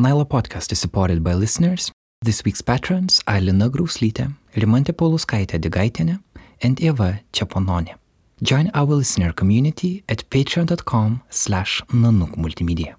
Nilo 0.00 0.24
podcast 0.24 0.70
is 0.70 0.78
supported 0.78 1.24
by 1.24 1.34
listeners. 1.34 1.90
This 2.22 2.44
week's 2.44 2.62
patrons 2.62 3.20
are 3.26 3.40
Lina 3.40 3.68
Grauslytė, 3.68 4.28
Rimantė 4.54 4.94
Pauluskaitė 4.94 5.58
Digaitienė, 5.58 6.20
and 6.62 6.78
Eva 6.78 7.18
Chapononė. 7.32 7.96
Join 8.40 8.70
our 8.74 8.94
listener 8.94 9.32
community 9.32 10.04
at 10.08 10.22
patreon.com 10.30 11.22
slash 11.30 11.82
nanuk 11.90 12.36
multimedia. 12.36 12.94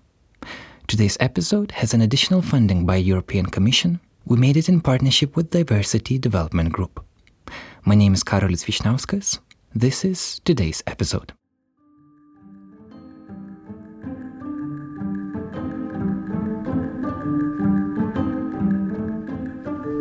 Today's 0.88 1.16
episode 1.22 1.72
has 1.80 1.94
an 1.94 2.02
additional 2.02 2.42
funding 2.42 2.86
by 2.86 2.98
European 2.98 3.46
Commission. 3.46 4.02
We 4.26 4.36
made 4.36 4.58
it 4.58 4.68
in 4.68 4.82
partnership 4.82 5.38
with 5.38 5.52
Diversity 5.52 6.18
Development 6.20 6.74
Group. 6.74 7.00
My 7.86 7.96
name 7.96 8.14
is 8.14 8.26
Karolis 8.26 8.66
Vyšniauskas. 8.68 9.40
This 9.74 10.04
is 10.04 10.42
today's 10.44 10.84
episode. 10.86 11.32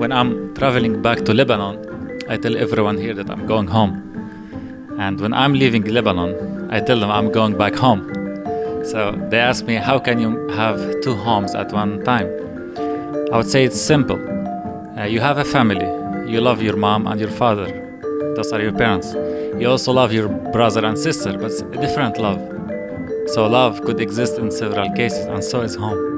When 0.09 0.17
I'm 0.17 0.55
traveling 0.55 1.03
back 1.03 1.27
to 1.27 1.35
Lebanon, 1.35 2.23
I 2.31 2.39
tell 2.39 2.57
everyone 2.57 2.97
here 2.97 3.13
that 3.13 3.29
I'm 3.29 3.47
going 3.47 3.67
home. 3.67 3.93
And 4.99 5.21
when 5.21 5.35
I'm 5.35 5.53
leaving 5.53 5.85
Lebanon, 5.85 6.71
I 6.71 6.81
tell 6.81 6.99
them 6.99 7.11
I'm 7.11 7.31
going 7.31 7.59
back 7.59 7.75
home. 7.75 8.11
So 8.87 9.13
they 9.29 9.39
ask 9.39 9.67
me, 9.67 9.75
how 9.75 9.99
can 9.99 10.19
you 10.19 10.49
have 10.49 11.03
two 11.03 11.15
homes 11.15 11.55
at 11.55 11.75
one 11.75 12.03
time? 12.05 12.27
I 13.31 13.37
would 13.37 13.51
say 13.51 13.65
it's 13.65 13.79
simple. 13.79 14.19
Uh, 14.99 15.05
you 15.05 15.21
have 15.21 15.37
a 15.37 15.45
family, 15.45 15.85
you 16.27 16.41
love 16.41 16.63
your 16.63 16.77
mom 16.79 17.07
and 17.07 17.21
your 17.21 17.31
father, 17.31 17.67
those 18.35 18.51
are 18.51 18.63
your 18.63 18.73
parents. 18.73 19.13
You 19.61 19.69
also 19.69 19.93
love 19.93 20.11
your 20.11 20.31
brother 20.31 20.87
and 20.87 20.99
sister, 20.99 21.37
but 21.37 21.51
it's 21.51 21.61
a 21.61 21.67
different 21.83 22.17
love. 22.17 22.41
So 23.27 23.47
love 23.47 23.83
could 23.83 24.01
exist 24.01 24.39
in 24.39 24.51
several 24.51 24.91
cases, 24.93 25.27
and 25.27 25.45
so 25.45 25.61
is 25.61 25.75
home. 25.75 26.18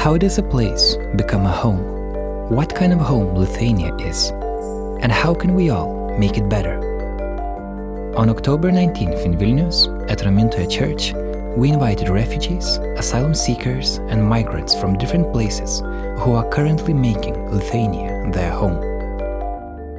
How 0.00 0.16
does 0.16 0.38
a 0.38 0.42
place 0.42 0.96
become 1.14 1.44
a 1.44 1.52
home? 1.52 1.82
What 2.48 2.74
kind 2.74 2.94
of 2.94 3.00
home 3.00 3.34
Lithuania 3.36 3.94
is? 3.96 4.30
And 5.02 5.12
how 5.12 5.34
can 5.34 5.54
we 5.54 5.68
all 5.68 6.16
make 6.18 6.38
it 6.38 6.48
better? 6.48 6.78
On 8.16 8.30
October 8.30 8.70
19th 8.70 9.22
in 9.26 9.36
Vilnius, 9.36 9.88
at 10.10 10.20
Ramintoje 10.20 10.70
Church, 10.70 11.12
we 11.54 11.68
invited 11.68 12.08
refugees, 12.08 12.78
asylum 12.96 13.34
seekers, 13.34 13.98
and 14.08 14.26
migrants 14.26 14.74
from 14.74 14.96
different 14.96 15.34
places 15.34 15.80
who 16.20 16.32
are 16.32 16.48
currently 16.48 16.94
making 16.94 17.34
Lithuania 17.54 18.30
their 18.32 18.52
home. 18.52 18.80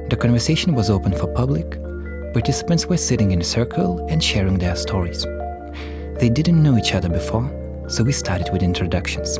The 0.08 0.16
conversation 0.16 0.74
was 0.74 0.90
open 0.90 1.12
for 1.12 1.28
public. 1.28 1.80
Participants 2.32 2.86
were 2.86 2.96
sitting 2.96 3.30
in 3.30 3.40
a 3.40 3.44
circle 3.44 4.04
and 4.10 4.20
sharing 4.20 4.58
their 4.58 4.74
stories. 4.74 5.24
They 6.18 6.28
didn't 6.28 6.60
know 6.60 6.76
each 6.76 6.92
other 6.92 7.08
before, 7.08 7.48
so 7.86 8.02
we 8.02 8.10
started 8.10 8.52
with 8.52 8.64
introductions. 8.64 9.38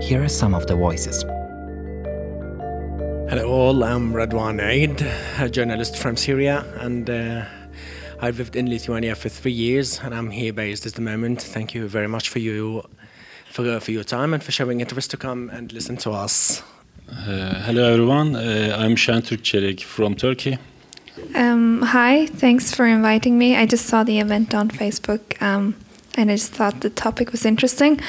Here 0.00 0.22
are 0.22 0.28
some 0.28 0.54
of 0.54 0.66
the 0.66 0.74
voices. 0.74 1.22
Hello 3.28 3.48
all, 3.48 3.84
I'm 3.84 4.12
Radwan 4.12 4.60
Aid, 4.60 5.06
a 5.38 5.48
journalist 5.48 5.98
from 5.98 6.16
Syria, 6.16 6.64
and 6.80 7.08
uh, 7.08 7.44
I've 8.20 8.38
lived 8.38 8.56
in 8.56 8.68
Lithuania 8.68 9.14
for 9.14 9.28
three 9.28 9.52
years, 9.52 10.00
and 10.00 10.14
I'm 10.14 10.30
here 10.30 10.54
based 10.54 10.86
at 10.86 10.94
the 10.94 11.02
moment. 11.02 11.42
Thank 11.42 11.74
you 11.74 11.86
very 11.86 12.08
much 12.08 12.30
for 12.30 12.38
you 12.38 12.82
for, 13.50 13.78
for 13.78 13.90
your 13.92 14.02
time 14.02 14.32
and 14.32 14.42
for 14.42 14.52
showing 14.52 14.80
interest 14.80 15.10
to 15.10 15.16
come 15.18 15.50
and 15.50 15.70
listen 15.72 15.96
to 15.98 16.12
us. 16.12 16.62
Uh, 17.08 17.62
hello 17.66 17.92
everyone, 17.92 18.36
uh, 18.36 18.76
I'm 18.78 18.96
Şentürk 18.96 19.44
Çelik 19.44 19.84
from 19.84 20.14
Turkey. 20.14 20.58
Um, 21.34 21.82
hi, 21.82 22.26
thanks 22.26 22.74
for 22.74 22.86
inviting 22.86 23.36
me. 23.36 23.54
I 23.54 23.66
just 23.66 23.86
saw 23.86 24.02
the 24.02 24.18
event 24.18 24.54
on 24.54 24.70
Facebook 24.70 25.40
um, 25.42 25.74
and 26.16 26.30
I 26.30 26.36
just 26.36 26.52
thought 26.52 26.80
the 26.80 26.90
topic 26.90 27.32
was 27.32 27.44
interesting. 27.44 28.00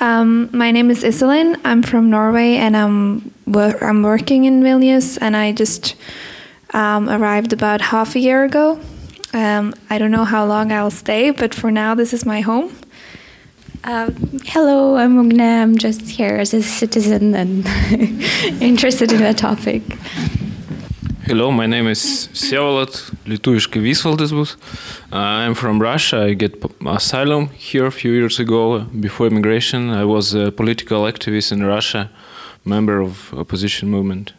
Um, 0.00 0.50
my 0.52 0.70
name 0.70 0.90
is 0.90 1.02
Iselin. 1.02 1.60
I'm 1.64 1.82
from 1.82 2.10
Norway 2.10 2.56
and 2.56 2.76
I'm, 2.76 3.32
wor- 3.46 3.82
I'm 3.82 4.02
working 4.02 4.44
in 4.44 4.62
Vilnius 4.62 5.18
and 5.20 5.36
I 5.36 5.52
just 5.52 5.96
um, 6.74 7.08
arrived 7.08 7.52
about 7.52 7.80
half 7.80 8.14
a 8.14 8.18
year 8.18 8.44
ago. 8.44 8.80
Um, 9.32 9.74
I 9.90 9.98
don't 9.98 10.10
know 10.10 10.24
how 10.24 10.46
long 10.46 10.72
I'll 10.72 10.90
stay, 10.90 11.30
but 11.30 11.54
for 11.54 11.70
now, 11.70 11.94
this 11.94 12.12
is 12.12 12.24
my 12.24 12.40
home. 12.40 12.74
Uh, 13.84 14.10
hello, 14.46 14.96
I'm 14.96 15.16
Ugne. 15.16 15.62
I'm 15.62 15.76
just 15.78 16.02
here 16.02 16.36
as 16.36 16.52
a 16.52 16.62
citizen 16.62 17.34
and 17.34 17.66
interested 18.62 19.12
in 19.12 19.22
the 19.22 19.34
topic. 19.34 19.82
Hello, 21.26 21.50
my 21.50 21.66
name 21.66 21.88
is 21.88 22.28
Vsevolod, 22.32 22.94
lietuviškai 23.26 23.80
Visvaldas 23.82 24.30
bus. 24.30 24.56
Uh, 25.12 25.16
I'm 25.16 25.54
from 25.54 25.82
Russia. 25.82 26.22
I 26.22 26.34
get 26.34 26.54
asylum 26.86 27.48
here 27.48 27.86
a 27.86 27.90
few 27.90 28.12
years 28.12 28.38
ago. 28.38 28.86
Before 29.00 29.26
immigration, 29.26 29.90
I 29.90 30.04
was 30.04 30.34
a 30.34 30.52
political 30.52 31.02
activist 31.02 31.50
in 31.50 31.66
Russia, 31.66 32.10
member 32.64 33.00
of 33.00 33.34
opposition 33.34 33.88
movement. 33.88 34.34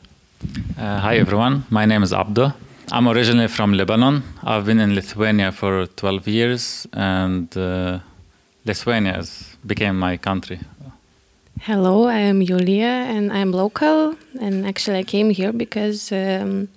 Uh, 0.79 0.99
hi 1.01 1.17
everyone, 1.17 1.65
my 1.69 1.85
name 1.85 2.03
is 2.03 2.13
Abdo. 2.13 2.53
I'm 2.89 3.09
originally 3.09 3.49
from 3.49 3.73
Lebanon. 3.73 4.23
I've 4.45 4.65
been 4.65 4.79
in 4.79 4.95
Lithuania 4.95 5.51
for 5.51 5.87
12 5.87 6.27
years, 6.29 6.87
and 6.93 7.57
uh, 7.57 7.99
Lithuania 8.63 9.11
has 9.15 9.57
became 9.65 9.99
my 9.99 10.15
country. 10.15 10.59
Hello, 11.61 12.05
I 12.05 12.19
am 12.19 12.45
Julia 12.45 13.09
and 13.09 13.33
I'm 13.33 13.51
local. 13.51 14.15
And 14.39 14.65
actually, 14.65 14.99
I 14.99 15.03
came 15.03 15.31
here 15.31 15.51
because 15.51 16.11
um, 16.11 16.69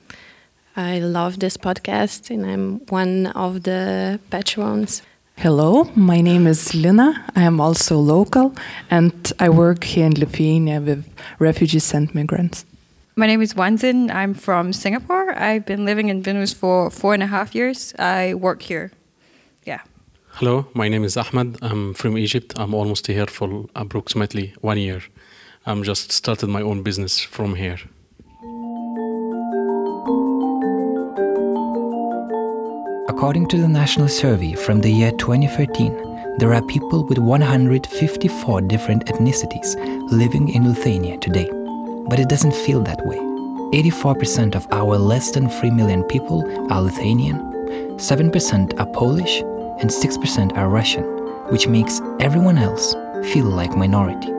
I 0.80 0.98
love 1.00 1.40
this 1.40 1.58
podcast 1.58 2.30
and 2.30 2.46
I'm 2.46 2.80
one 2.88 3.26
of 3.26 3.64
the 3.64 4.18
patrons. 4.30 5.02
Hello, 5.36 5.84
my 5.94 6.22
name 6.22 6.46
is 6.46 6.74
Lina. 6.74 7.22
I 7.36 7.42
am 7.42 7.60
also 7.60 7.98
local 7.98 8.54
and 8.90 9.12
I 9.38 9.50
work 9.50 9.84
here 9.84 10.06
in 10.06 10.14
Lithuania 10.18 10.80
with 10.80 11.04
refugees 11.38 11.92
and 11.92 12.14
migrants. 12.14 12.64
My 13.14 13.26
name 13.26 13.42
is 13.42 13.52
Wanzin. 13.52 14.10
I'm 14.10 14.32
from 14.32 14.72
Singapore. 14.72 15.34
I've 15.38 15.66
been 15.66 15.84
living 15.84 16.08
in 16.08 16.22
Vilnius 16.22 16.54
for 16.54 16.90
four 16.90 17.12
and 17.12 17.22
a 17.22 17.26
half 17.26 17.54
years. 17.54 17.94
I 17.98 18.32
work 18.32 18.62
here. 18.62 18.90
Yeah. 19.66 19.82
Hello, 20.38 20.66
my 20.72 20.88
name 20.88 21.04
is 21.04 21.16
Ahmed. 21.16 21.58
I'm 21.60 21.92
from 21.92 22.16
Egypt. 22.16 22.54
I'm 22.56 22.72
almost 22.72 23.06
here 23.06 23.26
for 23.26 23.66
approximately 23.76 24.54
one 24.62 24.78
year. 24.78 25.02
I'm 25.66 25.82
just 25.82 26.10
started 26.10 26.48
my 26.48 26.62
own 26.62 26.82
business 26.82 27.20
from 27.20 27.56
here. 27.56 27.80
According 33.10 33.48
to 33.48 33.58
the 33.58 33.66
national 33.66 34.06
survey 34.06 34.52
from 34.52 34.80
the 34.80 34.88
year 34.88 35.10
2013, 35.10 36.36
there 36.38 36.54
are 36.54 36.62
people 36.62 37.02
with 37.02 37.18
154 37.18 38.60
different 38.60 39.06
ethnicities 39.06 39.74
living 40.12 40.48
in 40.50 40.68
Lithuania 40.68 41.18
today. 41.18 41.50
But 42.08 42.20
it 42.20 42.28
doesn't 42.28 42.54
feel 42.54 42.80
that 42.84 43.04
way. 43.04 43.16
84% 43.76 44.54
of 44.54 44.64
our 44.70 44.96
less 44.96 45.32
than 45.32 45.48
3 45.48 45.70
million 45.72 46.04
people 46.04 46.46
are 46.72 46.80
Lithuanian, 46.80 47.40
7% 47.98 48.78
are 48.78 48.86
Polish, 48.92 49.40
and 49.80 49.90
6% 49.90 50.56
are 50.56 50.68
Russian, 50.68 51.02
which 51.50 51.66
makes 51.66 52.00
everyone 52.20 52.58
else 52.58 52.94
feel 53.32 53.46
like 53.46 53.76
minority. 53.76 54.30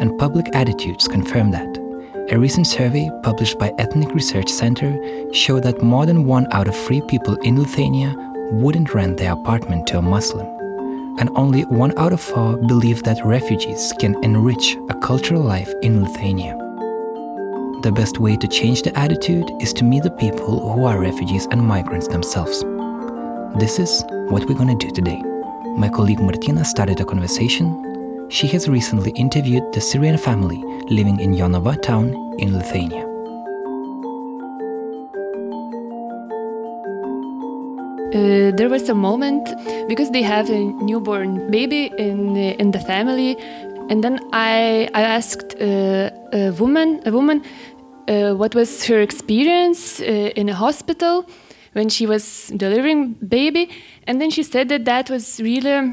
And 0.00 0.16
public 0.20 0.54
attitudes 0.54 1.08
confirm 1.08 1.50
that. 1.50 1.81
A 2.32 2.38
recent 2.38 2.66
survey 2.66 3.10
published 3.22 3.58
by 3.58 3.74
Ethnic 3.76 4.14
Research 4.14 4.48
Center 4.48 4.98
showed 5.34 5.64
that 5.64 5.82
more 5.82 6.06
than 6.06 6.24
one 6.24 6.50
out 6.50 6.66
of 6.66 6.74
three 6.74 7.02
people 7.02 7.34
in 7.42 7.60
Lithuania 7.60 8.14
wouldn't 8.52 8.94
rent 8.94 9.18
their 9.18 9.34
apartment 9.34 9.86
to 9.88 9.98
a 9.98 10.02
Muslim. 10.02 10.46
And 11.18 11.28
only 11.36 11.66
one 11.66 11.92
out 11.98 12.14
of 12.14 12.22
four 12.22 12.56
believe 12.56 13.02
that 13.02 13.22
refugees 13.22 13.92
can 13.98 14.16
enrich 14.24 14.78
a 14.88 14.94
cultural 14.94 15.42
life 15.42 15.70
in 15.82 16.02
Lithuania. 16.02 16.56
The 17.82 17.92
best 17.94 18.18
way 18.18 18.38
to 18.38 18.48
change 18.48 18.80
the 18.80 18.98
attitude 18.98 19.50
is 19.60 19.74
to 19.74 19.84
meet 19.84 20.04
the 20.04 20.10
people 20.12 20.72
who 20.72 20.86
are 20.86 20.98
refugees 20.98 21.46
and 21.50 21.60
migrants 21.60 22.08
themselves. 22.08 22.64
This 23.60 23.78
is 23.78 24.04
what 24.30 24.48
we're 24.48 24.56
gonna 24.56 24.74
do 24.76 24.90
today. 24.90 25.20
My 25.76 25.90
colleague 25.90 26.22
Martina 26.22 26.64
started 26.64 26.98
a 26.98 27.04
conversation. 27.04 27.92
She 28.32 28.46
has 28.48 28.66
recently 28.66 29.10
interviewed 29.10 29.74
the 29.74 29.80
Syrian 29.82 30.16
family 30.16 30.56
living 30.88 31.20
in 31.20 31.34
Jonava 31.34 31.76
town 31.82 32.14
in 32.38 32.56
Lithuania. 32.56 33.04
Uh, 38.14 38.56
there 38.56 38.70
was 38.70 38.88
a 38.88 38.94
moment 38.94 39.50
because 39.86 40.10
they 40.12 40.22
have 40.22 40.48
a 40.48 40.60
newborn 40.82 41.50
baby 41.50 41.92
in 41.98 42.32
the, 42.32 42.58
in 42.58 42.70
the 42.70 42.80
family, 42.80 43.36
and 43.90 44.02
then 44.02 44.18
I 44.32 44.88
I 44.94 45.02
asked 45.02 45.54
uh, 45.60 46.08
a 46.32 46.52
woman 46.52 47.02
a 47.04 47.12
woman 47.12 47.42
uh, 48.08 48.32
what 48.32 48.54
was 48.54 48.86
her 48.86 49.02
experience 49.02 50.00
uh, 50.00 50.40
in 50.40 50.48
a 50.48 50.54
hospital 50.54 51.26
when 51.74 51.90
she 51.90 52.06
was 52.06 52.50
delivering 52.56 53.12
baby, 53.28 53.68
and 54.06 54.22
then 54.22 54.30
she 54.30 54.42
said 54.42 54.70
that 54.70 54.86
that 54.86 55.10
was 55.10 55.38
really 55.38 55.92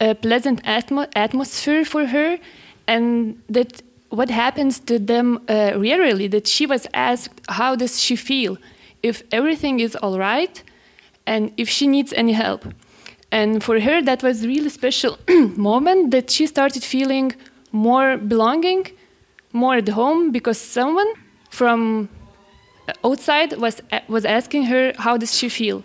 a 0.00 0.14
pleasant 0.14 0.62
atmo- 0.64 1.08
atmosphere 1.14 1.84
for 1.84 2.06
her, 2.06 2.38
and 2.86 3.40
that 3.48 3.82
what 4.10 4.28
happens 4.30 4.80
to 4.80 4.98
them 4.98 5.40
uh, 5.48 5.72
rarely 5.76 6.26
that 6.28 6.46
she 6.46 6.66
was 6.66 6.86
asked 6.92 7.40
how 7.48 7.76
does 7.76 8.00
she 8.00 8.16
feel? 8.16 8.58
If 9.02 9.22
everything 9.32 9.80
is 9.80 9.96
all 9.96 10.18
right 10.18 10.62
and 11.26 11.52
if 11.56 11.68
she 11.68 11.86
needs 11.86 12.12
any 12.12 12.32
help. 12.32 12.66
And 13.30 13.62
for 13.62 13.78
her 13.80 14.02
that 14.02 14.22
was 14.22 14.46
really 14.46 14.68
special 14.68 15.18
moment 15.56 16.10
that 16.10 16.30
she 16.30 16.46
started 16.46 16.82
feeling 16.82 17.32
more 17.72 18.16
belonging 18.16 18.90
more 19.52 19.76
at 19.76 19.88
home 19.88 20.32
because 20.32 20.58
someone 20.58 21.06
from 21.50 22.08
outside 23.04 23.52
was 23.58 23.80
was 24.08 24.24
asking 24.24 24.64
her 24.64 24.92
how 24.98 25.16
does 25.16 25.36
she 25.38 25.48
feel? 25.48 25.84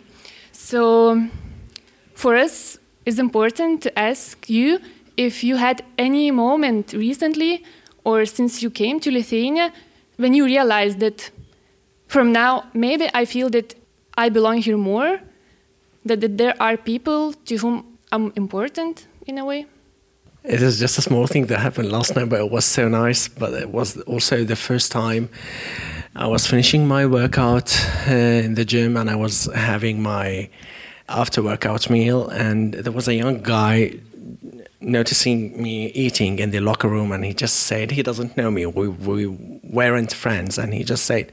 So 0.52 1.28
for 2.16 2.36
us 2.36 2.80
it's 3.06 3.20
important 3.20 3.82
to 3.84 4.00
ask 4.00 4.50
you 4.50 4.80
if 5.18 5.44
you 5.44 5.56
had 5.58 5.84
any 5.98 6.32
moment 6.32 6.94
recently 6.94 7.64
or 8.04 8.26
since 8.26 8.62
you 8.62 8.70
came 8.70 9.00
to 9.00 9.12
Lithuania 9.12 9.72
when 10.18 10.34
you 10.34 10.46
realized 10.46 11.00
that 11.00 11.32
from 12.08 12.32
now 12.32 12.66
maybe 12.74 13.10
I 13.14 13.26
feel 13.26 13.50
that 13.50 13.76
I 14.18 14.30
belong 14.30 14.58
here 14.60 14.78
more, 14.78 15.20
that, 16.06 16.22
that 16.22 16.38
there 16.38 16.56
are 16.60 16.78
people 16.78 17.34
to 17.34 17.58
whom 17.58 17.98
I'm 18.12 18.32
important 18.36 19.08
in 19.28 19.38
a 19.38 19.46
way. 19.46 19.66
It 20.44 20.62
is 20.62 20.80
just 20.80 20.98
a 20.98 21.02
small 21.02 21.28
thing 21.28 21.48
that 21.48 21.60
happened 21.60 21.92
last 21.92 22.16
night, 22.16 22.30
but 22.30 22.40
it 22.40 22.52
was 22.52 22.66
so 22.66 22.88
nice. 22.88 23.28
But 23.28 23.54
it 23.54 23.72
was 23.72 24.00
also 24.02 24.44
the 24.44 24.56
first 24.56 24.92
time 24.92 25.30
I 26.16 26.28
was 26.28 26.46
finishing 26.48 26.88
my 26.88 27.08
workout 27.08 27.76
uh, 28.08 28.12
in 28.14 28.54
the 28.54 28.64
gym 28.64 28.96
and 28.96 29.10
I 29.10 29.16
was 29.16 29.50
having 29.54 30.02
my 30.02 30.50
after 31.10 31.42
workout 31.42 31.90
meal, 31.90 32.28
and 32.30 32.74
there 32.74 32.92
was 32.92 33.08
a 33.08 33.16
young 33.16 33.42
guy 33.42 34.00
noticing 34.82 35.62
me 35.62 35.88
eating 35.88 36.40
in 36.40 36.52
the 36.52 36.60
locker 36.60 36.88
room 36.88 37.12
and 37.12 37.26
he 37.26 37.34
just 37.34 37.56
said 37.62 37.90
he 37.92 38.04
doesn't 38.04 38.38
know 38.38 38.52
me 38.52 38.66
we, 38.68 38.88
we 38.88 39.26
weren't 39.64 40.14
friends 40.14 40.60
and 40.60 40.74
he 40.76 40.84
just 40.84 41.06
said 41.06 41.32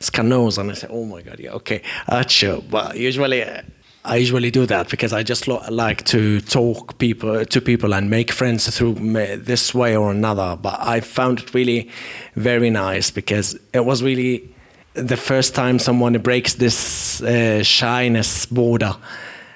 scanos 0.00 0.56
and 0.56 0.70
i 0.70 0.74
said 0.74 0.88
oh 0.90 1.04
my 1.04 1.20
god 1.20 1.38
yeah 1.38 1.50
okay 1.50 1.82
uh, 2.08 2.26
sure 2.26 2.62
but 2.70 2.96
usually 2.96 3.42
uh, 3.42 3.60
I 4.06 4.16
usually 4.16 4.50
do 4.50 4.66
that 4.66 4.90
because 4.90 5.14
I 5.14 5.22
just 5.22 5.48
lo- 5.48 5.62
like 5.70 6.04
to 6.06 6.42
talk 6.42 6.98
people 6.98 7.42
to 7.42 7.60
people 7.60 7.94
and 7.94 8.10
make 8.10 8.32
friends 8.32 8.68
through 8.76 8.96
me, 8.96 9.36
this 9.36 9.72
way 9.72 9.96
or 9.96 10.10
another. 10.10 10.58
But 10.60 10.78
I 10.78 11.00
found 11.00 11.40
it 11.40 11.54
really 11.54 11.88
very 12.34 12.68
nice 12.68 13.10
because 13.10 13.58
it 13.72 13.86
was 13.86 14.02
really 14.02 14.53
the 14.94 15.16
first 15.16 15.54
time 15.54 15.78
someone 15.78 16.16
breaks 16.18 16.54
this 16.54 17.20
uh, 17.22 17.62
shyness 17.62 18.46
border 18.46 18.96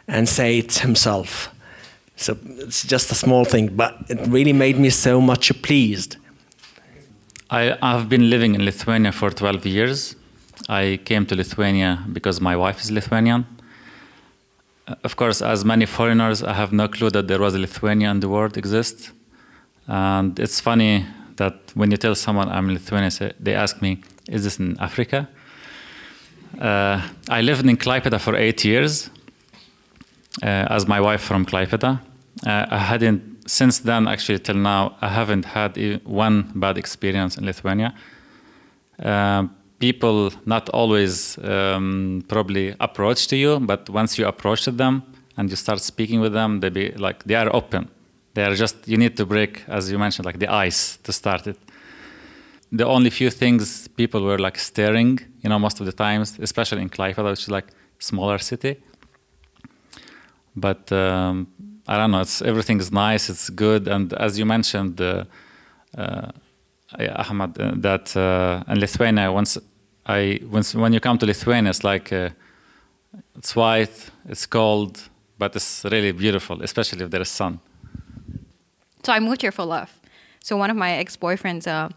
and 0.07 0.29
say 0.29 0.59
it 0.59 0.79
himself. 0.79 1.51
So 2.17 2.37
it's 2.45 2.85
just 2.85 3.13
a 3.13 3.15
small 3.15 3.45
thing, 3.45 3.77
but 3.77 3.95
it 4.09 4.19
really 4.27 4.53
made 4.53 4.79
me 4.79 4.91
so 4.91 5.21
much 5.21 5.63
pleased. 5.63 6.17
I, 7.51 7.79
I've 7.81 8.09
been 8.09 8.29
living 8.29 8.55
in 8.55 8.65
Lithuania 8.65 9.13
for 9.13 9.31
12 9.31 9.65
years. 9.67 10.17
I 10.69 10.99
came 11.05 11.25
to 11.27 11.37
Lithuania 11.37 12.05
because 12.13 12.41
my 12.41 12.57
wife 12.57 12.81
is 12.81 12.91
Lithuanian. 12.91 13.47
Uh, 14.87 14.97
of 15.05 15.17
course, 15.17 15.41
as 15.41 15.65
many 15.65 15.87
foreigners, 15.87 16.43
I 16.43 16.55
have 16.55 16.73
no 16.73 16.89
clue 16.89 17.11
that 17.11 17.29
there 17.29 17.39
was 17.39 17.55
a 17.55 17.59
Lithuania 17.59 18.11
in 18.11 18.21
the 18.21 18.29
world 18.29 18.57
exists. 18.57 19.13
And 19.87 20.39
it's 20.39 20.61
funny 20.61 21.07
that 21.37 21.55
when 21.75 21.91
you 21.91 21.97
tell 21.97 22.15
someone 22.15 22.49
I'm 22.49 22.69
Lithuanian, 22.69 23.33
they 23.39 23.55
ask 23.55 23.81
me, 23.81 24.03
"Is 24.29 24.45
this 24.45 24.59
in 24.59 24.77
Africa?" 24.79 25.29
Uh, 26.61 27.01
I 27.29 27.41
lived 27.43 27.67
in 27.67 27.77
Klaipeda 27.77 28.21
for 28.21 28.35
eight 28.37 28.65
years, 28.65 29.11
uh, 30.43 30.47
as 30.47 30.87
my 30.87 31.01
wife 31.01 31.23
from 31.23 31.45
Klaipeda. 31.45 32.01
Uh, 32.47 32.67
I 32.71 32.79
hadn't 32.79 33.39
since 33.49 33.79
then, 33.79 34.07
actually 34.07 34.39
till 34.39 34.57
now, 34.57 34.97
I 35.01 35.09
haven't 35.09 35.47
had 35.47 35.77
one 36.05 36.53
bad 36.55 36.77
experience 36.77 37.39
in 37.39 37.47
Lithuania. 37.47 37.95
Uh, 39.03 39.45
people 39.79 40.33
not 40.45 40.69
always 40.71 41.39
um, 41.39 42.25
probably 42.29 42.75
approach 42.81 43.27
to 43.29 43.37
you, 43.37 43.61
but 43.61 43.89
once 43.89 44.19
you 44.19 44.27
approach 44.27 44.67
them 44.67 45.03
and 45.37 45.49
you 45.49 45.57
start 45.57 45.81
speaking 45.81 46.21
with 46.21 46.33
them, 46.33 46.61
they 46.61 46.69
be 46.69 46.91
like 46.93 47.25
they 47.25 47.37
are 47.37 47.55
open. 47.55 47.89
They 48.35 48.45
are 48.45 48.55
just 48.55 48.77
you 48.87 48.99
need 48.99 49.17
to 49.17 49.27
break, 49.27 49.65
as 49.69 49.91
you 49.91 49.99
mentioned, 49.99 50.27
like 50.27 50.39
the 50.39 50.49
ice 50.49 50.99
to 51.05 51.13
start 51.13 51.47
it. 51.47 51.59
The 52.71 52.85
only 52.85 53.11
few 53.11 53.31
things 53.31 53.88
people 54.03 54.21
were 54.29 54.41
like 54.47 54.59
staring, 54.59 55.15
you 55.43 55.49
know, 55.51 55.59
most 55.67 55.81
of 55.81 55.87
the 55.91 55.97
times, 56.07 56.39
especially 56.49 56.83
in 56.87 56.91
Klaipeda, 56.97 57.31
which 57.33 57.45
is 57.47 57.53
like 57.59 57.69
smaller 57.99 58.39
city. 58.39 58.73
But 60.67 60.83
um, 60.93 61.35
I 61.93 61.95
don't 61.99 62.11
know. 62.13 62.23
It's 62.27 62.41
everything 62.51 62.79
is 62.85 62.91
nice. 63.07 63.23
It's 63.33 63.47
good, 63.51 63.83
and 63.89 64.07
as 64.27 64.39
you 64.39 64.47
mentioned. 64.47 65.01
Uh, 65.01 65.25
uh, 65.97 66.31
Ahmad, 66.97 67.61
uh, 67.61 67.73
that 67.77 68.17
uh, 68.17 68.73
in 68.73 68.81
Lithuania, 68.81 69.31
once 69.31 69.59
I 70.07 70.41
once 70.51 70.75
when 70.75 70.93
you 70.93 71.01
come 71.01 71.19
to 71.19 71.27
Lithuania, 71.27 71.71
it's 71.71 71.85
like 71.85 72.13
uh, 72.13 72.31
it's 73.37 73.55
white, 73.55 74.11
it's 74.29 74.47
cold, 74.47 75.09
but 75.39 75.55
it's 75.55 75.85
really 75.85 76.13
beautiful, 76.13 76.63
especially 76.63 77.05
if 77.05 77.11
there 77.11 77.21
is 77.21 77.29
sun. 77.29 77.61
So 79.03 79.13
I 79.13 79.21
moved 79.21 79.43
here 79.43 79.53
for 79.53 79.65
love. 79.67 79.91
So 80.43 80.57
one 80.57 80.71
of 80.71 80.77
my 80.77 80.93
ex-boyfriends, 80.93 81.67
uh, 81.67 81.89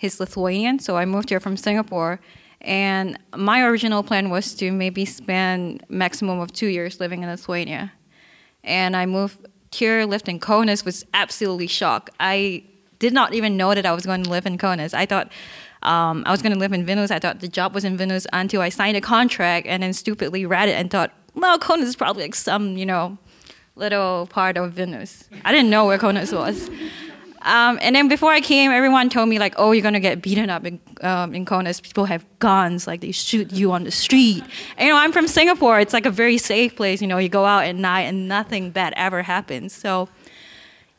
he's 0.00 0.18
Lithuanian, 0.18 0.78
so 0.78 0.96
I 0.96 1.04
moved 1.04 1.28
here 1.28 1.40
from 1.40 1.56
Singapore, 1.56 2.20
and 2.62 3.18
my 3.36 3.62
original 3.62 4.02
plan 4.02 4.30
was 4.30 4.54
to 4.54 4.72
maybe 4.72 5.04
spend 5.04 5.84
maximum 5.88 6.40
of 6.40 6.52
two 6.52 6.66
years 6.66 6.98
living 7.00 7.22
in 7.22 7.28
Lithuania, 7.28 7.92
and 8.64 8.96
I 8.96 9.04
moved 9.04 9.46
here, 9.72 10.04
lived 10.06 10.28
in 10.28 10.40
Kaunas, 10.40 10.84
was 10.84 11.04
absolutely 11.12 11.66
shocked. 11.66 12.10
I 12.18 12.64
did 12.98 13.12
not 13.12 13.34
even 13.34 13.56
know 13.56 13.74
that 13.74 13.84
I 13.84 13.92
was 13.92 14.06
going 14.06 14.22
to 14.24 14.30
live 14.30 14.46
in 14.46 14.56
Kaunas. 14.58 14.94
I 14.94 15.04
thought 15.06 15.30
um, 15.82 16.24
I 16.26 16.30
was 16.30 16.42
going 16.42 16.52
to 16.52 16.58
live 16.58 16.72
in 16.72 16.84
Vilnius. 16.84 17.10
I 17.10 17.18
thought 17.18 17.40
the 17.40 17.48
job 17.48 17.74
was 17.74 17.84
in 17.84 17.96
Vilnius 17.96 18.26
until 18.32 18.62
I 18.62 18.70
signed 18.70 18.96
a 18.96 19.00
contract 19.00 19.66
and 19.66 19.82
then 19.82 19.92
stupidly 19.92 20.44
read 20.46 20.68
it 20.68 20.72
and 20.72 20.90
thought, 20.90 21.12
well, 21.34 21.58
Kaunas 21.58 21.84
is 21.84 21.96
probably 21.96 22.24
like 22.24 22.34
some, 22.34 22.76
you 22.76 22.86
know, 22.86 23.18
little 23.76 24.26
part 24.26 24.56
of 24.56 24.74
Vilnius. 24.74 25.24
I 25.44 25.52
didn't 25.52 25.70
know 25.70 25.86
where 25.86 25.98
Kaunas 25.98 26.36
was. 26.36 26.70
Um, 27.42 27.78
and 27.80 27.96
then 27.96 28.08
before 28.08 28.32
I 28.32 28.40
came, 28.40 28.70
everyone 28.70 29.08
told 29.08 29.28
me 29.28 29.38
like, 29.38 29.54
"Oh, 29.56 29.72
you're 29.72 29.82
gonna 29.82 30.00
get 30.00 30.22
beaten 30.22 30.50
up 30.50 30.64
in 30.66 30.80
um, 31.00 31.34
in 31.34 31.44
Kaunas. 31.44 31.82
People 31.82 32.04
have 32.04 32.24
guns, 32.38 32.86
like 32.86 33.00
they 33.00 33.12
shoot 33.12 33.52
you 33.52 33.72
on 33.72 33.84
the 33.84 33.90
street." 33.90 34.44
And, 34.76 34.86
you 34.86 34.92
know, 34.92 34.98
I'm 34.98 35.12
from 35.12 35.26
Singapore. 35.26 35.80
It's 35.80 35.92
like 35.92 36.06
a 36.06 36.10
very 36.10 36.38
safe 36.38 36.76
place. 36.76 37.00
You 37.00 37.08
know, 37.08 37.18
you 37.18 37.28
go 37.28 37.44
out 37.44 37.64
at 37.64 37.76
night 37.76 38.02
and 38.02 38.28
nothing 38.28 38.70
bad 38.70 38.92
ever 38.96 39.22
happens. 39.22 39.72
So 39.72 40.08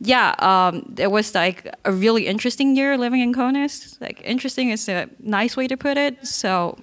yeah, 0.03 0.33
um, 0.39 0.95
it 0.97 1.11
was 1.11 1.35
like 1.35 1.71
a 1.85 1.91
really 1.93 2.25
interesting 2.25 2.75
year 2.75 2.97
living 2.97 3.21
in 3.21 3.33
Kaunas. 3.33 4.01
Like 4.01 4.19
interesting 4.23 4.71
is 4.71 4.89
a 4.89 5.07
nice 5.19 5.55
way 5.55 5.67
to 5.67 5.77
put 5.77 5.95
it. 5.95 6.25
So, 6.25 6.77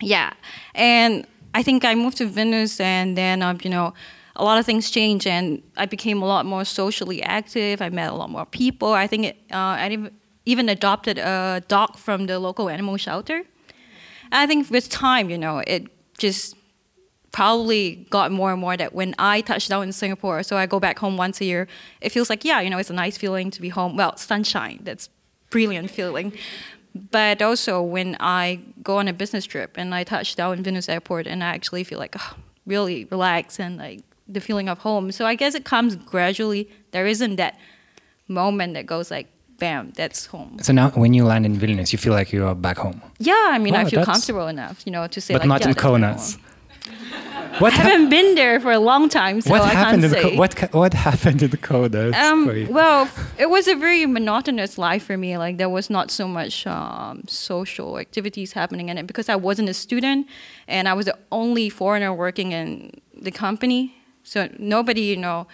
yeah, 0.00 0.32
and 0.74 1.26
I 1.54 1.62
think 1.62 1.84
I 1.84 1.94
moved 1.94 2.16
to 2.18 2.26
Vilnius, 2.26 2.80
and 2.80 3.16
then 3.16 3.42
um, 3.42 3.58
you 3.62 3.68
know, 3.68 3.92
a 4.40 4.44
lot 4.44 4.58
of 4.58 4.64
things 4.66 4.90
changed, 4.90 5.26
and 5.26 5.62
I 5.76 5.86
became 5.86 6.22
a 6.22 6.26
lot 6.26 6.46
more 6.46 6.64
socially 6.64 7.22
active. 7.22 7.82
I 7.82 7.90
met 7.90 8.10
a 8.10 8.14
lot 8.14 8.30
more 8.30 8.46
people. 8.46 8.92
I 8.92 9.06
think 9.06 9.26
it, 9.26 9.36
uh, 9.52 9.76
I 9.84 10.10
even 10.46 10.68
adopted 10.68 11.18
a 11.18 11.62
dog 11.68 11.96
from 11.96 12.26
the 12.26 12.38
local 12.38 12.68
animal 12.68 12.96
shelter. 12.96 13.44
And 14.32 14.40
I 14.42 14.46
think 14.46 14.70
with 14.70 14.88
time, 14.88 15.28
you 15.28 15.38
know, 15.38 15.58
it 15.66 15.88
just 16.18 16.56
probably 17.32 18.06
got 18.10 18.32
more 18.32 18.50
and 18.52 18.60
more 18.60 18.76
that 18.76 18.94
when 18.94 19.14
I 19.18 19.40
touch 19.42 19.68
down 19.68 19.84
in 19.84 19.92
Singapore, 19.92 20.42
so 20.42 20.56
I 20.56 20.66
go 20.66 20.80
back 20.80 20.98
home 20.98 21.16
once 21.16 21.40
a 21.40 21.44
year, 21.44 21.68
it 22.00 22.10
feels 22.10 22.30
like, 22.30 22.44
yeah, 22.44 22.60
you 22.60 22.70
know, 22.70 22.78
it's 22.78 22.90
a 22.90 22.94
nice 22.94 23.16
feeling 23.18 23.50
to 23.50 23.60
be 23.60 23.68
home. 23.68 23.96
Well, 23.96 24.16
sunshine, 24.16 24.80
that's 24.82 25.10
brilliant 25.50 25.90
feeling. 25.90 26.32
But 26.94 27.40
also 27.40 27.82
when 27.82 28.16
I 28.18 28.60
go 28.82 28.98
on 28.98 29.06
a 29.06 29.12
business 29.12 29.44
trip 29.44 29.76
and 29.76 29.94
I 29.94 30.02
touch 30.02 30.34
down 30.34 30.58
in 30.58 30.64
Vilnius 30.64 30.88
airport 30.88 31.26
and 31.26 31.44
I 31.44 31.48
actually 31.48 31.84
feel 31.84 31.98
like 31.98 32.16
oh, 32.18 32.36
really 32.66 33.04
relaxed 33.04 33.60
and 33.60 33.76
like 33.76 34.00
the 34.32 34.40
feeling 34.40 34.68
of 34.68 34.78
home. 34.78 35.12
So 35.12 35.26
I 35.26 35.34
guess 35.34 35.54
it 35.54 35.64
comes 35.64 35.96
gradually. 35.96 36.68
There 36.92 37.06
isn't 37.06 37.36
that 37.36 37.58
moment 38.28 38.74
that 38.74 38.86
goes 38.86 39.10
like, 39.10 39.26
bam, 39.58 39.92
that's 39.96 40.26
home. 40.26 40.58
So 40.62 40.72
now, 40.72 40.90
when 40.90 41.14
you 41.14 41.24
land 41.24 41.44
in 41.46 41.56
Vilnius, 41.56 41.92
you 41.92 41.98
feel 41.98 42.12
like 42.12 42.32
you 42.32 42.46
are 42.46 42.54
back 42.54 42.78
home. 42.78 43.02
Yeah, 43.18 43.48
I 43.50 43.58
mean, 43.58 43.74
I 43.74 43.84
feel 43.84 44.04
comfortable 44.04 44.48
enough, 44.48 44.86
you 44.86 44.92
know, 44.92 45.06
to 45.06 45.20
say 45.20 45.34
but 45.34 45.42
like, 45.42 45.48
not 45.48 45.60
yeah, 45.60 45.68
in 45.68 45.74
Kaunas. 45.74 46.38
What 47.58 47.72
I 47.72 47.76
haven't 47.76 48.08
been 48.08 48.36
there 48.36 48.60
for 48.60 48.70
a 48.70 48.78
long 48.78 49.08
time, 49.08 49.40
so 49.40 49.50
what 49.50 49.62
I 49.62 49.68
happened 49.68 50.02
can't 50.02 50.14
in 50.14 50.30
say. 50.30 50.36
what 50.36 50.72
what 50.72 50.94
happened 50.94 51.42
in 51.42 51.50
the 51.50 51.58
Kaunas? 51.58 52.14
Um, 52.14 52.46
well, 52.70 53.08
it 53.38 53.50
was 53.50 53.68
a 53.68 53.74
very 53.74 54.06
monotonous 54.06 54.78
life 54.78 55.04
for 55.04 55.16
me. 55.18 55.36
Like 55.36 55.58
there 55.58 55.68
was 55.68 55.90
not 55.90 56.10
so 56.10 56.26
much 56.28 56.66
um, 56.66 57.24
social 57.26 57.98
activities 57.98 58.52
happening 58.52 58.88
in 58.88 58.96
it 58.98 59.06
because 59.06 59.28
I 59.28 59.36
wasn't 59.36 59.68
a 59.68 59.74
student, 59.74 60.26
and 60.68 60.88
I 60.88 60.94
was 60.94 61.06
the 61.06 61.18
only 61.30 61.68
foreigner 61.68 62.14
working 62.14 62.52
in 62.52 62.92
the 63.12 63.32
company. 63.32 63.94
So 64.22 64.48
nobody, 64.58 65.02
you 65.02 65.16
know, 65.16 65.46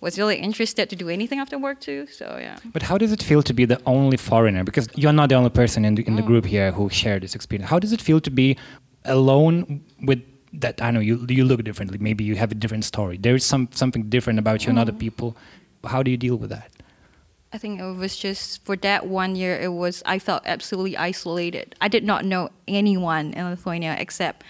was 0.00 0.18
really 0.18 0.36
interested 0.36 0.88
to 0.90 0.96
do 0.96 1.08
anything 1.08 1.38
after 1.38 1.58
work 1.58 1.80
too. 1.80 2.06
So 2.06 2.38
yeah. 2.40 2.58
But 2.72 2.82
how 2.82 2.98
does 2.98 3.12
it 3.12 3.22
feel 3.22 3.42
to 3.42 3.52
be 3.52 3.64
the 3.64 3.80
only 3.86 4.16
foreigner? 4.16 4.64
Because 4.64 4.88
you're 4.94 5.12
not 5.12 5.28
the 5.28 5.34
only 5.34 5.50
person 5.50 5.84
in 5.84 5.96
the, 5.96 6.06
in 6.06 6.16
the 6.16 6.22
group 6.22 6.46
here 6.46 6.72
who 6.72 6.88
shared 6.88 7.22
this 7.22 7.34
experience. 7.34 7.70
How 7.70 7.78
does 7.78 7.92
it 7.92 8.00
feel 8.00 8.20
to 8.20 8.30
be 8.30 8.56
alone 9.04 9.84
with 10.02 10.22
that 10.52 10.80
I 10.80 10.90
know 10.90 11.00
you 11.00 11.26
you 11.28 11.44
look 11.44 11.62
differently. 11.64 11.98
Maybe 11.98 12.24
you 12.24 12.36
have 12.36 12.52
a 12.52 12.54
different 12.54 12.84
story. 12.84 13.18
There 13.18 13.34
is 13.34 13.44
some 13.44 13.68
something 13.72 14.08
different 14.08 14.38
about 14.38 14.64
you 14.64 14.70
and 14.70 14.78
other 14.78 14.92
people. 14.92 15.36
How 15.84 16.02
do 16.02 16.10
you 16.10 16.16
deal 16.16 16.36
with 16.36 16.50
that? 16.50 16.70
I 17.52 17.58
think 17.58 17.80
it 17.80 17.96
was 17.96 18.16
just 18.16 18.64
for 18.64 18.76
that 18.76 19.06
one 19.06 19.36
year. 19.36 19.58
It 19.58 19.72
was 19.72 20.02
I 20.06 20.18
felt 20.18 20.42
absolutely 20.46 20.96
isolated. 20.96 21.74
I 21.80 21.88
did 21.88 22.04
not 22.04 22.24
know 22.24 22.50
anyone 22.66 23.32
in 23.32 23.48
Lithuania 23.48 23.96
except 23.98 24.44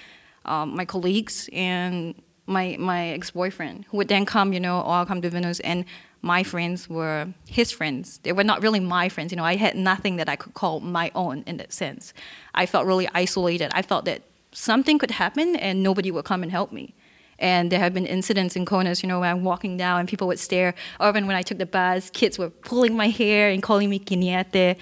um, 0.44 0.76
my 0.76 0.84
colleagues 0.84 1.48
and 1.52 2.14
my 2.48 2.76
my 2.78 3.08
ex 3.08 3.30
boyfriend, 3.30 3.84
who 3.90 3.98
would 3.98 4.08
then 4.08 4.24
come, 4.24 4.52
you 4.52 4.60
know, 4.60 4.80
all 4.80 5.04
come 5.04 5.20
to 5.22 5.30
Vilnius, 5.30 5.60
and 5.62 5.84
my 6.22 6.42
friends 6.42 6.88
were 6.88 7.28
his 7.48 7.70
friends. 7.70 8.18
They 8.22 8.32
were 8.32 8.44
not 8.44 8.62
really 8.62 8.80
my 8.80 9.08
friends. 9.08 9.30
You 9.30 9.36
know, 9.36 9.44
I 9.44 9.56
had 9.56 9.76
nothing 9.76 10.16
that 10.16 10.28
I 10.28 10.36
could 10.36 10.54
call 10.54 10.80
my 10.80 11.12
own 11.14 11.44
in 11.46 11.58
that 11.58 11.72
sense. 11.72 12.12
I 12.54 12.66
felt 12.66 12.86
really 12.86 13.08
isolated. 13.14 13.70
I 13.72 13.82
felt 13.82 14.04
that 14.06 14.22
something 14.50 14.98
could 14.98 15.12
happen 15.12 15.54
and 15.56 15.82
nobody 15.82 16.10
would 16.10 16.24
come 16.24 16.42
and 16.42 16.50
help 16.50 16.72
me. 16.72 16.94
And 17.38 17.70
there 17.70 17.78
have 17.78 17.94
been 17.94 18.06
incidents 18.06 18.56
in 18.56 18.64
Kaunas, 18.64 19.02
you 19.02 19.08
know, 19.08 19.20
when 19.20 19.30
I'm 19.30 19.44
walking 19.44 19.76
down 19.76 20.00
and 20.00 20.08
people 20.08 20.26
would 20.26 20.40
stare. 20.40 20.74
Or 20.98 21.08
even 21.08 21.28
when 21.28 21.36
I 21.36 21.42
took 21.42 21.58
the 21.58 21.66
bus, 21.66 22.10
kids 22.10 22.36
were 22.36 22.50
pulling 22.50 22.96
my 22.96 23.10
hair 23.10 23.48
and 23.50 23.62
calling 23.62 23.88
me 23.88 24.00
kiniete. 24.00 24.76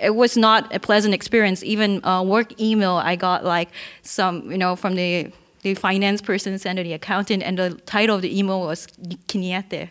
It 0.00 0.14
was 0.14 0.34
not 0.36 0.74
a 0.74 0.80
pleasant 0.80 1.12
experience. 1.12 1.62
Even 1.62 2.02
uh, 2.06 2.22
work 2.22 2.58
email, 2.58 2.92
I 2.92 3.16
got 3.16 3.44
like 3.44 3.68
some, 4.00 4.50
you 4.50 4.56
know, 4.56 4.74
from 4.74 4.94
the 4.94 5.30
the 5.62 5.74
finance 5.74 6.20
person 6.20 6.58
sent 6.58 6.76
to 6.76 6.82
the 6.82 6.92
accountant, 6.92 7.42
and 7.42 7.58
the 7.58 7.70
title 7.86 8.16
of 8.16 8.22
the 8.22 8.38
email 8.38 8.60
was 8.60 8.86
kiniete. 9.26 9.90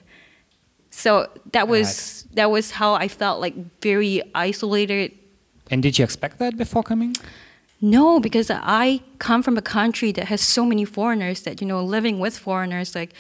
So 0.89 1.29
that 1.51 1.67
was 1.67 2.25
right. 2.25 2.36
that 2.36 2.51
was 2.51 2.71
how 2.71 2.93
I 2.93 3.07
felt 3.07 3.39
like 3.39 3.55
very 3.81 4.21
isolated. 4.33 5.12
And 5.69 5.83
did 5.83 6.00
you 6.00 6.03
expect 6.03 6.39
that 6.39 6.57
before 6.57 6.83
coming? 6.83 7.15
No, 7.79 8.19
because 8.19 8.50
I 8.50 9.01
come 9.19 9.43
from 9.43 9.57
a 9.57 9.62
country 9.62 10.12
that 10.13 10.25
has 10.25 10.41
so 10.41 10.65
many 10.65 10.86
foreigners 10.86 11.41
that 11.41 11.62
you 11.62 11.67
know 11.67 11.83
living 11.83 12.19
with 12.19 12.38
foreigners 12.38 12.95
like 12.95 13.13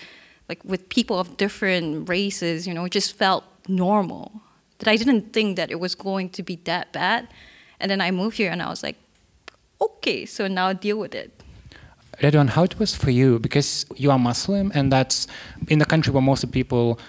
like 0.49 0.63
with 0.63 0.89
people 0.89 1.19
of 1.19 1.37
different 1.37 2.09
races, 2.09 2.67
you 2.67 2.73
know, 2.73 2.87
just 2.87 3.13
felt 3.15 3.43
normal. 3.67 4.41
That 4.79 4.87
I 4.87 4.95
didn't 4.95 5.33
think 5.33 5.57
that 5.57 5.71
it 5.71 5.79
was 5.79 5.95
going 5.95 6.29
to 6.31 6.43
be 6.43 6.55
that 6.65 6.93
bad. 6.93 7.27
And 7.79 7.91
then 7.91 8.01
I 8.01 8.11
moved 8.11 8.37
here 8.37 8.51
and 8.51 8.61
I 8.61 8.69
was 8.69 8.83
like, 8.83 8.95
okay, 9.81 10.25
so 10.25 10.47
now 10.47 10.73
deal 10.73 10.97
with 10.97 11.13
it. 11.13 11.36
Redwan, 12.21 12.49
how 12.49 12.63
it 12.63 12.79
was 12.79 12.95
for 12.95 13.11
you? 13.11 13.39
Because 13.39 13.85
you 13.95 14.09
are 14.11 14.19
Muslim, 14.19 14.71
and 14.73 14.91
that's 14.91 15.27
in 15.67 15.79
the 15.79 15.85
country 15.85 16.11
where 16.11 16.21
most 16.21 16.43
of 16.43 16.51
people 16.51 16.99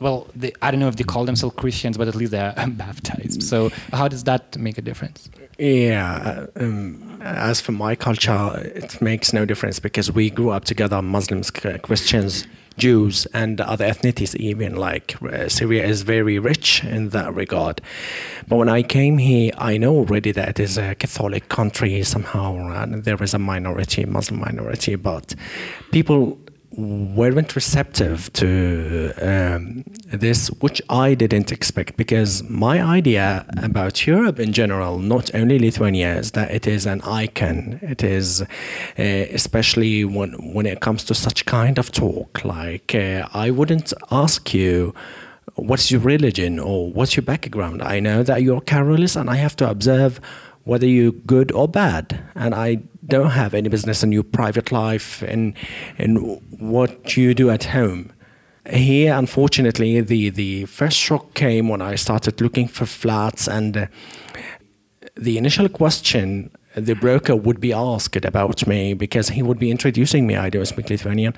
well, 0.00 0.26
they, 0.34 0.52
I 0.60 0.70
don't 0.70 0.80
know 0.80 0.88
if 0.88 0.96
they 0.96 1.04
call 1.04 1.24
themselves 1.24 1.54
Christians, 1.56 1.96
but 1.96 2.08
at 2.08 2.14
least 2.14 2.32
they 2.32 2.40
are 2.40 2.52
baptized. 2.68 3.42
So, 3.42 3.70
how 3.92 4.08
does 4.08 4.24
that 4.24 4.56
make 4.56 4.76
a 4.76 4.82
difference? 4.82 5.30
Yeah, 5.58 6.46
um, 6.56 7.20
as 7.22 7.60
for 7.60 7.72
my 7.72 7.94
culture, 7.94 8.60
it 8.74 9.00
makes 9.00 9.32
no 9.32 9.44
difference 9.44 9.78
because 9.78 10.10
we 10.10 10.30
grew 10.30 10.50
up 10.50 10.64
together 10.64 11.00
Muslims, 11.00 11.50
Christians, 11.50 12.46
Jews, 12.76 13.26
and 13.32 13.60
other 13.60 13.86
ethnicities, 13.86 14.34
even 14.36 14.74
like 14.76 15.20
uh, 15.22 15.48
Syria 15.48 15.86
is 15.86 16.02
very 16.02 16.38
rich 16.38 16.82
in 16.84 17.10
that 17.10 17.34
regard. 17.34 17.80
But 18.48 18.56
when 18.56 18.68
I 18.68 18.82
came 18.82 19.18
here, 19.18 19.52
I 19.58 19.76
know 19.76 19.94
already 19.94 20.32
that 20.32 20.48
it 20.48 20.60
is 20.60 20.76
a 20.76 20.94
Catholic 20.94 21.48
country 21.48 22.02
somehow, 22.02 22.56
and 22.68 23.04
there 23.04 23.22
is 23.22 23.34
a 23.34 23.38
minority, 23.38 24.04
Muslim 24.04 24.40
minority, 24.40 24.96
but 24.96 25.34
people 25.92 26.38
weren't 26.76 27.54
receptive 27.54 28.32
to 28.34 29.12
um, 29.22 29.84
this, 30.12 30.48
which 30.60 30.82
I 30.88 31.14
didn't 31.14 31.52
expect 31.52 31.96
because 31.96 32.42
my 32.44 32.82
idea 32.82 33.46
about 33.62 34.06
Europe 34.06 34.40
in 34.40 34.52
general, 34.52 34.98
not 34.98 35.34
only 35.34 35.58
Lithuania, 35.58 36.16
is 36.16 36.32
that 36.32 36.50
it 36.50 36.66
is 36.66 36.86
an 36.86 37.00
icon. 37.02 37.78
It 37.82 38.02
is, 38.02 38.42
uh, 38.42 38.46
especially 38.98 40.04
when 40.04 40.32
when 40.54 40.66
it 40.66 40.80
comes 40.80 41.04
to 41.04 41.14
such 41.14 41.46
kind 41.46 41.78
of 41.78 41.92
talk. 41.92 42.44
Like 42.44 42.94
uh, 42.94 43.28
I 43.32 43.50
wouldn't 43.50 43.92
ask 44.10 44.52
you 44.52 44.94
what's 45.54 45.90
your 45.90 46.00
religion 46.00 46.58
or 46.58 46.90
what's 46.90 47.16
your 47.16 47.22
background. 47.22 47.82
I 47.82 48.00
know 48.00 48.22
that 48.22 48.42
you're 48.42 48.60
Karolis, 48.60 49.18
and 49.18 49.30
I 49.30 49.36
have 49.36 49.56
to 49.56 49.70
observe 49.70 50.20
whether 50.64 50.86
you're 50.86 51.12
good 51.12 51.52
or 51.52 51.68
bad. 51.68 52.24
And 52.34 52.54
I 52.54 52.82
don't 53.06 53.30
have 53.30 53.54
any 53.54 53.68
business 53.68 54.02
in 54.02 54.12
your 54.12 54.22
private 54.22 54.72
life 54.72 55.22
and 55.22 55.54
in 55.98 56.16
what 56.58 57.16
you 57.16 57.34
do 57.34 57.50
at 57.50 57.64
home. 57.64 58.12
Here, 58.70 59.14
unfortunately, 59.14 60.00
the, 60.00 60.30
the 60.30 60.64
first 60.64 60.96
shock 60.96 61.34
came 61.34 61.68
when 61.68 61.82
I 61.82 61.96
started 61.96 62.40
looking 62.40 62.66
for 62.66 62.86
flats, 62.86 63.46
and 63.46 63.76
uh, 63.76 63.86
the 65.16 65.36
initial 65.36 65.68
question 65.68 66.50
the 66.74 66.94
broker 66.94 67.36
would 67.36 67.60
be 67.60 67.72
asked 67.72 68.24
about 68.24 68.66
me 68.66 68.94
because 68.94 69.28
he 69.30 69.42
would 69.42 69.58
be 69.58 69.70
introducing 69.70 70.26
me. 70.26 70.36
I 70.36 70.50
don't 70.50 70.66
speak 70.66 70.90
Lithuanian. 70.90 71.34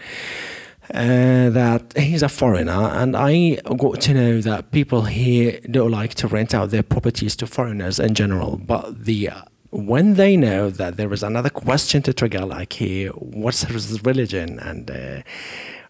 Uh, 0.95 1.50
that 1.50 1.93
he's 1.97 2.23
a 2.23 2.28
foreigner, 2.28 2.90
and 2.95 3.16
I 3.16 3.57
got 3.76 4.00
to 4.02 4.14
know 4.14 4.40
that 4.40 4.71
people 4.71 5.02
here 5.02 5.59
don't 5.69 5.90
like 5.90 6.14
to 6.14 6.28
rent 6.28 6.55
out 6.55 6.71
their 6.71 6.85
properties 6.85 7.35
to 7.37 7.47
foreigners 7.49 7.99
in 7.99 8.14
general. 8.14 8.57
But 8.57 9.05
the 9.05 9.31
uh, 9.31 9.43
when 9.71 10.14
they 10.14 10.37
know 10.37 10.71
that 10.71 10.97
there 10.97 11.12
is 11.12 11.25
another 11.25 11.50
question 11.50 12.02
to 12.02 12.12
trigger, 12.12 12.47
like 12.47 12.75
here, 12.75 13.11
what's 13.11 13.64
his 13.64 14.05
religion, 14.05 14.61
and 14.61 14.88
uh, 14.88 15.23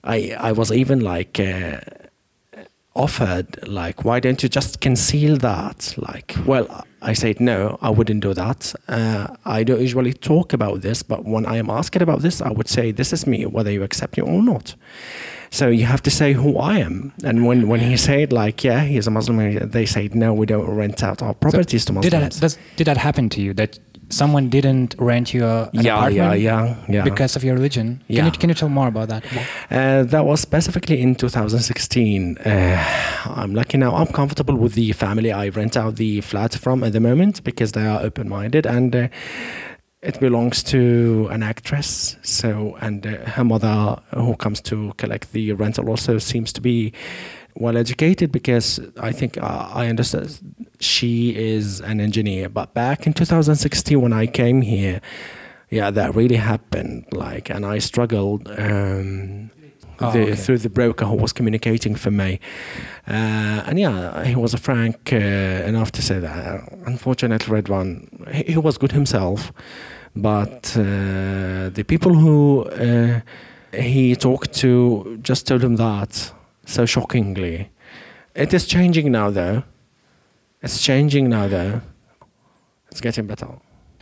I 0.03 0.35
I 0.38 0.53
was 0.53 0.73
even 0.73 1.00
like 1.00 1.38
uh, 1.38 1.81
offered 2.97 3.67
like 3.69 4.05
why 4.05 4.21
don't 4.21 4.43
you 4.43 4.49
just 4.49 4.81
conceal 4.81 5.37
that? 5.37 5.95
Like 5.97 6.35
well 6.47 6.85
i 7.03 7.12
said 7.12 7.38
no 7.41 7.79
i 7.83 7.91
wouldn't 7.91 8.23
do 8.23 8.33
that. 8.35 8.75
Uh, 8.88 9.26
i 9.45 9.62
don't 9.62 9.81
usually 9.81 10.12
talk 10.12 10.53
about 10.53 10.81
this 10.81 11.03
but 11.03 11.25
when 11.25 11.45
i 11.47 11.57
am 11.57 11.71
asked 11.71 12.03
about 12.03 12.21
this 12.23 12.41
i 12.41 12.50
would 12.50 12.69
say 12.69 12.91
this 12.91 13.12
is 13.12 13.26
me 13.26 13.45
whether 13.47 13.71
you 13.71 13.83
accept 13.83 14.19
it 14.19 14.23
or 14.23 14.43
not. 14.43 14.75
So 15.50 15.69
you 15.69 15.85
have 15.85 16.03
to 16.03 16.11
say 16.11 16.33
who 16.33 16.59
i 16.59 16.79
am. 16.79 17.12
And 17.23 17.47
when, 17.47 17.69
when 17.69 17.81
he 17.81 17.97
said 17.97 18.33
like 18.33 18.65
yeah 18.65 18.81
he's 18.81 19.07
a 19.07 19.11
muslim 19.11 19.37
they 19.69 19.87
said 19.87 20.15
no 20.15 20.33
we 20.33 20.47
don't 20.47 20.69
rent 20.69 21.03
out 21.03 21.23
our 21.23 21.35
properties 21.35 21.83
so 21.83 21.88
to 21.88 21.93
muslims 21.93 22.11
did 22.11 22.23
that, 22.23 22.41
does, 22.41 22.59
did 22.76 22.87
that 22.87 22.97
happen 22.97 23.29
to 23.31 23.41
you 23.41 23.55
that 23.55 23.79
someone 24.09 24.49
didn't 24.49 24.95
rent 24.99 25.35
you 25.35 25.45
a, 25.45 25.65
an 25.65 25.85
yeah, 25.85 25.97
apartment 25.97 26.41
yeah, 26.41 26.65
yeah, 26.65 26.85
yeah. 26.89 27.05
because 27.05 27.37
of 27.37 27.45
your 27.45 27.55
religion. 27.55 28.03
Yeah. 28.07 28.23
Can, 28.23 28.33
you, 28.33 28.39
can 28.39 28.49
you 28.51 28.55
tell 28.55 28.69
more 28.69 28.89
about 28.89 29.09
that? 29.09 29.25
Uh, 29.71 30.05
that 30.05 30.25
was 30.25 30.41
specifically 30.41 31.01
in 31.01 31.15
2016. 31.15 32.39
Uh, 32.39 32.85
I'm 33.27 33.55
lucky 33.55 33.79
now. 33.79 33.95
I'm 33.95 34.07
comfortable 34.07 34.57
with 34.57 34.75
the 34.75 34.93
family 34.93 35.33
I 35.33 35.49
rent 35.49 35.77
out 35.77 35.97
the 35.97 36.21
flat 36.21 36.55
from 36.55 36.85
at 36.85 36.93
the 36.93 37.01
moment 37.01 37.43
because 37.45 37.73
they 37.73 37.87
are 37.87 38.01
open-minded 38.01 38.67
and 38.67 38.95
uh, 38.95 39.09
it 40.03 40.21
belongs 40.21 40.63
to 40.65 41.29
an 41.31 41.43
actress. 41.43 42.17
So 42.23 42.77
and 42.81 43.07
uh, 43.07 43.31
her 43.31 43.45
mother, 43.45 44.01
who 44.15 44.37
comes 44.37 44.61
to 44.63 44.93
collect 44.97 45.33
the 45.33 45.53
rental, 45.53 45.89
also 45.89 46.19
seems 46.19 46.53
to 46.55 46.61
be 46.61 46.93
well 47.57 47.77
educated 47.77 48.33
because 48.33 48.81
I 48.99 49.13
think 49.13 49.39
uh, 49.39 49.71
I 49.73 49.89
understand 49.89 50.39
she 50.81 51.35
is 51.37 51.81
an 51.81 52.01
engineer. 52.01 52.49
But 52.49 52.75
back 52.75 53.07
in 53.07 53.13
2016, 53.13 54.01
when 54.01 54.13
I 54.13 54.27
came 54.27 54.63
here, 54.63 55.01
yeah, 55.71 55.91
that 55.91 56.15
really 56.15 56.37
happened. 56.37 57.07
Like, 57.13 57.51
and 57.51 57.65
I 57.67 57.79
struggled. 57.79 58.49
Um, 58.49 59.51
oh, 60.01 60.13
the, 60.13 60.23
okay. 60.23 60.35
Through 60.37 60.59
the 60.59 60.71
broker 60.71 61.07
who 61.07 61.17
was 61.17 61.33
communicating 61.33 61.97
for 61.97 62.11
me, 62.11 62.41
uh, 63.09 63.65
and 63.67 63.79
yeah, 63.79 64.25
he 64.25 64.37
was 64.37 64.55
a 64.55 64.59
frank 64.59 65.13
uh, 65.13 65.17
enough 65.17 65.93
to 65.93 66.03
say 66.03 66.19
that. 66.21 66.69
Unfortunately, 66.87 67.61
Redwan, 67.63 68.33
he, 68.33 68.53
he 68.53 68.59
was 68.59 68.79
good 68.79 68.93
himself, 68.93 69.53
but 70.15 70.77
uh, 70.77 71.71
the 71.71 71.85
people 71.87 72.15
who 72.15 72.65
uh, 72.65 73.21
he 73.73 74.15
talked 74.15 74.53
to 74.55 75.19
just 75.23 75.47
told 75.47 75.63
him 75.63 75.77
that 75.77 76.33
so 76.67 76.85
shockingly. 76.85 77.71
It 78.35 78.53
is 78.53 78.67
changing 78.67 79.11
now, 79.11 79.31
though. 79.31 79.63
It's 80.63 80.83
changing 80.83 81.31
now, 81.31 81.49
though. 81.49 81.81
It's 82.91 83.01
getting 83.01 83.27
better. 83.27 83.49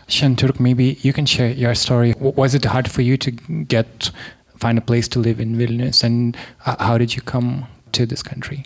Şentürk, 0.09 0.61
maybe 0.61 0.99
you 1.02 1.12
can 1.12 1.25
share 1.25 1.50
your 1.50 1.75
story. 1.75 2.14
Was 2.18 2.54
it 2.54 2.64
hard 2.64 2.90
for 2.90 3.02
you 3.02 3.16
to 3.16 3.30
get 3.68 4.11
find 4.59 4.78
a 4.78 4.80
place 4.80 5.09
to 5.09 5.18
live 5.21 5.40
in 5.40 5.56
Vilnius, 5.56 6.04
and 6.04 6.37
how 6.59 6.99
did 6.99 7.14
you 7.16 7.23
come 7.23 7.66
to 7.92 8.06
this 8.06 8.23
country? 8.23 8.64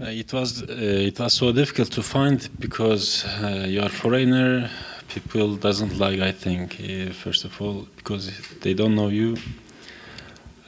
Uh, 0.00 0.06
it 0.06 0.32
was 0.32 0.62
uh, 0.62 0.66
it 1.08 1.18
was 1.18 1.34
so 1.34 1.52
difficult 1.52 1.90
to 1.92 2.02
find 2.02 2.48
because 2.58 3.24
uh, 3.24 3.66
you 3.68 3.82
are 3.82 3.90
foreigner. 3.90 4.70
People 5.08 5.56
doesn't 5.56 5.98
like, 5.98 6.20
I 6.20 6.32
think, 6.32 6.78
uh, 6.80 7.12
first 7.12 7.44
of 7.44 7.60
all, 7.60 7.88
because 7.96 8.30
they 8.60 8.74
don't 8.74 8.94
know 8.94 9.08
you. 9.08 9.36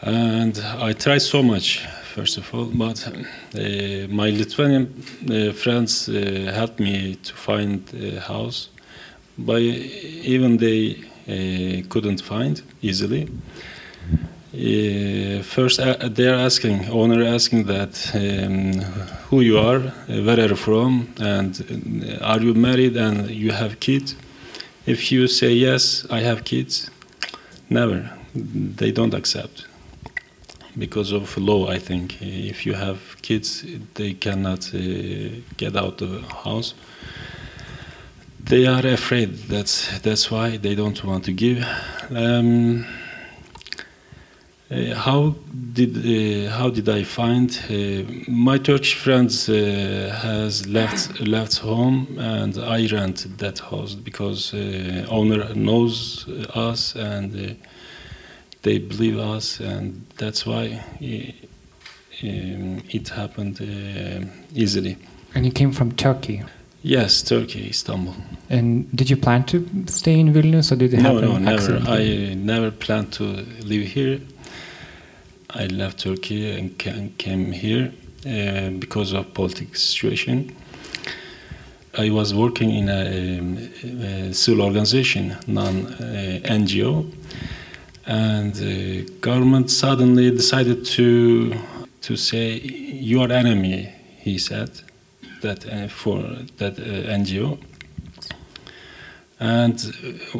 And 0.02 0.58
I 0.80 0.92
tried 0.92 1.22
so 1.22 1.42
much 1.42 1.86
first 2.14 2.36
of 2.36 2.54
all, 2.54 2.66
but 2.66 3.08
uh, 3.08 4.06
my 4.08 4.28
Lithuanian 4.30 4.86
uh, 5.30 5.52
friends 5.52 6.08
uh, 6.08 6.52
helped 6.54 6.78
me 6.78 7.14
to 7.14 7.34
find 7.34 7.78
a 7.94 8.20
house, 8.20 8.68
but 9.38 9.60
even 9.60 10.58
they 10.58 10.96
uh, 11.26 11.88
couldn't 11.88 12.20
find 12.20 12.62
easily. 12.82 13.28
Uh, 14.54 15.42
first, 15.42 15.80
uh, 15.80 15.96
they're 16.10 16.34
asking, 16.34 16.90
owner 16.90 17.24
asking 17.24 17.64
that 17.64 17.94
um, 18.14 18.82
who 19.28 19.40
you 19.40 19.58
are, 19.58 19.80
where 20.26 20.40
are 20.40 20.48
you 20.48 20.56
from, 20.56 21.08
and 21.18 21.50
are 22.20 22.40
you 22.40 22.52
married 22.52 22.96
and 22.96 23.30
you 23.30 23.52
have 23.52 23.80
kids. 23.80 24.14
If 24.84 25.10
you 25.10 25.28
say 25.28 25.52
yes, 25.52 26.06
I 26.10 26.20
have 26.20 26.44
kids, 26.44 26.90
never, 27.70 28.10
they 28.34 28.92
don't 28.92 29.14
accept. 29.14 29.66
Because 30.76 31.12
of 31.12 31.36
law. 31.36 31.68
I 31.68 31.78
think 31.78 32.20
if 32.22 32.66
you 32.66 32.74
have 32.74 32.98
kids, 33.22 33.64
they 33.94 34.14
cannot 34.14 34.74
uh, 34.74 34.78
get 35.56 35.76
out 35.76 36.00
of 36.02 36.10
the 36.10 36.22
house. 36.44 36.74
They 38.44 38.66
are 38.66 38.86
afraid. 38.86 39.34
That's 39.48 40.00
that's 40.00 40.30
why 40.30 40.56
they 40.56 40.74
don't 40.74 41.02
want 41.04 41.24
to 41.24 41.32
give. 41.32 41.64
Um, 42.10 42.84
uh, 44.72 44.94
how 44.94 45.34
did 45.74 45.96
uh, 45.98 46.50
how 46.50 46.70
did 46.70 46.88
I 46.88 47.02
find 47.04 47.50
uh, 47.68 48.10
my 48.26 48.56
Turkish 48.56 48.94
friends 48.94 49.48
uh, 49.48 50.18
has 50.22 50.66
left 50.66 51.20
left 51.20 51.58
home 51.58 52.16
and 52.18 52.56
I 52.56 52.86
rent 52.86 53.26
that 53.38 53.58
house 53.58 53.94
because 53.94 54.54
uh, 54.54 55.06
owner 55.10 55.54
knows 55.54 56.26
us 56.54 56.96
and 56.96 57.56
they 58.62 58.78
believe 58.78 59.18
us 59.18 59.60
and 59.60 60.06
that's 60.18 60.46
why 60.46 60.84
it, 61.00 61.34
um, 62.22 62.82
it 62.90 63.08
happened 63.08 63.60
easily. 64.54 64.96
And 65.34 65.44
you 65.46 65.52
came 65.52 65.72
from 65.72 65.92
Turkey. 65.92 66.42
Yes, 66.82 67.22
Turkey, 67.22 67.68
Istanbul. 67.68 68.14
And 68.50 68.90
did 68.94 69.08
you 69.08 69.16
plan 69.16 69.44
to 69.44 69.68
stay 69.86 70.18
in 70.18 70.32
Vilnius, 70.32 70.72
or 70.72 70.76
did 70.76 70.92
it 70.92 71.00
no, 71.00 71.14
happen? 71.14 71.28
No, 71.28 71.38
no, 71.38 71.56
never. 71.56 71.78
I 71.88 72.34
never 72.34 72.70
planned 72.72 73.12
to 73.14 73.24
live 73.24 73.86
here. 73.86 74.20
I 75.50 75.66
left 75.66 76.00
Turkey 76.00 76.50
and 76.50 76.76
came 77.18 77.52
here 77.52 77.92
uh, 78.26 78.70
because 78.70 79.12
of 79.12 79.32
political 79.32 79.74
situation. 79.74 80.56
I 81.96 82.10
was 82.10 82.34
working 82.34 82.70
in 82.70 82.88
a, 82.88 83.38
um, 83.38 83.58
a 84.02 84.34
civil 84.34 84.64
organization, 84.64 85.36
non 85.46 85.86
uh, 85.86 86.40
NGO, 86.44 87.12
and 88.06 88.54
the 88.54 89.02
government 89.20 89.70
suddenly 89.70 90.30
decided 90.30 90.84
to 90.84 91.54
to 92.02 92.16
say 92.16 92.58
you 92.58 93.20
are 93.22 93.30
enemy. 93.30 93.92
He 94.18 94.38
said 94.38 94.70
that 95.42 95.66
uh, 95.66 95.88
for 95.88 96.18
that 96.58 96.78
uh, 96.78 97.18
NGO. 97.18 97.58
And 99.40 99.80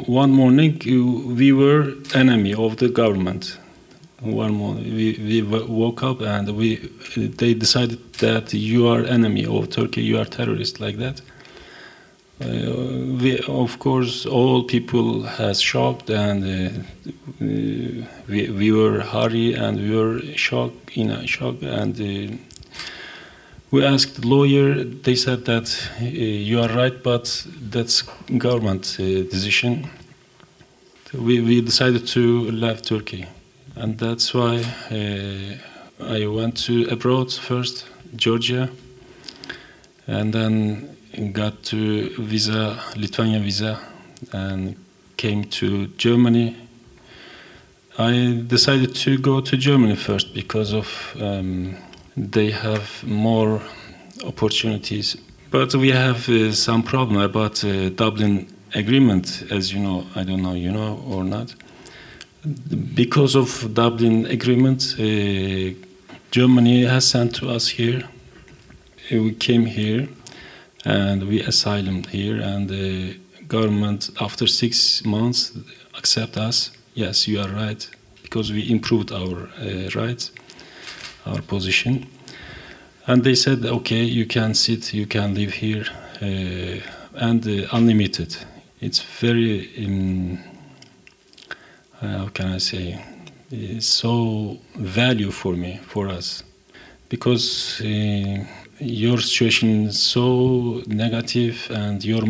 one 0.07 0.31
morning 0.31 0.75
uh, 0.75 1.33
we 1.33 1.51
were 1.51 1.93
enemy 2.13 2.53
of 2.53 2.77
the 2.77 2.89
government 2.89 3.57
one 4.23 4.53
morning 4.53 4.95
we, 4.95 5.19
we 5.19 5.41
woke 5.41 6.01
up 6.01 6.21
and 6.21 6.55
we 6.55 6.77
they 7.15 7.53
decided 7.53 8.13
that 8.15 8.53
you 8.53 8.87
are 8.87 9.03
enemy 9.03 9.45
of 9.45 9.69
Turkey, 9.69 10.01
you 10.01 10.17
are 10.17 10.25
terrorist 10.25 10.79
like 10.79 10.97
that. 10.97 11.21
We, 12.45 13.39
of 13.47 13.79
course, 13.79 14.25
all 14.25 14.63
people 14.63 15.23
has 15.23 15.61
shocked 15.61 16.09
and 16.09 16.43
uh, 16.43 16.69
we, 17.39 18.49
we 18.49 18.71
were 18.71 18.99
hurry 19.01 19.53
and 19.53 19.79
we 19.79 19.95
were 19.95 20.19
shocked 20.35 20.97
in 20.97 21.11
a 21.11 21.25
shock 21.25 21.55
and 21.61 21.99
uh, 21.99 22.35
we 23.71 23.85
asked 23.85 24.25
lawyer. 24.25 24.83
They 24.83 25.15
said 25.15 25.45
that 25.45 25.89
uh, 26.01 26.05
you 26.05 26.61
are 26.61 26.69
right, 26.69 27.01
but 27.01 27.45
that's 27.61 28.01
government 28.37 28.95
decision. 28.97 29.89
We, 31.13 31.41
we 31.41 31.61
decided 31.61 32.07
to 32.07 32.51
leave 32.51 32.81
Turkey 32.81 33.25
and 33.75 33.97
that's 33.97 34.33
why 34.33 34.63
I 35.99 36.27
went 36.27 36.57
to 36.65 36.87
abroad 36.89 37.31
first, 37.31 37.85
Georgia, 38.15 38.69
and 40.07 40.33
then 40.33 40.92
got 41.31 41.63
to 41.63 42.09
visa, 42.21 42.79
Lithuania 42.95 43.39
visa, 43.39 43.79
and 44.31 44.75
came 45.17 45.43
to 45.45 45.87
Germany. 45.97 46.55
I 47.97 48.43
decided 48.47 48.95
to 48.95 49.17
go 49.17 49.41
to 49.41 49.57
Germany 49.57 49.95
first 49.95 50.33
because 50.33 50.73
of 50.73 51.15
um, 51.19 51.75
they 52.17 52.51
have 52.51 53.03
more 53.03 53.61
opportunities, 54.25 55.17
but 55.51 55.73
we 55.75 55.89
have 55.91 56.27
uh, 56.29 56.51
some 56.51 56.83
problem 56.83 57.19
about 57.21 57.63
uh, 57.63 57.89
Dublin 57.89 58.47
agreement, 58.73 59.43
as 59.51 59.71
you 59.71 59.79
know. 59.79 60.05
I 60.15 60.23
don't 60.23 60.41
know, 60.41 60.53
you 60.53 60.71
know 60.71 61.03
or 61.07 61.23
not 61.23 61.53
because 62.93 63.35
of 63.35 63.73
Dublin 63.73 64.25
Agreement, 64.25 64.95
uh, 64.99 65.73
Germany 66.31 66.83
has 66.83 67.07
sent 67.07 67.35
to 67.35 67.49
us 67.49 67.69
here. 67.69 68.03
Uh, 69.11 69.21
we 69.21 69.33
came 69.33 69.65
here 69.65 70.09
and 70.85 71.27
we 71.27 71.41
asylum 71.41 72.03
here, 72.03 72.41
and 72.41 72.69
the 72.69 73.17
government, 73.47 74.09
after 74.19 74.47
six 74.47 75.03
months, 75.05 75.51
accept 75.97 76.37
us. 76.37 76.71
Yes, 76.93 77.27
you 77.27 77.39
are 77.39 77.49
right, 77.49 77.89
because 78.21 78.51
we 78.51 78.69
improved 78.69 79.11
our 79.11 79.49
uh, 79.59 79.89
rights, 79.95 80.31
our 81.25 81.41
position. 81.41 82.07
And 83.05 83.23
they 83.23 83.35
said, 83.35 83.65
okay, 83.65 84.03
you 84.03 84.25
can 84.25 84.53
sit, 84.53 84.93
you 84.93 85.05
can 85.05 85.33
live 85.35 85.53
here, 85.53 85.85
uh, 86.21 86.79
and 87.15 87.45
uh, 87.47 87.67
unlimited. 87.71 88.37
It's 88.79 89.01
very. 89.01 89.85
Um, 89.85 90.39
how 92.01 92.27
can 92.27 92.47
I 92.47 92.57
say, 92.57 92.99
so 93.79 94.57
value 94.75 95.31
for 95.31 95.53
me, 95.53 95.79
for 95.87 96.09
us, 96.09 96.43
because 97.07 97.79
uh, 97.79 98.43
your 98.83 99.17
situation 99.19 99.87
is 99.87 100.01
so 100.01 100.81
negative 100.87 101.67
and 101.71 102.03
your 102.03 102.23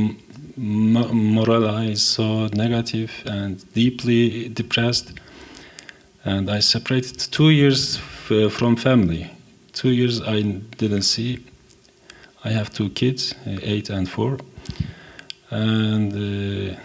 morale 0.56 1.78
is 1.90 2.04
so 2.04 2.48
negative 2.48 3.12
and 3.26 3.64
deeply 3.74 4.50
depressed. 4.50 5.14
And 6.26 6.50
I 6.50 6.60
separated 6.60 7.20
two 7.32 7.50
years 7.50 7.98
from 7.98 8.76
family. 8.76 9.30
Two 9.74 9.90
years 9.90 10.22
I 10.22 10.42
didn't 10.42 11.02
see. 11.04 11.44
I 12.44 12.50
have 12.50 12.72
two 12.72 12.90
kids, 12.90 13.34
eight 13.46 13.90
and 13.90 14.08
four. 14.08 14.38
And 15.50 16.14
uh, 16.14 16.76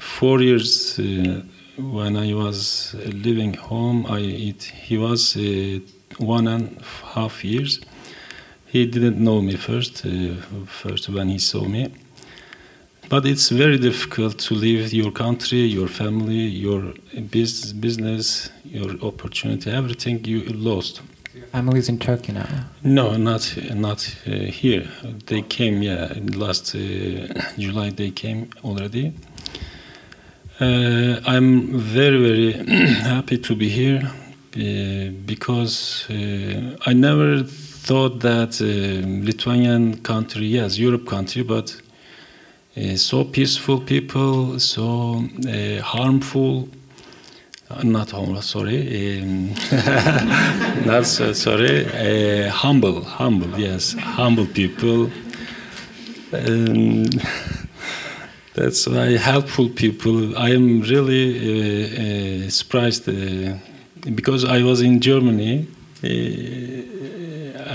four 0.00 0.40
years 0.40 0.98
uh, 0.98 1.42
when 1.78 2.16
I 2.16 2.34
was 2.34 2.94
living 2.94 3.54
home, 3.54 4.06
I 4.08 4.20
it, 4.20 4.62
he 4.62 4.98
was 4.98 5.36
uh, 5.36 5.80
one 6.18 6.48
and 6.48 6.78
a 6.78 7.06
half 7.14 7.44
years. 7.44 7.80
He 8.76 8.84
didn't 8.84 9.18
know 9.18 9.40
me 9.40 9.56
first, 9.56 10.04
uh, 10.04 10.10
first 10.66 11.08
when 11.08 11.28
he 11.30 11.38
saw 11.38 11.64
me. 11.64 11.84
But 13.08 13.24
it's 13.24 13.48
very 13.48 13.78
difficult 13.78 14.38
to 14.46 14.54
leave 14.54 14.92
your 14.92 15.12
country, 15.12 15.60
your 15.78 15.88
family, 15.88 16.42
your 16.66 16.82
business, 17.30 17.72
business 17.72 18.50
your 18.64 18.90
opportunity, 19.00 19.70
everything 19.70 20.22
you 20.26 20.40
lost. 20.70 21.00
Your 21.34 21.46
family's 21.46 21.88
in 21.88 21.98
Turkey 21.98 22.32
now. 22.32 22.48
No, 22.82 23.16
not 23.16 23.42
not 23.86 24.00
uh, 24.26 24.30
here. 24.60 24.84
They 25.30 25.42
came, 25.56 25.76
yeah, 25.82 26.12
last 26.44 26.74
uh, 26.74 26.78
July. 27.56 27.88
They 28.00 28.10
came 28.10 28.40
already. 28.62 29.06
Uh, 30.60 31.32
I'm 31.32 31.78
very, 31.98 32.18
very 32.28 32.52
happy 33.14 33.38
to 33.38 33.54
be 33.56 33.68
here 33.70 34.02
uh, 34.04 35.10
because 35.24 36.06
uh, 36.10 36.90
I 36.90 36.92
never 36.92 37.44
thought 37.86 38.18
that 38.18 38.60
uh, 38.60 39.06
Lithuanian 39.24 40.02
country, 40.02 40.46
yes, 40.46 40.76
Europe 40.76 41.06
country, 41.06 41.44
but 41.44 41.80
uh, 42.76 42.96
so 42.96 43.24
peaceful 43.24 43.80
people, 43.80 44.58
so 44.58 45.22
uh, 45.48 45.80
harmful, 45.82 46.68
not 47.84 48.10
homeless, 48.10 48.46
sorry, 48.46 49.22
um, 49.22 49.54
not 50.84 51.06
so, 51.06 51.32
sorry, 51.32 51.84
humble, 52.48 53.04
humble, 53.04 53.56
yes, 53.56 53.94
humble 53.94 54.46
people. 54.46 55.08
Um, 56.32 57.04
that's 58.54 58.88
why 58.88 59.16
helpful 59.16 59.68
people. 59.68 60.36
I 60.36 60.50
am 60.50 60.80
really 60.80 61.26
uh, 61.36 62.46
uh, 62.46 62.50
surprised 62.50 63.08
uh, 63.08 63.58
because 64.12 64.44
I 64.44 64.62
was 64.62 64.80
in 64.82 65.00
Germany. 65.00 65.68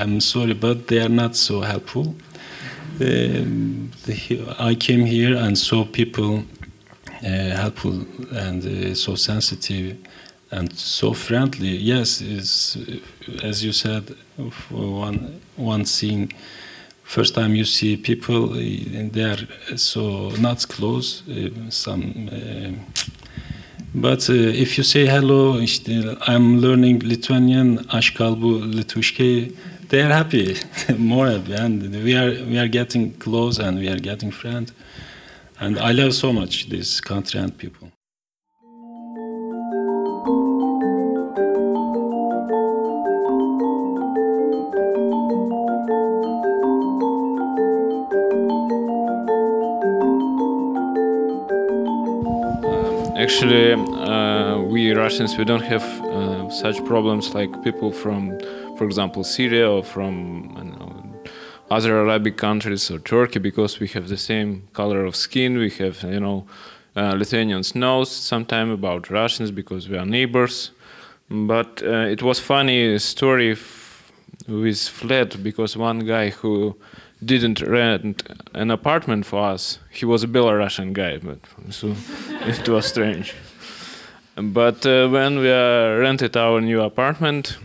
I'm 0.02 0.20
sorry, 0.20 0.54
but 0.54 0.88
they 0.88 1.00
are 1.00 1.10
not 1.10 1.36
so 1.36 1.62
helpful. 1.62 2.16
I 3.00 4.76
came 4.80 5.06
here 5.06 5.36
and 5.38 5.58
saw 5.58 5.86
people 5.86 6.44
helpful 7.22 8.06
and 8.32 8.98
so 8.98 9.16
sensitive 9.16 9.98
and 10.50 10.74
so 10.76 11.14
friendly. 11.14 11.78
Yes, 11.78 12.20
is 12.22 12.78
as 13.44 13.64
you 13.64 13.72
said, 13.72 14.16
one 14.70 15.40
one 15.56 15.86
scene 15.86 16.30
first 17.04 17.36
time 17.36 17.54
you 17.56 17.66
see 17.66 17.98
people 17.98 18.48
they 18.48 19.24
are 19.24 19.44
so 19.76 20.30
not 20.40 20.66
close 20.70 21.24
uh, 21.28 21.50
some 21.70 22.30
uh, 22.32 22.72
but 23.94 24.30
uh, 24.30 24.34
if 24.34 24.78
you 24.78 24.84
say 24.86 25.06
hello 25.06 25.60
I'm 26.28 26.60
learning 26.60 27.00
Lithuanian 27.00 27.80
Ashkalbu 27.98 28.74
Litushke 28.74 29.54
they 29.91 30.01
are 30.01 30.10
happy, 30.10 30.56
more 30.97 31.27
happy, 31.27 31.54
and 31.54 31.91
we 32.04 32.15
are 32.15 32.32
we 32.51 32.58
are 32.58 32.69
getting 32.69 33.12
close 33.25 33.60
and 33.60 33.77
we 33.77 33.89
are 33.89 33.99
getting 33.99 34.32
friends. 34.32 34.71
And 35.60 35.77
I 35.77 35.91
love 35.91 36.13
so 36.13 36.32
much 36.34 36.69
this 36.69 37.01
country 37.01 37.39
and 37.39 37.56
people. 37.56 37.91
actually 53.21 53.73
uh, 53.73 54.20
we 54.71 54.93
Russians 54.93 55.38
we 55.38 55.43
don't 55.43 55.63
have 55.63 55.84
uh, 56.01 56.49
such 56.49 56.84
problems 56.86 57.34
like 57.36 57.51
people 57.62 57.91
from, 57.91 58.39
for 58.77 58.86
example, 58.86 59.23
Syria 59.23 59.69
or 59.69 59.84
from 59.84 60.53
know, 60.53 61.23
other 61.69 61.99
Arabic 61.99 62.38
countries 62.38 62.89
or 62.89 62.99
Turkey 62.99 63.39
because 63.39 63.81
we 63.81 63.88
have 63.89 64.07
the 64.07 64.17
same 64.17 64.67
color 64.71 65.03
of 65.03 65.15
skin. 65.15 65.57
We 65.57 65.71
have 65.71 66.01
you 66.03 66.21
know 66.21 66.45
uh, 66.95 67.13
Lithuanians 67.17 67.75
knows 67.75 68.10
sometime 68.10 68.71
about 68.71 69.10
Russians 69.10 69.51
because 69.51 69.89
we 69.89 69.97
are 69.97 70.05
neighbors. 70.05 70.71
But 71.29 71.84
uh, 71.84 72.13
it 72.13 72.21
was 72.23 72.39
funny 72.39 72.97
story 72.99 73.57
with 74.47 74.88
flat 74.88 75.43
because 75.43 75.75
one 75.75 75.99
guy 75.99 76.29
who 76.29 76.77
didn't 77.23 77.62
rent 77.62 78.23
an 78.53 78.71
apartment 78.71 79.25
for 79.25 79.43
us. 79.53 79.79
He 79.91 80.05
was 80.05 80.23
a 80.23 80.27
Belarusian 80.27 80.93
guy, 80.93 81.17
but 81.17 81.39
so 81.69 81.88
it 82.47 82.67
was 82.69 82.86
strange. 82.86 83.34
But 84.41 84.86
uh, 84.86 85.08
when 85.10 85.39
we 85.39 85.51
uh, 85.51 85.97
rented 85.97 86.36
our 86.36 86.62
new 86.62 86.82
apartment, 86.82 87.58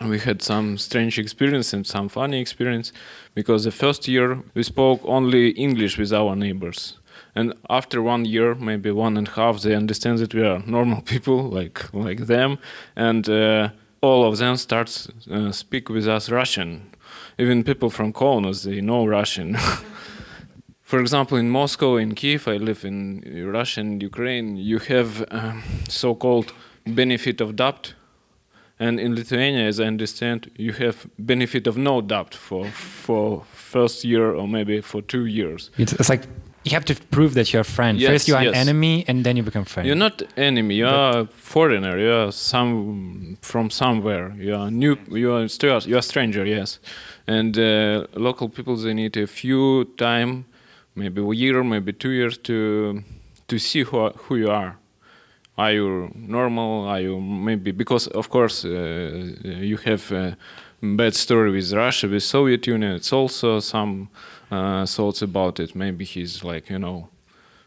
we 0.00 0.18
had 0.18 0.42
some 0.42 0.78
strange 0.78 1.18
experience 1.18 1.72
and 1.72 1.86
some 1.86 2.08
funny 2.08 2.40
experience 2.40 2.92
because 3.34 3.64
the 3.64 3.70
first 3.70 4.06
year 4.06 4.42
we 4.54 4.62
spoke 4.62 5.00
only 5.04 5.50
English 5.50 5.98
with 5.98 6.12
our 6.12 6.36
neighbors. 6.36 6.98
And 7.34 7.52
after 7.68 8.00
one 8.00 8.24
year, 8.24 8.54
maybe 8.54 8.90
one 8.90 9.16
and 9.16 9.28
a 9.28 9.30
half, 9.32 9.62
they 9.62 9.74
understand 9.74 10.18
that 10.18 10.34
we 10.34 10.46
are 10.46 10.62
normal 10.66 11.02
people 11.12 11.50
like 11.50 11.92
like 11.92 12.26
them, 12.26 12.58
and 12.94 13.28
uh, 13.28 13.70
all 14.00 14.24
of 14.24 14.38
them 14.38 14.56
start 14.56 15.08
uh, 15.30 15.50
speak 15.50 15.88
with 15.88 16.06
us 16.06 16.30
Russian 16.30 16.94
even 17.38 17.64
people 17.64 17.90
from 17.90 18.12
Kaunas, 18.12 18.64
they 18.64 18.80
know 18.80 19.06
Russian. 19.06 19.56
For 20.94 21.00
example, 21.00 21.36
in 21.36 21.50
Moscow, 21.50 21.96
in 21.96 22.14
Kiev, 22.14 22.46
I 22.46 22.56
live 22.56 22.84
in 22.84 23.20
Russia 23.52 23.80
and 23.80 24.00
Ukraine, 24.00 24.56
you 24.56 24.78
have 24.78 25.24
um, 25.32 25.64
so-called 25.88 26.52
benefit 26.86 27.40
of 27.40 27.56
doubt. 27.56 27.94
And 28.78 29.00
in 29.00 29.16
Lithuania, 29.16 29.66
as 29.66 29.80
I 29.80 29.86
understand, 29.86 30.52
you 30.56 30.72
have 30.74 31.08
benefit 31.18 31.66
of 31.66 31.76
no 31.76 32.00
doubt 32.00 32.32
for 32.32 32.66
for 32.70 33.42
first 33.52 34.04
year 34.04 34.26
or 34.38 34.46
maybe 34.46 34.80
for 34.82 35.02
two 35.02 35.26
years. 35.26 35.72
It's, 35.78 35.94
it's 35.94 36.08
like 36.08 36.28
you 36.62 36.70
have 36.78 36.84
to 36.84 36.94
prove 37.16 37.34
that 37.34 37.52
you're 37.52 37.66
a 37.70 37.72
friend. 37.78 37.98
Yes, 37.98 38.10
First 38.10 38.28
you 38.28 38.36
are 38.36 38.44
yes. 38.44 38.54
an 38.54 38.60
enemy, 38.68 39.04
and 39.08 39.24
then 39.24 39.36
you 39.36 39.42
become 39.42 39.64
friend. 39.64 39.86
You're 39.88 40.04
not 40.06 40.22
enemy. 40.36 40.76
You 40.76 40.86
are 40.86 41.18
a 41.22 41.26
foreigner. 41.26 41.98
You 41.98 42.12
are 42.20 42.30
some 42.30 43.36
from 43.42 43.68
somewhere. 43.70 44.32
You 44.38 44.54
are 44.54 44.70
new. 44.70 44.96
You 45.10 45.32
are 45.32 45.46
you 45.90 45.96
are 45.96 46.02
stranger. 46.02 46.46
Yes, 46.46 46.78
and 47.26 47.58
uh, 47.58 48.06
local 48.28 48.48
people 48.48 48.76
they 48.76 48.94
need 48.94 49.16
a 49.16 49.26
few 49.26 49.86
time, 49.96 50.44
maybe 50.94 51.20
a 51.20 51.32
year, 51.32 51.62
maybe 51.64 51.92
two 51.92 52.10
years 52.10 52.38
to 52.38 53.02
to 53.48 53.58
see 53.58 53.82
who 53.82 54.10
who 54.10 54.36
you 54.36 54.50
are. 54.50 54.76
Are 55.56 55.72
you 55.72 56.10
normal? 56.14 56.88
Are 56.88 57.00
you 57.00 57.20
maybe 57.20 57.70
because 57.72 58.08
of 58.08 58.28
course 58.28 58.64
uh, 58.64 59.34
you 59.42 59.76
have 59.78 60.10
a 60.12 60.36
bad 60.82 61.14
story 61.14 61.50
with 61.50 61.72
Russia, 61.72 62.08
with 62.08 62.22
Soviet 62.22 62.66
Union. 62.66 62.92
It's 62.92 63.12
also 63.12 63.60
some 63.60 64.08
uh, 64.50 64.84
thoughts 64.86 65.22
about 65.22 65.60
it. 65.60 65.74
Maybe 65.74 66.04
he's 66.04 66.44
like 66.44 66.70
you 66.70 66.78
know 66.78 67.08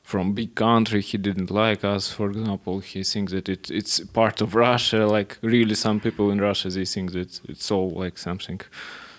from 0.07 0.31
big 0.31 0.55
country 0.55 1.01
he 1.01 1.17
didn't 1.17 1.51
like 1.51 1.83
us 1.83 2.09
for 2.13 2.29
example 2.29 2.79
he 2.79 3.03
thinks 3.03 3.33
that 3.33 3.49
it, 3.49 3.69
it's 3.69 3.99
part 3.99 4.39
of 4.39 4.55
russia 4.55 5.05
like 5.05 5.37
really 5.41 5.75
some 5.75 5.99
people 5.99 6.31
in 6.31 6.39
russia 6.39 6.69
they 6.69 6.85
think 6.85 7.11
that 7.11 7.41
it's 7.49 7.69
all 7.69 7.89
like 7.89 8.17
something 8.17 8.61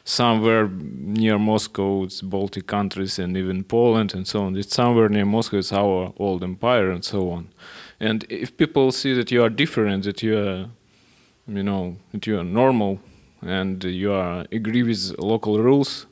somewhere 0.08 0.68
near 0.68 1.38
moscow 1.38 2.02
it's 2.02 2.22
baltic 2.22 2.66
countries 2.66 3.18
and 3.18 3.36
even 3.36 3.62
poland 3.62 4.14
and 4.14 4.26
so 4.26 4.40
on. 4.44 4.56
It's 4.56 4.74
somewhere 4.74 5.10
near 5.10 5.26
moscow 5.26 5.58
it's 5.58 5.70
our 5.72 6.14
old 6.16 6.42
empire 6.42 6.90
and 6.90 7.04
so 7.04 7.30
on. 7.30 7.48
And 8.00 8.24
if 8.30 8.56
people 8.56 8.90
see 8.90 9.12
that 9.12 9.30
you 9.30 9.42
are 9.42 9.50
different 9.50 10.04
that 10.04 10.22
you 10.22 10.38
are 10.38 10.66
you 11.46 11.62
know 11.62 11.96
that 12.12 12.26
you 12.26 12.38
are 12.38 12.44
normal 12.44 13.00
and 13.42 13.84
you 13.84 14.12
are 14.12 14.46
agree 14.50 14.82
with 14.82 15.14
local 15.18 15.58
rules 15.58 16.06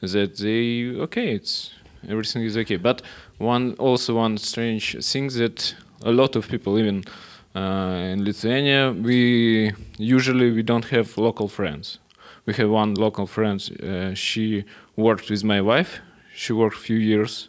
that 0.00 0.38
they 0.38 0.96
okay 1.06 1.34
it's 1.34 1.70
everything 2.08 2.44
is 2.44 2.56
okay. 2.56 2.76
But 2.76 3.02
one 3.36 3.74
also 3.74 4.14
one 4.16 4.38
strange 4.38 4.96
thing 5.04 5.28
that 5.40 5.74
a 6.02 6.12
lot 6.12 6.34
of 6.34 6.48
people 6.48 6.78
even 6.78 7.04
uh, 7.54 8.12
in 8.12 8.24
lithuania 8.24 8.92
we 8.92 9.70
usually 9.98 10.50
we 10.50 10.62
don't 10.62 10.86
have 10.86 11.18
local 11.18 11.46
friends 11.46 11.98
we 12.46 12.54
have 12.54 12.70
one 12.70 12.94
local 12.94 13.26
friend 13.26 13.60
uh, 13.82 14.14
she 14.14 14.64
worked 14.96 15.30
with 15.30 15.44
my 15.44 15.60
wife. 15.60 16.00
She 16.34 16.52
worked 16.52 16.76
few 16.76 16.96
years. 16.96 17.48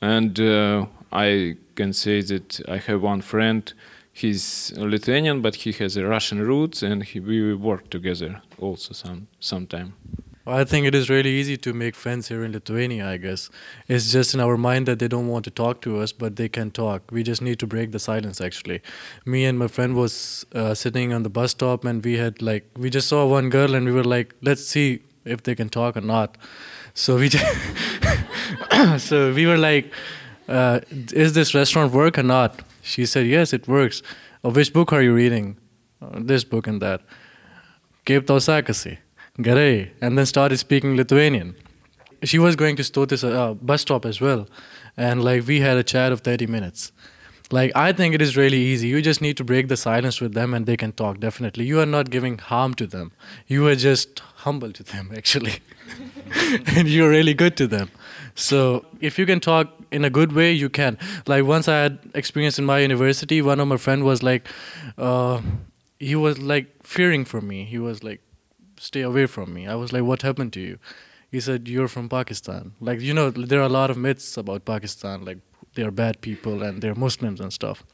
And 0.00 0.38
uh, 0.40 0.86
i 1.12 1.56
can 1.76 1.92
say 1.92 2.20
that 2.20 2.60
i 2.68 2.78
have 2.78 3.02
one 3.02 3.22
friend. 3.22 3.72
He's 4.12 4.72
lithuanian 4.76 5.42
but 5.42 5.54
he 5.56 5.72
has 5.72 5.96
a 5.96 6.04
russian 6.06 6.40
roots 6.40 6.82
and 6.82 7.04
he, 7.04 7.20
we 7.20 7.54
work 7.54 7.90
together 7.90 8.40
also 8.58 8.94
some 8.94 9.28
sometime 9.40 9.92
I 10.46 10.62
think 10.64 10.86
it 10.86 10.94
is 10.94 11.10
really 11.10 11.30
easy 11.30 11.56
to 11.56 11.72
make 11.72 11.96
friends 11.96 12.28
here 12.28 12.44
in 12.44 12.52
Lithuania, 12.52 13.08
I 13.08 13.16
guess. 13.16 13.50
It's 13.88 14.12
just 14.12 14.32
in 14.32 14.40
our 14.40 14.56
mind 14.56 14.86
that 14.86 15.00
they 15.00 15.08
don't 15.08 15.26
want 15.26 15.44
to 15.46 15.50
talk 15.50 15.80
to 15.82 15.98
us, 15.98 16.12
but 16.12 16.36
they 16.36 16.48
can 16.48 16.70
talk. 16.70 17.02
We 17.10 17.24
just 17.24 17.42
need 17.42 17.58
to 17.58 17.66
break 17.66 17.90
the 17.90 17.98
silence, 17.98 18.40
actually. 18.40 18.80
Me 19.24 19.44
and 19.44 19.58
my 19.58 19.66
friend 19.66 19.96
was 19.96 20.46
uh, 20.54 20.74
sitting 20.74 21.12
on 21.12 21.24
the 21.24 21.28
bus 21.30 21.50
stop 21.50 21.84
and 21.84 22.04
we 22.04 22.16
had 22.16 22.40
like, 22.40 22.64
we 22.76 22.90
just 22.90 23.08
saw 23.08 23.26
one 23.26 23.50
girl 23.50 23.74
and 23.74 23.86
we 23.86 23.92
were 23.92 24.04
like, 24.04 24.34
let's 24.40 24.64
see 24.64 25.00
if 25.24 25.42
they 25.42 25.56
can 25.56 25.68
talk 25.68 25.96
or 25.96 26.00
not. 26.00 26.36
So 26.94 27.16
we 27.16 27.28
just, 27.28 27.44
so 29.08 29.32
we 29.32 29.46
were 29.46 29.58
like, 29.58 29.92
uh, 30.48 30.80
is 31.12 31.32
this 31.32 31.54
restaurant 31.54 31.92
work 31.92 32.18
or 32.18 32.22
not? 32.22 32.62
She 32.82 33.04
said, 33.04 33.26
yes, 33.26 33.52
it 33.52 33.66
works. 33.66 34.00
Oh, 34.44 34.50
which 34.50 34.72
book 34.72 34.92
are 34.92 35.02
you 35.02 35.12
reading? 35.12 35.56
"Uh, 36.00 36.20
this 36.20 36.44
book 36.44 36.68
and 36.68 36.80
that. 36.80 37.00
Kaip 38.04 38.26
tau? 38.26 38.38
Gerai, 39.38 39.90
and 40.00 40.16
then 40.16 40.26
started 40.26 40.58
speaking 40.58 40.96
Lithuanian. 40.96 41.54
She 42.22 42.38
was 42.38 42.56
going 42.56 42.76
to 42.76 42.82
Stotis 42.82 43.22
uh, 43.22 43.54
bus 43.54 43.82
stop 43.82 44.06
as 44.06 44.20
well, 44.20 44.48
and 44.96 45.22
like 45.22 45.46
we 45.46 45.60
had 45.60 45.76
a 45.76 45.82
chat 45.84 46.12
of 46.12 46.20
30 46.20 46.46
minutes. 46.46 46.92
Like 47.52 47.70
I 47.76 47.92
think 47.92 48.14
it 48.14 48.22
is 48.22 48.36
really 48.36 48.58
easy. 48.58 48.88
You 48.88 49.00
just 49.02 49.20
need 49.20 49.36
to 49.36 49.44
break 49.44 49.68
the 49.68 49.76
silence 49.76 50.20
with 50.20 50.32
them, 50.32 50.54
and 50.54 50.66
they 50.66 50.76
can 50.76 50.92
talk. 50.92 51.20
Definitely, 51.20 51.66
you 51.66 51.80
are 51.80 51.86
not 51.86 52.10
giving 52.10 52.38
harm 52.38 52.74
to 52.74 52.86
them. 52.86 53.12
You 53.46 53.66
are 53.68 53.76
just 53.76 54.20
humble 54.36 54.72
to 54.72 54.82
them, 54.82 55.12
actually, 55.16 55.60
and 56.76 56.88
you're 56.88 57.10
really 57.10 57.34
good 57.34 57.56
to 57.58 57.66
them. 57.66 57.90
So 58.34 58.84
if 59.00 59.18
you 59.18 59.26
can 59.26 59.40
talk 59.40 59.68
in 59.90 60.04
a 60.04 60.10
good 60.10 60.32
way, 60.32 60.52
you 60.52 60.68
can. 60.68 60.98
Like 61.26 61.44
once 61.44 61.68
I 61.68 61.76
had 61.82 61.98
experience 62.14 62.58
in 62.58 62.64
my 62.64 62.80
university, 62.80 63.40
one 63.42 63.60
of 63.60 63.68
my 63.68 63.76
friend 63.76 64.04
was 64.04 64.22
like, 64.22 64.48
uh, 64.98 65.40
he 65.98 66.16
was 66.16 66.38
like 66.38 66.66
fearing 66.82 67.24
for 67.24 67.40
me. 67.40 67.64
He 67.64 67.78
was 67.78 68.02
like 68.02 68.20
stay 68.78 69.02
away 69.02 69.26
from 69.26 69.52
me. 69.52 69.66
I 69.66 69.74
was 69.74 69.92
like, 69.92 70.02
what 70.02 70.22
happened 70.22 70.52
to 70.54 70.60
you? 70.60 70.78
He 71.30 71.40
said, 71.40 71.68
you're 71.68 71.88
from 71.88 72.08
Pakistan. 72.08 72.72
Like, 72.80 73.00
you 73.00 73.12
know, 73.12 73.30
there 73.30 73.60
are 73.60 73.66
a 73.66 73.76
lot 73.80 73.90
of 73.90 73.96
myths 73.96 74.36
about 74.36 74.64
Pakistan, 74.64 75.24
like 75.24 75.38
they 75.74 75.82
are 75.82 75.90
bad 75.90 76.20
people 76.20 76.62
and 76.62 76.80
they're 76.82 76.94
Muslims 76.94 77.40
and 77.40 77.52
stuff. 77.52 77.84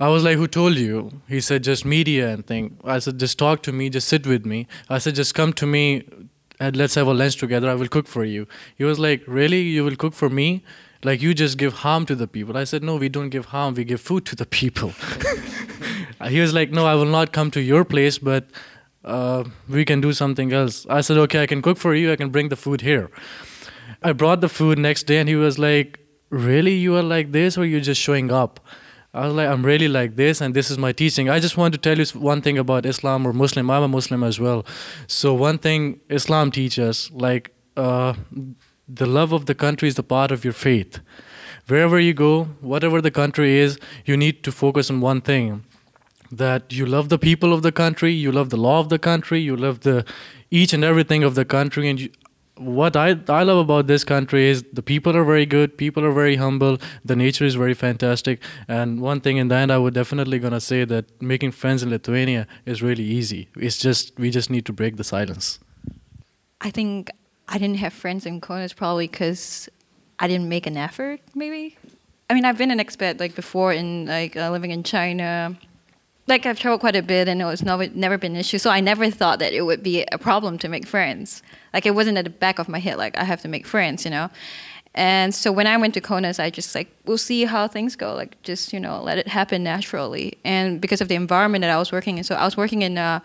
I 0.00 0.08
was 0.08 0.24
like, 0.24 0.36
who 0.38 0.46
told 0.46 0.76
you? 0.76 1.20
He 1.28 1.40
said, 1.40 1.64
just 1.64 1.84
media 1.84 2.30
and 2.32 2.46
thing. 2.46 2.78
I 2.84 2.98
said, 2.98 3.18
just 3.18 3.38
talk 3.38 3.62
to 3.64 3.72
me, 3.72 3.90
just 3.90 4.08
sit 4.08 4.26
with 4.26 4.46
me. 4.46 4.66
I 4.88 4.98
said, 4.98 5.14
just 5.14 5.34
come 5.34 5.52
to 5.54 5.66
me 5.66 6.04
and 6.60 6.76
let's 6.76 6.94
have 6.94 7.06
a 7.06 7.14
lunch 7.14 7.36
together. 7.36 7.68
I 7.68 7.74
will 7.74 7.88
cook 7.88 8.06
for 8.06 8.24
you. 8.24 8.46
He 8.76 8.84
was 8.84 8.98
like, 8.98 9.22
really? 9.26 9.62
You 9.62 9.84
will 9.84 9.96
cook 9.96 10.14
for 10.14 10.30
me? 10.30 10.64
Like, 11.02 11.20
you 11.20 11.34
just 11.34 11.58
give 11.58 11.74
harm 11.74 12.06
to 12.06 12.14
the 12.14 12.26
people. 12.26 12.56
I 12.56 12.64
said, 12.64 12.82
no, 12.82 12.96
we 12.96 13.10
don't 13.10 13.28
give 13.28 13.46
harm. 13.46 13.74
We 13.74 13.84
give 13.84 14.00
food 14.00 14.24
to 14.26 14.36
the 14.36 14.46
people. 14.46 14.94
he 16.28 16.40
was 16.40 16.54
like, 16.54 16.70
no, 16.70 16.86
I 16.86 16.94
will 16.94 17.04
not 17.04 17.32
come 17.32 17.50
to 17.50 17.60
your 17.60 17.84
place, 17.84 18.16
but 18.16 18.46
uh, 19.04 19.44
we 19.68 19.84
can 19.84 20.00
do 20.00 20.12
something 20.12 20.52
else. 20.52 20.86
I 20.88 21.00
said, 21.00 21.18
okay, 21.18 21.42
I 21.42 21.46
can 21.46 21.62
cook 21.62 21.78
for 21.78 21.94
you. 21.94 22.12
I 22.12 22.16
can 22.16 22.30
bring 22.30 22.48
the 22.48 22.56
food 22.56 22.80
here. 22.80 23.10
I 24.02 24.12
brought 24.12 24.40
the 24.40 24.48
food 24.48 24.78
next 24.78 25.04
day, 25.04 25.18
and 25.18 25.28
he 25.28 25.36
was 25.36 25.58
like, 25.58 26.00
really, 26.30 26.74
you 26.74 26.96
are 26.96 27.02
like 27.02 27.32
this, 27.32 27.56
or 27.58 27.64
you're 27.64 27.80
just 27.80 28.00
showing 28.00 28.32
up? 28.32 28.60
I 29.12 29.26
was 29.26 29.34
like, 29.34 29.48
I'm 29.48 29.64
really 29.64 29.88
like 29.88 30.16
this, 30.16 30.40
and 30.40 30.54
this 30.54 30.70
is 30.70 30.78
my 30.78 30.92
teaching. 30.92 31.30
I 31.30 31.38
just 31.38 31.56
want 31.56 31.72
to 31.74 31.78
tell 31.78 31.98
you 31.98 32.04
one 32.18 32.42
thing 32.42 32.58
about 32.58 32.84
Islam 32.84 33.26
or 33.26 33.32
Muslim. 33.32 33.70
I'm 33.70 33.82
a 33.82 33.88
Muslim 33.88 34.24
as 34.24 34.40
well. 34.40 34.66
So 35.06 35.34
one 35.34 35.58
thing 35.58 36.00
Islam 36.08 36.50
teaches, 36.50 37.10
like 37.12 37.54
uh, 37.76 38.14
the 38.88 39.06
love 39.06 39.32
of 39.32 39.46
the 39.46 39.54
country 39.54 39.88
is 39.88 39.94
the 39.94 40.02
part 40.02 40.32
of 40.32 40.44
your 40.44 40.52
faith. 40.52 40.98
Wherever 41.68 41.98
you 42.00 42.12
go, 42.12 42.44
whatever 42.60 43.00
the 43.00 43.10
country 43.10 43.58
is, 43.58 43.78
you 44.04 44.16
need 44.16 44.42
to 44.42 44.52
focus 44.52 44.90
on 44.90 45.00
one 45.00 45.20
thing 45.20 45.64
that 46.30 46.72
you 46.72 46.86
love 46.86 47.08
the 47.08 47.18
people 47.18 47.52
of 47.52 47.62
the 47.62 47.72
country, 47.72 48.12
you 48.12 48.32
love 48.32 48.50
the 48.50 48.56
law 48.56 48.80
of 48.80 48.88
the 48.88 48.98
country, 48.98 49.40
you 49.40 49.56
love 49.56 49.80
the 49.80 50.04
each 50.50 50.72
and 50.72 50.84
everything 50.84 51.24
of 51.24 51.34
the 51.34 51.44
country. 51.44 51.88
And 51.88 52.00
you, 52.00 52.10
what 52.56 52.96
I 52.96 53.18
I 53.28 53.42
love 53.42 53.58
about 53.58 53.86
this 53.86 54.04
country 54.04 54.48
is 54.48 54.64
the 54.72 54.82
people 54.82 55.16
are 55.16 55.24
very 55.24 55.46
good, 55.46 55.76
people 55.76 56.04
are 56.04 56.12
very 56.12 56.36
humble, 56.36 56.78
the 57.04 57.16
nature 57.16 57.44
is 57.44 57.54
very 57.54 57.74
fantastic. 57.74 58.40
And 58.68 59.00
one 59.00 59.20
thing 59.20 59.36
in 59.36 59.48
the 59.48 59.56
end, 59.56 59.72
I 59.72 59.78
would 59.78 59.94
definitely 59.94 60.38
gonna 60.38 60.60
say 60.60 60.84
that 60.84 61.04
making 61.20 61.52
friends 61.52 61.82
in 61.82 61.90
Lithuania 61.90 62.46
is 62.64 62.82
really 62.82 63.04
easy. 63.04 63.48
It's 63.56 63.78
just 63.78 64.18
we 64.18 64.30
just 64.30 64.50
need 64.50 64.64
to 64.66 64.72
break 64.72 64.96
the 64.96 65.04
silence. 65.04 65.58
I 66.60 66.70
think 66.70 67.10
I 67.48 67.58
didn't 67.58 67.78
have 67.78 67.92
friends 67.92 68.24
in 68.24 68.40
Kaunas 68.40 68.74
probably 68.74 69.08
because 69.08 69.68
I 70.18 70.28
didn't 70.28 70.48
make 70.48 70.66
an 70.66 70.76
effort, 70.76 71.20
maybe. 71.34 71.76
I 72.30 72.34
mean, 72.34 72.44
I've 72.44 72.56
been 72.56 72.70
an 72.70 72.78
expat 72.78 73.20
like 73.20 73.34
before 73.34 73.72
in 73.72 74.06
like 74.06 74.36
uh, 74.36 74.50
living 74.50 74.70
in 74.70 74.82
China. 74.82 75.56
Like 76.26 76.46
I've 76.46 76.58
traveled 76.58 76.80
quite 76.80 76.96
a 76.96 77.02
bit, 77.02 77.28
and 77.28 77.42
it 77.42 77.44
was 77.44 77.62
never 77.62 77.86
never 77.88 78.16
been 78.16 78.32
an 78.32 78.40
issue. 78.40 78.58
So 78.58 78.70
I 78.70 78.80
never 78.80 79.10
thought 79.10 79.38
that 79.40 79.52
it 79.52 79.62
would 79.62 79.82
be 79.82 80.04
a 80.10 80.18
problem 80.18 80.56
to 80.58 80.68
make 80.68 80.86
friends. 80.86 81.42
Like 81.74 81.84
it 81.84 81.94
wasn't 81.94 82.16
at 82.16 82.24
the 82.24 82.30
back 82.30 82.58
of 82.58 82.68
my 82.68 82.78
head. 82.78 82.96
Like 82.96 83.16
I 83.18 83.24
have 83.24 83.42
to 83.42 83.48
make 83.48 83.66
friends, 83.66 84.04
you 84.04 84.10
know. 84.10 84.30
And 84.94 85.34
so 85.34 85.50
when 85.50 85.66
I 85.66 85.76
went 85.76 85.92
to 85.94 86.00
Kaunas, 86.00 86.38
I 86.38 86.50
just 86.50 86.74
like 86.74 86.88
we'll 87.04 87.18
see 87.18 87.44
how 87.44 87.68
things 87.68 87.94
go. 87.96 88.14
Like 88.14 88.40
just 88.42 88.72
you 88.72 88.80
know 88.80 89.02
let 89.02 89.18
it 89.18 89.28
happen 89.28 89.62
naturally. 89.62 90.38
And 90.44 90.80
because 90.80 91.00
of 91.02 91.08
the 91.08 91.14
environment 91.14 91.62
that 91.62 91.70
I 91.70 91.78
was 91.78 91.92
working 91.92 92.16
in, 92.18 92.24
so 92.24 92.34
I 92.34 92.44
was 92.44 92.56
working 92.56 92.82
in. 92.82 92.98
Uh, 92.98 93.20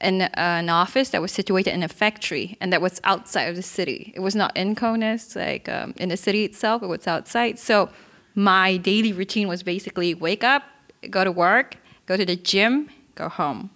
in 0.00 0.22
uh, 0.22 0.30
an 0.34 0.70
office 0.70 1.10
that 1.10 1.20
was 1.20 1.30
situated 1.30 1.74
in 1.74 1.82
a 1.82 1.88
factory 1.88 2.56
and 2.58 2.72
that 2.72 2.80
was 2.80 3.02
outside 3.04 3.44
of 3.44 3.54
the 3.54 3.62
city. 3.62 4.12
It 4.16 4.20
was 4.20 4.34
not 4.34 4.56
in 4.56 4.74
Kaunas, 4.74 5.36
like 5.36 5.68
um, 5.68 5.92
in 5.98 6.08
the 6.08 6.16
city 6.16 6.42
itself, 6.44 6.82
it 6.82 6.86
was 6.86 7.06
outside. 7.06 7.58
So 7.58 7.90
my 8.34 8.78
daily 8.78 9.12
routine 9.12 9.46
was 9.46 9.62
basically 9.62 10.14
wake 10.14 10.42
up, 10.42 10.62
go 11.10 11.22
to 11.22 11.30
work, 11.30 11.76
go 12.10 12.16
to 12.16 12.26
the 12.26 12.34
gym, 12.34 12.90
go 13.14 13.28
home. 13.28 13.70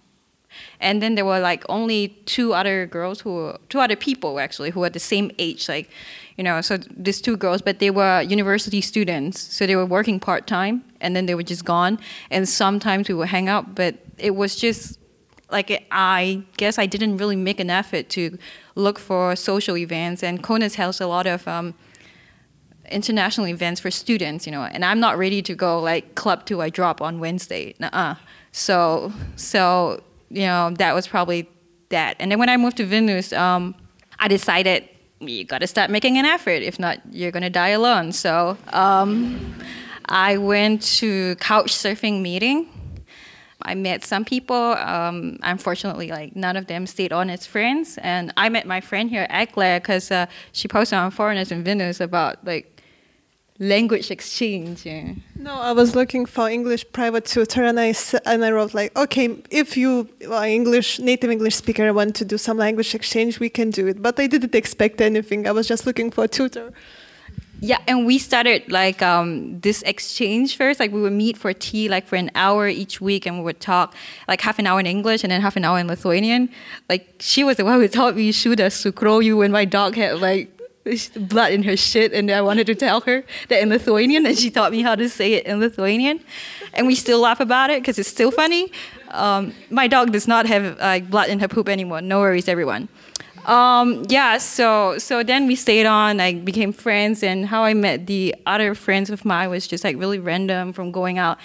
And 0.81 1.01
then 1.01 1.15
there 1.15 1.27
were 1.31 1.39
like 1.39 1.63
only 1.69 2.09
two 2.25 2.53
other 2.53 2.85
girls 2.85 3.21
who, 3.21 3.31
were, 3.35 3.57
two 3.69 3.79
other 3.79 3.95
people 3.95 4.39
actually, 4.45 4.71
who 4.71 4.81
were 4.81 4.89
the 4.89 5.05
same 5.13 5.31
age, 5.39 5.69
like, 5.69 5.89
you 6.37 6.43
know, 6.43 6.59
so 6.59 6.77
these 7.05 7.21
two 7.21 7.37
girls, 7.37 7.61
but 7.61 7.79
they 7.79 7.91
were 7.91 8.21
university 8.21 8.81
students, 8.81 9.39
so 9.55 9.65
they 9.65 9.77
were 9.77 9.85
working 9.85 10.19
part 10.19 10.47
time, 10.47 10.83
and 10.99 11.15
then 11.15 11.25
they 11.27 11.35
were 11.35 11.47
just 11.53 11.63
gone. 11.63 11.97
And 12.29 12.47
sometimes 12.47 13.07
we 13.07 13.15
would 13.15 13.29
hang 13.29 13.47
out, 13.47 13.73
but 13.73 13.95
it 14.17 14.35
was 14.35 14.57
just 14.57 14.99
like 15.49 15.69
I 15.91 16.43
guess 16.57 16.77
I 16.77 16.87
didn't 16.87 17.17
really 17.17 17.37
make 17.37 17.59
an 17.61 17.69
effort 17.69 18.09
to 18.17 18.37
look 18.75 18.99
for 18.99 19.35
social 19.35 19.77
events, 19.77 20.23
and 20.23 20.43
Kaunas 20.43 20.75
has 20.75 20.99
a 20.99 21.07
lot 21.07 21.25
of 21.27 21.47
um, 21.47 21.73
international 22.89 23.47
events 23.47 23.81
for 23.81 23.91
students, 23.91 24.45
you 24.45 24.51
know, 24.51 24.63
and 24.63 24.83
I'm 24.85 24.99
not 24.99 25.17
ready 25.17 25.41
to 25.43 25.55
go 25.55 25.79
like 25.79 26.15
club 26.15 26.45
to 26.47 26.61
I 26.61 26.69
drop 26.69 27.01
on 27.01 27.19
Wednesday. 27.19 27.75
Nuh-uh. 27.79 28.15
So 28.51 29.11
so 29.35 30.03
you 30.29 30.45
know 30.45 30.71
that 30.71 30.93
was 30.93 31.07
probably 31.07 31.49
that. 31.89 32.15
And 32.19 32.31
then 32.31 32.39
when 32.39 32.49
I 32.49 32.57
moved 32.57 32.77
to 32.77 32.85
Vilnius, 32.85 33.37
um, 33.37 33.75
I 34.19 34.27
decided 34.27 34.87
you 35.19 35.45
got 35.45 35.59
to 35.59 35.67
start 35.67 35.89
making 35.89 36.17
an 36.17 36.25
effort. 36.25 36.61
If 36.61 36.79
not, 36.79 36.99
you're 37.11 37.31
gonna 37.31 37.49
die 37.49 37.69
alone. 37.69 38.11
So 38.11 38.57
um, 38.69 39.55
I 40.05 40.37
went 40.37 40.81
to 40.99 41.35
couch 41.37 41.73
surfing 41.73 42.21
meeting 42.21 42.69
I 43.65 43.75
met 43.75 44.05
some 44.05 44.23
people. 44.23 44.55
Um, 44.55 45.37
unfortunately, 45.41 46.09
like 46.09 46.35
none 46.35 46.55
of 46.55 46.67
them 46.67 46.85
stayed 46.85 47.11
on 47.11 47.29
as 47.29 47.45
friends. 47.45 47.97
And 48.01 48.31
I 48.37 48.49
met 48.49 48.67
my 48.67 48.79
friend 48.79 49.09
here, 49.09 49.27
Agla, 49.29 49.79
because 49.81 50.11
uh, 50.11 50.27
she 50.51 50.67
posted 50.67 50.97
on 50.97 51.11
Foreigners 51.11 51.51
in 51.51 51.63
Vilnius 51.63 51.99
about 51.99 52.45
like 52.45 52.74
language 53.59 54.11
exchange. 54.11 54.85
Yeah. 54.85 55.13
No, 55.35 55.53
I 55.53 55.71
was 55.71 55.95
looking 55.95 56.25
for 56.25 56.49
English 56.49 56.85
private 56.91 57.25
tutor, 57.25 57.63
and 57.63 57.79
I 57.79 57.93
and 58.25 58.43
I 58.43 58.51
wrote 58.51 58.73
like, 58.73 58.95
okay, 58.97 59.37
if 59.49 59.77
you 59.77 60.09
are 60.29 60.45
English 60.45 60.99
native 60.99 61.31
English 61.31 61.55
speaker 61.55 61.91
want 61.93 62.15
to 62.17 62.25
do 62.25 62.37
some 62.37 62.57
language 62.57 62.93
exchange, 62.95 63.39
we 63.39 63.49
can 63.49 63.69
do 63.69 63.87
it. 63.87 64.01
But 64.01 64.19
I 64.19 64.27
didn't 64.27 64.55
expect 64.55 65.01
anything. 65.01 65.47
I 65.47 65.51
was 65.51 65.67
just 65.67 65.85
looking 65.85 66.11
for 66.11 66.25
a 66.25 66.27
tutor. 66.27 66.73
Yeah, 67.61 67.77
and 67.87 68.05
we 68.05 68.19
started 68.19 68.69
like 68.69 69.01
um, 69.01 69.59
this 69.61 69.81
exchange 69.83 70.57
first. 70.57 70.79
Like 70.79 70.91
we 70.91 71.01
would 71.01 71.13
meet 71.13 71.37
for 71.37 71.53
tea, 71.53 71.87
like 71.87 72.05
for 72.05 72.17
an 72.17 72.29
hour 72.35 72.67
each 72.67 72.99
week, 72.99 73.25
and 73.25 73.37
we 73.37 73.43
would 73.43 73.61
talk 73.61 73.95
like 74.27 74.41
half 74.41 74.59
an 74.59 74.67
hour 74.67 74.79
in 74.79 74.85
English 74.85 75.23
and 75.23 75.31
then 75.31 75.41
half 75.41 75.55
an 75.55 75.63
hour 75.63 75.79
in 75.79 75.87
Lithuanian. 75.87 76.49
Like 76.89 77.15
she 77.19 77.43
was 77.43 77.55
the 77.57 77.63
one 77.63 77.79
who 77.79 77.87
taught 77.87 78.15
me 78.15 78.31
"shuda 78.31 78.67
sukroju" 78.67 79.37
when 79.37 79.51
my 79.51 79.63
dog 79.63 79.95
had 79.95 80.19
like 80.19 80.54
blood 81.15 81.51
in 81.51 81.63
her 81.63 81.75
shit, 81.75 82.13
and 82.13 82.29
I 82.29 82.41
wanted 82.41 82.67
to 82.67 82.75
tell 82.75 83.01
her 83.01 83.23
that 83.49 83.61
in 83.61 83.69
Lithuanian, 83.69 84.25
and 84.25 84.37
she 84.37 84.51
taught 84.51 84.71
me 84.71 84.81
how 84.81 84.95
to 84.95 85.09
say 85.09 85.33
it 85.33 85.45
in 85.45 85.59
Lithuanian, 85.59 86.19
and 86.73 86.85
we 86.85 86.95
still 86.95 87.19
laugh 87.19 87.39
about 87.39 87.69
it 87.69 87.81
because 87.81 87.97
it's 87.97 88.09
still 88.09 88.31
funny. 88.31 88.71
Um, 89.09 89.53
my 89.69 89.87
dog 89.87 90.11
does 90.11 90.27
not 90.27 90.45
have 90.45 90.77
like 90.79 91.09
blood 91.09 91.29
in 91.29 91.39
her 91.39 91.47
poop 91.47 91.69
anymore. 91.69 92.01
No 92.01 92.19
worries, 92.19 92.47
everyone. 92.47 92.87
Um, 93.45 94.05
yeah, 94.09 94.37
so 94.37 94.97
so 94.97 95.23
then 95.23 95.47
we 95.47 95.55
stayed 95.55 95.85
on, 95.85 96.17
like 96.17 96.45
became 96.45 96.71
friends, 96.71 97.23
and 97.23 97.47
how 97.47 97.63
I 97.63 97.73
met 97.73 98.05
the 98.05 98.35
other 98.45 98.75
friends 98.75 99.09
of 99.09 99.25
mine 99.25 99.49
was 99.49 99.67
just 99.67 99.83
like 99.83 99.97
really 99.97 100.19
random 100.19 100.71
from 100.73 100.91
going 100.91 101.17
out. 101.17 101.39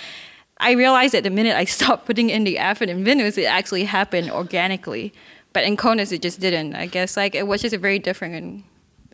I 0.58 0.72
realized 0.72 1.14
that 1.14 1.24
the 1.24 1.30
minute 1.30 1.56
I 1.56 1.64
stopped 1.76 2.06
putting 2.06 2.28
in 2.28 2.44
the 2.44 2.58
effort 2.58 2.90
in 2.90 3.04
Vilnius, 3.04 3.38
it 3.38 3.44
actually 3.44 3.84
happened 3.84 4.30
organically. 4.30 5.14
But 5.52 5.64
in 5.64 5.76
Kaunas, 5.76 6.12
it 6.12 6.22
just 6.22 6.38
didn't. 6.40 6.74
I 6.74 6.86
guess 6.86 7.16
like 7.16 7.34
it 7.34 7.46
was 7.46 7.62
just 7.62 7.74
a 7.74 7.78
very 7.78 7.98
different 7.98 8.64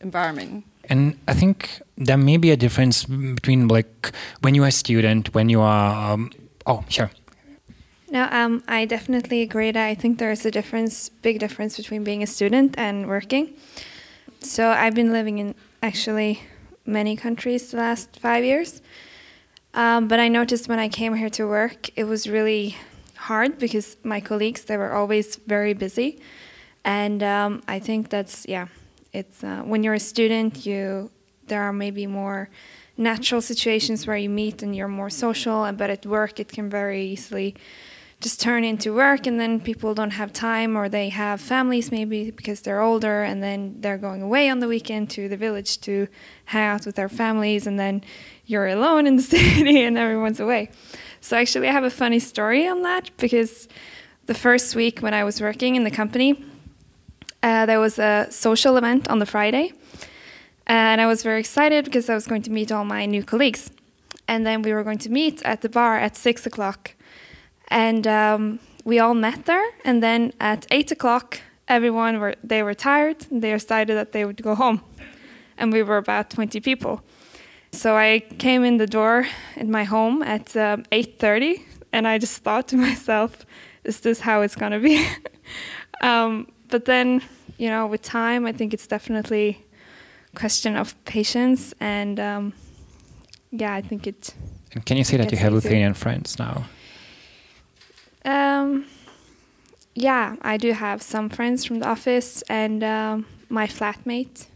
environment. 0.03 0.65
And 0.89 1.19
I 1.27 1.35
think 1.35 1.83
there 1.97 2.17
may 2.17 2.37
be 2.37 2.51
a 2.51 2.57
difference 2.57 3.05
between 3.05 3.69
like 3.69 4.13
when 4.41 4.55
you 4.55 4.63
are 4.65 4.69
a 4.69 4.73
student, 4.73 5.35
when 5.35 5.49
you 5.49 5.61
are. 5.61 6.13
Um, 6.13 6.31
oh, 6.67 6.85
sure. 6.89 7.11
No, 8.09 8.29
um, 8.31 8.63
I 8.69 8.85
definitely 8.85 9.43
agree 9.43 9.73
that 9.73 9.85
I 9.85 9.95
think 9.95 10.19
there's 10.19 10.47
a 10.47 10.51
difference, 10.51 11.09
big 11.09 11.41
difference 11.41 11.77
between 11.77 12.05
being 12.05 12.23
a 12.23 12.27
student 12.27 12.79
and 12.79 13.09
working. 13.09 13.55
So 14.41 14.69
I've 14.69 14.95
been 14.95 15.13
living 15.13 15.39
in 15.39 15.55
actually 15.83 16.41
many 16.85 17.17
countries 17.17 17.73
the 17.73 17.79
last 17.79 18.21
five 18.21 18.45
years. 18.45 18.81
Um, 19.75 20.09
but 20.09 20.21
I 20.21 20.29
noticed 20.29 20.69
when 20.69 20.79
I 20.79 20.89
came 20.89 21.15
here 21.15 21.29
to 21.31 21.47
work, 21.47 21.91
it 21.97 22.05
was 22.05 22.29
really 22.29 22.77
hard 23.17 23.59
because 23.59 23.97
my 24.05 24.21
colleagues 24.21 24.65
they 24.65 24.77
were 24.77 24.93
always 24.93 25.37
very 25.47 25.75
busy, 25.75 26.21
and 26.85 27.23
um, 27.23 27.63
I 27.69 27.79
think 27.79 28.09
that's 28.09 28.47
yeah, 28.49 28.69
it's 29.17 29.43
uh, 29.43 29.63
when 29.65 29.83
you're 29.83 29.95
a 29.95 30.07
student, 30.13 30.67
you 30.67 31.11
there 31.47 31.63
are 31.63 31.73
maybe 31.73 32.07
more 32.07 32.51
natural 32.97 33.41
situations 33.41 34.07
where 34.07 34.17
you 34.17 34.29
meet 34.29 34.63
and 34.63 34.75
you're 34.75 34.89
more 34.89 35.11
social, 35.11 35.71
but 35.73 35.91
at 35.91 36.05
work 36.05 36.41
it 36.41 36.49
can 36.49 36.69
very 36.69 37.05
easily 37.05 37.55
just 38.21 38.41
turn 38.41 38.65
into 38.65 38.95
work 38.95 39.27
and 39.27 39.39
then 39.39 39.61
people 39.61 39.95
don't 39.95 40.13
have 40.13 40.33
time 40.33 40.75
or 40.75 40.89
they 40.89 41.11
have 41.11 41.39
families 41.39 41.91
maybe 41.91 42.31
because 42.31 42.63
they're 42.63 42.81
older 42.81 43.23
and 43.23 43.43
then 43.43 43.77
they're 43.81 43.99
going 43.99 44.23
away 44.23 44.49
on 44.49 44.59
the 44.59 44.67
weekend 44.67 45.11
to 45.11 45.29
the 45.29 45.37
village 45.37 45.79
to 45.83 46.09
hang 46.47 46.67
out 46.67 46.87
with 46.87 46.95
their 46.95 47.11
families 47.11 47.67
and 47.67 47.79
then 47.79 48.03
you're 48.47 48.69
alone 48.69 49.07
in 49.07 49.17
the 49.17 49.23
city 49.35 49.83
and 49.83 49.99
everyone's 49.99 50.41
away. 50.41 50.71
So 51.21 51.37
actually 51.37 51.69
I 51.69 51.73
have 51.73 51.85
a 51.85 51.91
funny 51.91 52.19
story 52.19 52.67
on 52.67 52.83
that 52.83 53.11
because 53.19 53.69
the 54.25 54.35
first 54.35 54.75
week 54.75 55.01
when 55.01 55.13
I 55.13 55.23
was 55.23 55.41
working 55.41 55.77
in 55.77 55.85
the 55.85 55.91
company 55.91 56.43
uh, 57.43 57.67
there 57.67 57.81
was 57.81 57.99
a 57.99 58.27
social 58.31 58.77
event 58.77 59.09
on 59.09 59.19
the 59.19 59.27
Friday 59.27 59.73
and 60.67 61.01
I 61.01 61.07
was 61.07 61.23
very 61.23 61.41
excited 61.41 61.85
because 61.85 62.11
I 62.11 62.15
was 62.15 62.27
going 62.27 62.43
to 62.43 62.51
meet 62.51 62.73
all 62.73 62.85
my 62.85 63.07
new 63.07 63.23
colleagues. 63.23 63.71
And 64.29 64.45
then 64.45 64.63
we 64.63 64.73
were 64.73 64.83
going 64.83 64.99
to 64.99 65.11
meet 65.11 65.41
at 65.45 65.61
the 65.61 65.69
bar 65.69 65.97
at 65.97 66.17
six 66.17 66.45
o'clock 66.47 66.97
and 67.69 68.07
um, 68.07 68.59
we 68.85 68.99
all 68.99 69.15
met 69.15 69.47
there. 69.47 69.65
And 69.85 70.03
then 70.03 70.33
at 70.41 70.67
eight 70.71 70.91
o'clock, 70.93 71.41
everyone 71.69 72.21
were 72.21 72.35
they 72.43 72.63
were 72.63 72.75
tired. 72.75 73.27
And 73.31 73.43
they 73.43 73.53
decided 73.53 73.97
that 73.97 74.13
they 74.13 74.25
would 74.25 74.43
go 74.43 74.55
home, 74.55 74.81
and 75.59 75.73
we 75.73 75.83
were 75.83 75.99
about 75.99 76.31
twenty 76.31 76.61
people. 76.61 77.03
So 77.73 77.97
I 77.97 78.21
came 78.39 78.65
in 78.65 78.79
the 78.79 78.87
door 78.87 79.27
in 79.57 79.71
my 79.71 79.85
home 79.85 80.23
at 80.23 80.57
um, 80.57 80.85
eight 80.93 81.19
thirty, 81.19 81.67
and 81.93 82.07
I 82.07 82.19
just 82.19 82.43
thought 82.43 82.69
to 82.69 82.77
myself, 82.89 83.45
"Is 83.85 84.01
this 84.01 84.21
how 84.21 84.43
it's 84.43 84.57
gonna 84.57 84.81
be?" 84.81 85.07
um, 86.03 86.47
but 86.69 86.85
then, 86.85 87.23
you 87.59 87.69
know, 87.69 87.87
with 87.87 88.03
time, 88.03 88.47
I 88.47 88.53
think 88.53 88.75
it's 88.75 88.87
definitely 88.87 89.65
a 90.33 90.37
question 90.37 90.77
of 90.77 90.95
patience 91.05 91.75
and. 91.81 92.21
Um, 92.21 92.53
yeah, 93.51 93.75
I 93.75 93.81
think 93.81 94.07
it. 94.07 94.35
And 94.73 94.85
can 94.85 94.97
you 94.97 95.05
say 95.05 95.17
that 95.17 95.31
you 95.31 95.39
have 95.39 95.53
easier. 95.53 95.71
Lithuanian 95.71 95.95
friends 95.95 96.39
now? 96.39 96.65
Um, 98.25 98.87
yeah, 99.95 100.37
I 100.43 100.57
do 100.57 100.73
have 100.73 101.03
some 101.03 101.29
friends 101.29 101.65
from 101.65 101.79
the 101.79 101.89
office 101.89 102.43
and 102.49 102.83
um, 102.83 103.27
my 103.49 103.67
flatmate, 103.67 104.47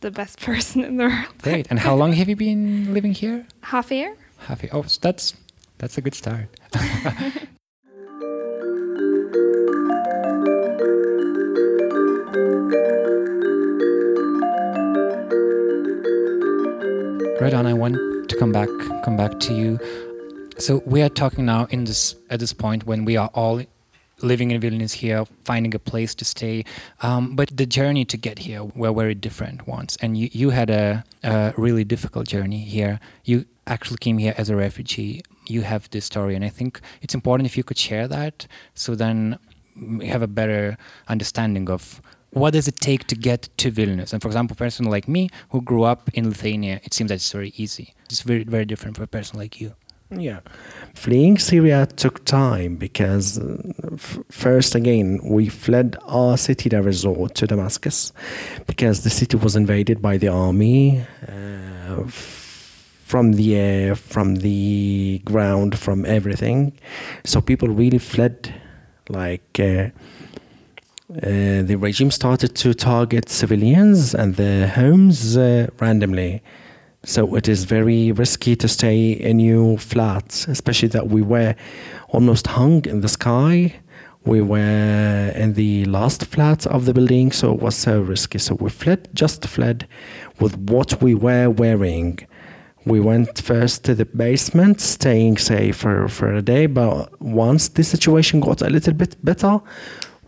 the 0.00 0.10
best 0.10 0.40
person 0.48 0.84
in 0.84 0.96
the 0.96 1.04
world. 1.04 1.26
Great. 1.42 1.66
And 1.70 1.78
how 1.78 1.94
long 1.94 2.12
have 2.12 2.28
you 2.28 2.36
been 2.36 2.92
living 2.92 3.14
here? 3.14 3.46
Half 3.62 3.90
a 3.90 3.94
year. 3.94 4.16
Half 4.38 4.60
a 4.60 4.66
year. 4.66 4.72
Oh, 4.74 4.82
so 4.82 4.98
that's 5.00 5.34
that's 5.78 5.98
a 5.98 6.00
good 6.00 6.14
start. 6.14 6.48
on. 17.52 17.66
I 17.66 17.74
want 17.74 17.96
to 18.28 18.36
come 18.38 18.52
back 18.52 18.68
come 19.04 19.16
back 19.16 19.38
to 19.40 19.54
you 19.54 19.78
so 20.58 20.82
we 20.86 21.02
are 21.02 21.08
talking 21.08 21.46
now 21.46 21.66
in 21.70 21.84
this 21.84 22.14
at 22.30 22.38
this 22.38 22.52
point 22.52 22.86
when 22.86 23.04
we 23.04 23.16
are 23.16 23.30
all 23.34 23.60
living 24.22 24.52
in 24.52 24.60
Vilnius 24.60 24.92
here, 24.92 25.24
finding 25.44 25.74
a 25.74 25.78
place 25.78 26.14
to 26.14 26.24
stay. 26.24 26.64
Um, 27.02 27.34
but 27.34 27.50
the 27.52 27.66
journey 27.66 28.04
to 28.04 28.16
get 28.16 28.38
here 28.38 28.62
were 28.64 28.92
very 28.92 29.14
different 29.14 29.66
ones. 29.66 29.98
And 30.00 30.16
you, 30.16 30.28
you 30.32 30.50
had 30.50 30.70
a, 30.70 31.04
a, 31.24 31.52
really 31.56 31.84
difficult 31.84 32.28
journey 32.28 32.60
here. 32.60 33.00
You 33.24 33.44
actually 33.66 33.98
came 33.98 34.18
here 34.18 34.34
as 34.38 34.48
a 34.48 34.56
refugee. 34.56 35.22
You 35.46 35.62
have 35.62 35.90
this 35.90 36.04
story, 36.04 36.36
and 36.36 36.44
I 36.44 36.48
think 36.48 36.80
it's 37.02 37.14
important 37.14 37.46
if 37.46 37.56
you 37.56 37.64
could 37.64 37.76
share 37.76 38.06
that 38.08 38.46
so 38.74 38.94
then 38.94 39.38
we 39.76 40.06
have 40.06 40.22
a 40.22 40.28
better 40.28 40.78
understanding 41.08 41.68
of 41.68 42.00
what 42.34 42.52
does 42.52 42.68
it 42.68 42.80
take 42.80 43.06
to 43.08 43.14
get 43.14 43.48
to 43.58 43.70
Vilnius? 43.70 44.12
And 44.12 44.20
for 44.20 44.28
example, 44.28 44.54
a 44.54 44.56
person 44.56 44.86
like 44.86 45.08
me 45.08 45.30
who 45.50 45.60
grew 45.60 45.84
up 45.84 46.10
in 46.14 46.28
Lithuania, 46.28 46.80
it 46.84 46.92
seems 46.94 47.08
that 47.08 47.16
it's 47.16 47.32
very 47.32 47.52
easy. 47.56 47.94
it's 48.04 48.20
very 48.20 48.44
very 48.44 48.64
different 48.64 48.96
for 48.96 49.02
a 49.02 49.06
person 49.06 49.38
like 49.38 49.60
you. 49.60 49.74
Yeah. 50.10 50.40
Fleeing 50.94 51.38
Syria 51.38 51.86
took 51.86 52.24
time 52.24 52.76
because, 52.76 53.38
uh, 53.38 53.96
first 54.30 54.74
again, 54.74 55.20
we 55.24 55.48
fled 55.48 55.96
our 56.02 56.36
city, 56.36 56.68
Deir 56.68 56.86
ez-Zor, 56.88 57.28
to 57.30 57.46
Damascus 57.46 58.12
because 58.66 59.02
the 59.02 59.10
city 59.10 59.36
was 59.36 59.56
invaded 59.56 60.00
by 60.00 60.18
the 60.18 60.28
army 60.28 61.04
uh, 61.26 62.04
from 62.06 63.32
the 63.32 63.56
air, 63.56 63.94
from 63.96 64.36
the 64.36 65.20
ground, 65.24 65.78
from 65.78 66.04
everything. 66.04 66.78
So 67.24 67.40
people 67.40 67.68
really 67.68 67.98
fled. 67.98 68.54
Like, 69.08 69.60
uh, 69.60 69.90
uh, 71.22 71.62
the 71.62 71.76
regime 71.76 72.10
started 72.10 72.56
to 72.56 72.74
target 72.74 73.28
civilians 73.28 74.14
and 74.14 74.34
their 74.34 74.66
homes 74.66 75.36
uh, 75.36 75.68
randomly. 75.78 76.42
So 77.04 77.36
it 77.36 77.48
is 77.48 77.64
very 77.64 78.10
risky 78.10 78.56
to 78.56 78.66
stay 78.66 79.12
in 79.12 79.38
your 79.38 79.78
flat, 79.78 80.44
especially 80.48 80.88
that 80.88 81.08
we 81.08 81.22
were 81.22 81.54
almost 82.08 82.48
hung 82.48 82.84
in 82.86 83.00
the 83.00 83.08
sky. 83.08 83.74
We 84.24 84.40
were 84.40 85.32
in 85.36 85.52
the 85.52 85.84
last 85.84 86.24
flat 86.24 86.66
of 86.66 86.86
the 86.86 86.94
building, 86.94 87.30
so 87.30 87.52
it 87.52 87.60
was 87.60 87.76
so 87.76 88.00
risky. 88.00 88.38
So 88.38 88.56
we 88.56 88.70
fled, 88.70 89.08
just 89.14 89.46
fled 89.46 89.86
with 90.40 90.56
what 90.56 91.00
we 91.00 91.14
were 91.14 91.48
wearing. 91.48 92.26
We 92.86 93.00
went 93.00 93.38
first 93.38 93.84
to 93.84 93.94
the 93.94 94.04
basement, 94.04 94.80
staying 94.80 95.36
safe 95.36 95.76
for, 95.76 96.08
for 96.08 96.34
a 96.34 96.42
day, 96.42 96.66
but 96.66 97.20
once 97.20 97.68
the 97.68 97.84
situation 97.84 98.40
got 98.40 98.62
a 98.62 98.68
little 98.68 98.94
bit 98.94 99.16
better, 99.24 99.60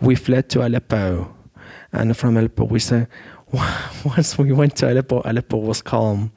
we 0.00 0.14
fled 0.14 0.48
to 0.50 0.66
Aleppo. 0.66 1.34
And 1.92 2.16
from 2.16 2.36
Aleppo, 2.36 2.64
we 2.64 2.78
said, 2.78 3.08
once 4.04 4.36
we 4.38 4.52
went 4.52 4.76
to 4.76 4.90
Aleppo, 4.90 5.22
Aleppo 5.24 5.56
was 5.58 5.82
calm, 5.82 6.32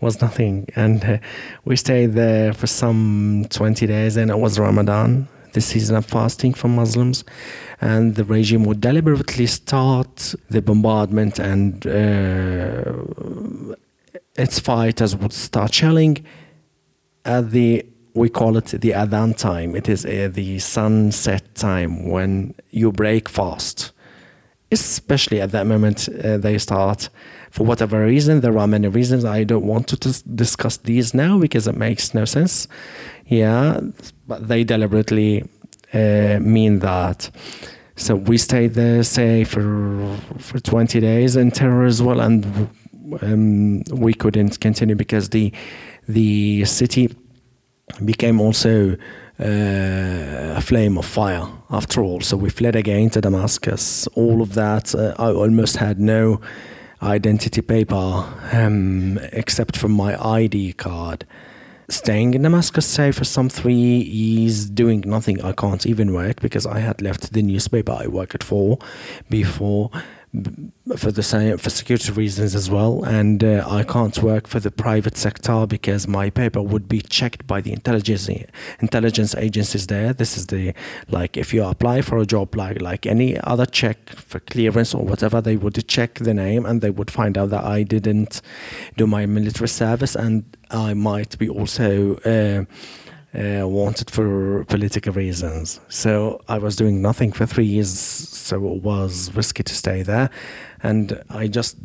was 0.00 0.20
nothing, 0.20 0.68
and 0.76 1.04
uh, 1.04 1.18
we 1.64 1.76
stayed 1.76 2.12
there 2.12 2.52
for 2.52 2.66
some 2.66 3.46
20 3.50 3.86
days, 3.86 4.16
and 4.16 4.30
it 4.30 4.38
was 4.38 4.58
Ramadan, 4.58 5.28
the 5.54 5.60
season 5.60 5.96
of 5.96 6.04
fasting 6.04 6.52
for 6.52 6.68
Muslims, 6.68 7.24
and 7.80 8.16
the 8.16 8.24
regime 8.24 8.64
would 8.64 8.80
deliberately 8.80 9.46
start 9.46 10.34
the 10.50 10.60
bombardment, 10.60 11.38
and 11.38 11.86
uh, 11.86 12.92
its 14.36 14.58
fighters 14.58 15.16
would 15.16 15.32
start 15.32 15.72
shelling 15.72 16.24
at 17.24 17.50
the 17.50 17.86
we 18.14 18.28
call 18.28 18.56
it 18.56 18.66
the 18.66 18.90
adhan 18.90 19.36
time. 19.36 19.74
It 19.74 19.88
is 19.88 20.04
uh, 20.04 20.28
the 20.32 20.58
sunset 20.58 21.54
time 21.54 22.08
when 22.08 22.54
you 22.70 22.92
break 22.92 23.28
fast 23.28 23.92
especially 24.72 25.40
at 25.40 25.50
that 25.52 25.66
moment 25.66 26.08
uh, 26.24 26.38
they 26.38 26.58
start. 26.58 27.08
For 27.50 27.64
whatever 27.64 28.04
reason 28.04 28.40
there 28.40 28.58
are 28.58 28.66
many 28.66 28.88
reasons. 28.88 29.24
I 29.24 29.44
don't 29.44 29.66
want 29.66 29.86
to 29.88 29.96
dis- 29.96 30.22
discuss 30.22 30.78
these 30.78 31.12
now 31.14 31.38
because 31.38 31.68
it 31.68 31.76
makes 31.76 32.14
no 32.14 32.24
sense. 32.24 32.66
Yeah 33.26 33.80
but 34.26 34.48
they 34.48 34.64
deliberately 34.64 35.44
uh, 35.92 36.38
mean 36.40 36.78
that. 36.80 37.30
So 37.96 38.16
we 38.16 38.38
stayed 38.38 38.72
there 38.74 39.02
say 39.02 39.44
for 39.44 40.16
for 40.38 40.58
20 40.58 40.98
days 41.00 41.36
in 41.36 41.50
terror 41.50 41.84
as 41.84 42.02
well 42.02 42.20
and 42.20 42.70
um, 43.20 43.82
we 43.92 44.14
couldn't 44.14 44.58
continue 44.60 44.94
because 44.94 45.28
the 45.28 45.52
the 46.08 46.64
city 46.64 47.14
became 48.04 48.40
also 48.40 48.96
uh, 49.40 50.54
a 50.56 50.60
flame 50.60 50.98
of 50.98 51.06
fire 51.06 51.46
after 51.70 52.02
all. 52.02 52.20
So 52.20 52.36
we 52.36 52.50
fled 52.50 52.76
again 52.76 53.10
to 53.10 53.20
Damascus. 53.20 54.06
All 54.08 54.42
of 54.42 54.54
that, 54.54 54.94
uh, 54.94 55.14
I 55.18 55.30
almost 55.32 55.76
had 55.76 55.98
no 55.98 56.40
identity 57.02 57.60
paper 57.62 58.24
um, 58.52 59.18
except 59.32 59.76
for 59.76 59.88
my 59.88 60.16
ID 60.22 60.74
card. 60.74 61.26
Staying 61.88 62.34
in 62.34 62.42
Damascus, 62.42 62.86
say 62.86 63.10
for 63.10 63.24
some 63.24 63.48
three 63.48 63.74
years, 63.74 64.70
doing 64.70 65.02
nothing. 65.04 65.42
I 65.42 65.52
can't 65.52 65.84
even 65.84 66.14
work 66.14 66.40
because 66.40 66.64
I 66.64 66.78
had 66.78 67.02
left 67.02 67.32
the 67.32 67.42
newspaper 67.42 67.92
I 67.92 68.06
worked 68.06 68.44
for 68.44 68.78
before 69.28 69.90
for 70.96 71.12
the 71.12 71.22
same 71.22 71.58
for 71.58 71.68
security 71.68 72.10
reasons 72.10 72.54
as 72.54 72.70
well 72.70 73.04
and 73.04 73.44
uh, 73.44 73.62
I 73.68 73.82
can't 73.82 74.16
work 74.22 74.46
for 74.46 74.60
the 74.60 74.70
private 74.70 75.18
sector 75.18 75.66
because 75.66 76.08
my 76.08 76.30
paper 76.30 76.62
would 76.62 76.88
be 76.88 77.02
checked 77.02 77.46
by 77.46 77.60
the 77.60 77.70
intelligence 77.72 78.30
intelligence 78.80 79.34
agencies 79.34 79.86
there. 79.88 80.14
This 80.14 80.38
is 80.38 80.46
the 80.46 80.72
like 81.08 81.36
if 81.36 81.52
you 81.52 81.62
apply 81.64 82.00
for 82.00 82.16
a 82.18 82.24
job 82.24 82.54
like 82.54 82.80
like 82.80 83.04
any 83.04 83.38
other 83.40 83.66
check 83.66 84.08
for 84.10 84.40
clearance 84.40 84.94
or 84.94 85.04
whatever 85.04 85.42
they 85.42 85.56
would 85.56 85.86
check 85.86 86.14
the 86.14 86.32
name 86.32 86.64
and 86.64 86.80
they 86.80 86.90
would 86.90 87.10
find 87.10 87.36
out 87.36 87.50
that 87.50 87.64
I 87.64 87.82
didn't 87.82 88.40
do 88.96 89.06
my 89.06 89.26
military 89.26 89.68
service 89.68 90.14
and 90.16 90.44
I 90.70 90.94
might 90.94 91.36
be 91.36 91.48
also 91.48 92.16
uh, 92.24 92.64
uh, 93.34 93.66
wanted 93.66 94.10
for 94.10 94.64
political 94.64 95.12
reasons. 95.12 95.80
So 95.88 96.40
I 96.48 96.58
was 96.58 96.76
doing 96.76 97.00
nothing 97.00 97.32
for 97.32 97.46
three 97.46 97.64
years, 97.64 97.98
so 97.98 98.56
it 98.74 98.82
was 98.82 99.34
risky 99.34 99.62
to 99.62 99.74
stay 99.74 100.02
there. 100.02 100.30
And 100.82 101.22
I 101.30 101.48
just 101.48 101.76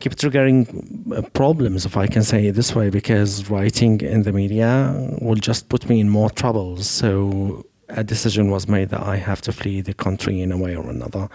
keep 0.00 0.14
triggering 0.14 1.16
uh, 1.16 1.22
problems, 1.30 1.84
if 1.84 1.96
I 1.96 2.06
can 2.06 2.22
say 2.22 2.46
it 2.46 2.52
this 2.52 2.74
way, 2.74 2.90
because 2.90 3.48
writing 3.50 4.00
in 4.00 4.22
the 4.22 4.32
media 4.32 4.94
will 5.20 5.36
just 5.36 5.68
put 5.68 5.88
me 5.88 6.00
in 6.00 6.08
more 6.08 6.30
troubles. 6.30 6.88
So 6.88 7.64
a 7.88 8.04
decision 8.04 8.50
was 8.50 8.68
made 8.68 8.90
that 8.90 9.02
I 9.02 9.16
have 9.16 9.40
to 9.42 9.52
flee 9.52 9.80
the 9.80 9.94
country 9.94 10.40
in 10.40 10.52
a 10.52 10.58
way 10.58 10.76
or 10.76 10.88
another. 10.88 11.28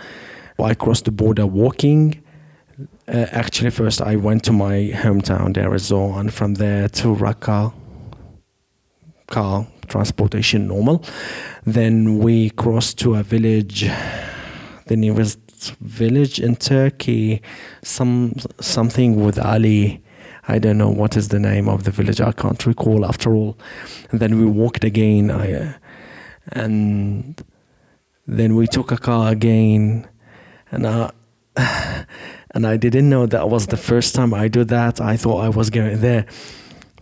I 0.60 0.74
crossed 0.74 1.06
the 1.06 1.12
border 1.12 1.48
walking. 1.48 2.22
Uh, 3.08 3.26
actually, 3.32 3.70
first 3.70 4.02
I 4.02 4.16
went 4.16 4.44
to 4.46 4.52
my 4.52 4.92
hometown, 4.94 5.58
ez-Zor, 5.58 6.20
and 6.20 6.34
from 6.34 6.56
there 6.56 6.88
to 6.90 7.16
Raqqa, 7.16 7.74
car 9.34 9.66
transportation 9.88 10.68
normal. 10.68 11.04
Then 11.66 12.20
we 12.20 12.52
crossed 12.52 13.00
to 13.00 13.16
a 13.16 13.24
village, 13.24 13.90
the 14.86 14.96
nearest 14.96 15.40
village 15.82 16.40
in 16.40 16.56
Turkey, 16.56 17.42
some 17.84 18.34
something 18.60 19.24
with 19.24 19.38
Ali. 19.40 20.02
I 20.48 20.60
don't 20.60 20.78
know 20.78 20.90
what 20.90 21.16
is 21.16 21.30
the 21.30 21.40
name 21.40 21.68
of 21.70 21.84
the 21.84 21.92
village. 21.92 22.20
I 22.22 22.34
can't 22.34 22.64
recall 22.66 23.06
after 23.06 23.34
all. 23.34 23.58
And 24.12 24.20
then 24.20 24.38
we 24.40 24.46
walked 24.46 24.84
again, 24.84 25.32
I, 25.32 25.54
uh, 25.54 25.74
and 26.52 27.42
then 28.28 28.56
we 28.56 28.68
took 28.68 28.92
a 28.92 28.98
car 28.98 29.32
again, 29.32 30.08
and 30.70 30.86
I, 30.86 31.12
and 32.54 32.68
I 32.68 32.76
didn't 32.78 33.10
know 33.10 33.26
that 33.26 33.50
was 33.50 33.68
the 33.68 33.78
first 33.78 34.14
time 34.16 34.34
I 34.34 34.50
do 34.50 34.64
that. 34.66 35.00
I 35.00 35.16
thought 35.18 35.40
I 35.46 35.50
was 35.50 35.70
going 35.70 36.02
there 36.02 36.26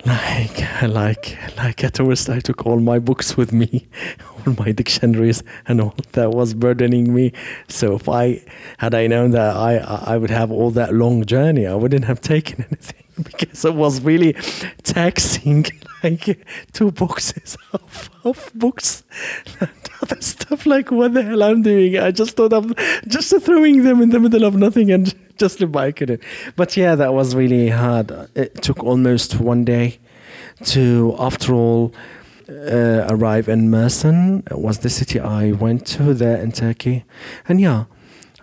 like 0.05 0.81
like 0.81 1.37
like 1.57 1.83
a 1.83 1.89
tourist 1.89 2.29
i 2.29 2.39
took 2.39 2.65
all 2.65 2.79
my 2.79 2.97
books 2.97 3.37
with 3.37 3.53
me 3.53 3.87
all 4.47 4.53
my 4.57 4.71
dictionaries 4.71 5.43
and 5.67 5.79
all 5.79 5.95
that 6.13 6.31
was 6.31 6.53
burdening 6.55 7.13
me. 7.13 7.31
So 7.67 7.95
if 7.95 8.09
i 8.09 8.41
had 8.79 8.95
i 8.95 9.07
known 9.07 9.31
that 9.31 9.55
i 9.55 9.77
i 9.77 10.17
would 10.17 10.31
have 10.31 10.51
all 10.51 10.71
that 10.71 10.93
long 10.93 11.25
journey 11.25 11.67
i 11.67 11.75
wouldn't 11.75 12.05
have 12.05 12.19
taken 12.21 12.65
anything 12.71 13.03
because 13.29 13.65
it 13.65 13.73
was 13.73 14.01
really 14.01 14.33
taxing 14.83 15.65
like 16.03 16.45
two 16.73 16.91
boxes 16.91 17.57
of, 17.73 18.09
of 18.23 18.51
books 18.55 19.03
and 19.59 19.69
other 20.01 20.19
stuff 20.21 20.65
like 20.65 20.89
what 20.89 21.13
the 21.13 21.21
hell 21.21 21.43
i'm 21.43 21.61
doing 21.61 21.97
i 21.97 22.09
just 22.09 22.35
thought 22.35 22.53
of 22.53 22.73
just 23.07 23.33
throwing 23.41 23.83
them 23.83 24.01
in 24.01 24.09
the 24.09 24.19
middle 24.19 24.43
of 24.43 24.55
nothing 24.55 24.91
and 24.91 25.13
just 25.41 25.71
bike 25.71 26.01
it. 26.03 26.21
But 26.55 26.77
yeah, 26.77 26.93
that 26.95 27.13
was 27.13 27.35
really 27.35 27.69
hard. 27.69 28.11
It 28.35 28.61
took 28.61 28.83
almost 28.83 29.39
one 29.39 29.65
day 29.65 29.97
to, 30.65 31.15
after 31.17 31.53
all, 31.53 31.93
uh, 32.47 33.07
arrive 33.09 33.49
in 33.49 33.69
Mersin. 33.69 34.45
It 34.51 34.59
was 34.59 34.79
the 34.79 34.89
city 34.89 35.19
I 35.19 35.51
went 35.51 35.87
to 35.87 36.13
there 36.13 36.37
in 36.37 36.51
Turkey. 36.51 37.05
And 37.47 37.59
yeah. 37.59 37.85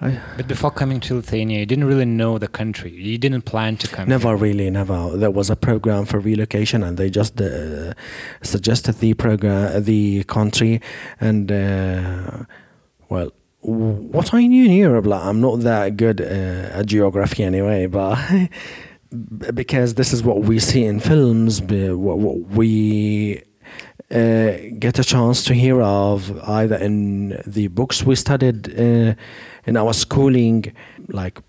I, 0.01 0.21
but 0.37 0.47
before 0.47 0.71
coming 0.71 1.01
to 1.01 1.15
Lithuania, 1.17 1.59
you 1.59 1.67
didn't 1.67 1.85
really 1.85 2.05
know 2.05 2.39
the 2.39 2.47
country. 2.47 2.93
You 2.93 3.19
didn't 3.19 3.43
plan 3.43 3.77
to 3.79 3.89
come. 3.89 4.09
Never 4.09 4.29
here. 4.29 4.37
really, 4.37 4.71
never. 4.71 5.17
There 5.17 5.31
was 5.31 5.51
a 5.51 5.57
program 5.57 6.07
for 6.07 6.21
relocation, 6.21 6.85
and 6.85 6.97
they 6.97 7.11
just 7.11 7.41
uh, 7.41 7.95
suggested 8.43 8.99
the 8.99 9.15
program, 9.15 9.83
the 9.83 10.23
country, 10.25 10.81
and 11.21 11.51
uh, 11.51 12.45
well, 13.09 13.33
what 13.61 14.33
I 14.33 14.47
knew 14.47 14.67
in 14.67 14.73
Europe, 14.73 15.07
like, 15.07 15.25
I'm 15.25 15.41
not 15.41 15.61
that 15.61 15.97
good 15.97 16.21
uh, 16.21 16.79
at 16.79 16.87
geography 16.87 17.43
anyway, 17.43 17.87
but 17.87 18.19
because 19.55 19.95
this 19.95 20.13
is 20.13 20.23
what 20.23 20.43
we 20.43 20.59
see 20.59 20.85
in 20.85 21.01
films, 21.01 21.61
what, 21.61 22.19
what 22.19 22.39
we 22.51 23.43
uh, 24.11 24.53
get 24.79 24.99
a 24.99 25.05
chance 25.05 25.45
to 25.45 25.55
hear 25.55 25.83
of 25.83 26.39
either 26.49 26.77
in 26.77 27.43
the 27.47 27.69
books 27.69 28.05
we 28.05 28.15
studied 28.15 28.69
uh, 28.79 29.15
in 29.69 29.77
our 29.77 29.93
schooling, 29.93 30.73
like 31.09 31.41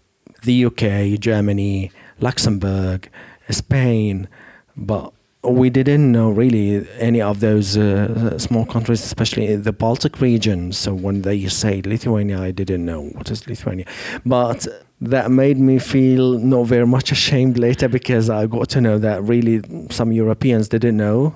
the 0.43 0.65
UK, 0.65 1.20
Germany, 1.20 1.91
Luxembourg, 2.20 3.09
Spain, 3.49 4.28
but 4.76 5.13
we 5.41 5.70
didn't 5.70 6.11
know 6.11 6.30
really 6.30 6.86
any 6.99 7.22
of 7.22 7.39
those 7.39 7.78
uh, 7.78 8.38
small 8.38 8.65
countries, 8.65 9.01
especially 9.03 9.55
the 9.55 9.72
Baltic 9.72 10.20
region. 10.20 10.74
So 10.74 10.93
when 10.93 11.22
they 11.22 11.47
say 11.47 11.82
Lithuania, 11.82 12.41
I 12.41 12.51
didn't 12.51 12.84
know 12.86 13.03
what 13.15 13.32
is 13.32 13.47
Lithuania. 13.47 13.86
But 14.26 14.67
that 14.99 15.32
made 15.32 15.57
me 15.57 15.80
feel 15.80 16.38
not 16.39 16.67
very 16.67 16.86
much 16.86 17.11
ashamed 17.13 17.57
later 17.57 17.88
because 17.88 18.30
I 18.30 18.47
got 18.47 18.67
to 18.70 18.82
know 18.82 18.97
that 18.97 19.24
really 19.24 19.61
some 19.89 20.11
Europeans 20.11 20.67
didn't 20.67 20.97
know 20.97 21.36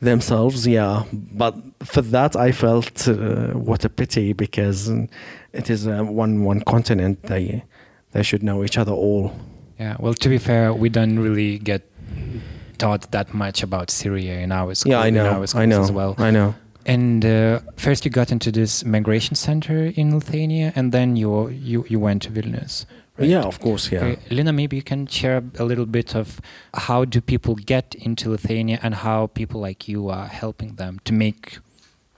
themselves. 0.00 0.66
Yeah, 0.66 1.04
but 1.12 1.54
for 1.82 2.02
that 2.02 2.36
I 2.36 2.52
felt 2.52 3.08
uh, 3.08 3.48
what 3.52 3.84
a 3.84 3.88
pity 3.88 4.32
because 4.32 4.88
it 5.52 5.70
is 5.70 5.86
uh, 5.86 6.02
one 6.04 6.44
one 6.44 6.60
continent. 6.62 7.22
They 7.24 7.64
they 8.12 8.22
should 8.22 8.42
know 8.42 8.64
each 8.64 8.78
other 8.78 8.92
all. 8.92 9.32
Yeah. 9.78 9.96
Well, 9.98 10.14
to 10.14 10.28
be 10.28 10.38
fair, 10.38 10.72
we 10.72 10.88
don't 10.88 11.18
really 11.18 11.58
get 11.58 11.82
taught 12.78 13.10
that 13.12 13.34
much 13.34 13.62
about 13.62 13.90
Syria 13.90 14.38
in 14.40 14.52
our 14.52 14.74
school. 14.74 14.92
Yeah, 14.92 15.00
I 15.00 15.08
in 15.08 15.14
know. 15.14 15.26
our 15.26 15.46
I 15.54 15.66
know. 15.66 15.82
as 15.82 15.92
well. 15.92 16.14
I 16.18 16.30
know. 16.30 16.54
And 16.86 17.24
uh, 17.24 17.60
first, 17.76 18.04
you 18.04 18.10
got 18.10 18.30
into 18.30 18.52
this 18.52 18.84
migration 18.84 19.34
center 19.34 19.86
in 19.96 20.14
Lithuania, 20.14 20.72
and 20.76 20.92
then 20.92 21.16
you 21.16 21.48
you 21.48 21.84
you 21.88 21.98
went 21.98 22.22
to 22.22 22.30
Vilnius. 22.30 22.86
Right? 23.18 23.28
Yeah, 23.28 23.42
of 23.42 23.60
course. 23.60 23.90
Yeah. 23.90 24.04
Okay, 24.04 24.18
Lina, 24.30 24.52
maybe 24.52 24.76
you 24.76 24.82
can 24.82 25.06
share 25.06 25.42
a 25.58 25.64
little 25.64 25.86
bit 25.86 26.14
of 26.14 26.40
how 26.74 27.04
do 27.04 27.20
people 27.20 27.54
get 27.54 27.94
into 27.94 28.30
Lithuania 28.30 28.78
and 28.82 28.94
how 28.94 29.28
people 29.28 29.60
like 29.60 29.88
you 29.88 30.08
are 30.08 30.26
helping 30.26 30.76
them 30.76 31.00
to 31.04 31.12
make 31.12 31.58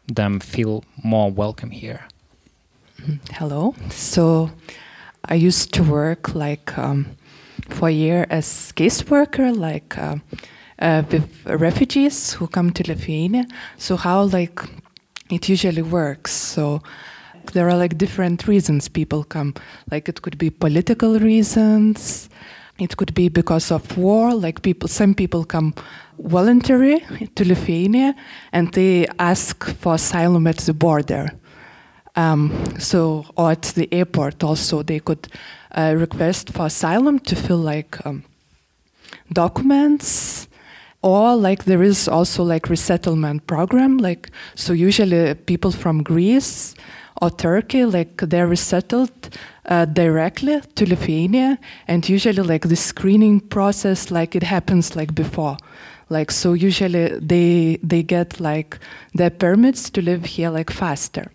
them 0.06 0.40
feel 0.40 0.84
more 1.02 1.30
welcome 1.30 1.70
here. 1.70 2.08
Hello. 3.32 3.74
So 3.90 4.50
I 5.24 5.34
used 5.34 5.72
to 5.74 5.82
work 5.82 6.34
like 6.34 6.76
um, 6.76 7.06
for 7.68 7.88
a 7.88 7.92
year 7.92 8.26
as 8.30 8.72
caseworker, 8.74 9.56
like 9.56 9.96
uh, 9.96 10.16
uh, 10.80 11.02
with 11.10 11.28
refugees 11.46 12.32
who 12.32 12.46
come 12.46 12.72
to 12.72 12.82
Lithuania. 12.86 13.46
So 13.76 13.96
how 13.96 14.22
like 14.22 14.60
it 15.30 15.48
usually 15.48 15.82
works. 15.82 16.32
So 16.32 16.82
there 17.52 17.68
are 17.68 17.76
like 17.76 17.98
different 17.98 18.46
reasons 18.46 18.88
people 18.88 19.24
come. 19.24 19.54
Like 19.90 20.08
it 20.08 20.22
could 20.22 20.38
be 20.38 20.50
political 20.50 21.18
reasons. 21.18 22.28
It 22.78 22.96
could 22.96 23.12
be 23.14 23.28
because 23.28 23.70
of 23.70 23.98
war. 23.98 24.34
Like 24.34 24.62
people, 24.62 24.88
some 24.88 25.14
people 25.14 25.44
come 25.44 25.74
voluntary 26.18 27.00
to 27.34 27.44
Lithuania 27.46 28.14
and 28.52 28.72
they 28.72 29.06
ask 29.18 29.64
for 29.64 29.94
asylum 29.94 30.46
at 30.46 30.58
the 30.58 30.74
border. 30.74 31.30
Um, 32.16 32.52
so, 32.78 33.26
or 33.36 33.52
at 33.52 33.62
the 33.62 33.88
airport 33.92 34.42
also, 34.42 34.82
they 34.82 34.98
could 34.98 35.28
uh, 35.72 35.94
request 35.96 36.50
for 36.50 36.66
asylum 36.66 37.20
to 37.20 37.36
fill 37.36 37.58
like 37.58 38.04
um, 38.04 38.24
documents, 39.32 40.48
or 41.00 41.36
like 41.36 41.64
there 41.64 41.82
is 41.82 42.08
also 42.08 42.42
like 42.42 42.68
resettlement 42.68 43.46
program. 43.46 43.98
Like 43.98 44.30
so, 44.56 44.72
usually 44.72 45.34
people 45.34 45.70
from 45.70 46.02
Greece 46.02 46.74
or 47.20 47.30
Turkey, 47.30 47.84
like 47.84 48.16
they're 48.18 48.46
resettled 48.46 49.36
uh, 49.66 49.84
directly 49.84 50.60
to 50.76 50.88
Lithuania, 50.88 51.58
and 51.86 52.08
usually 52.08 52.42
like 52.42 52.68
the 52.68 52.76
screening 52.76 53.40
process, 53.40 54.10
like 54.10 54.36
it 54.36 54.42
happens 54.42 54.96
like 54.96 55.14
before. 55.14 55.56
Like 56.08 56.30
so, 56.30 56.54
usually 56.54 57.18
they 57.18 57.78
they 57.82 58.02
get 58.02 58.40
like 58.40 58.78
their 59.14 59.30
permits 59.30 59.90
to 59.90 60.02
live 60.02 60.24
here 60.24 60.50
like 60.50 60.70
faster. 60.70 61.30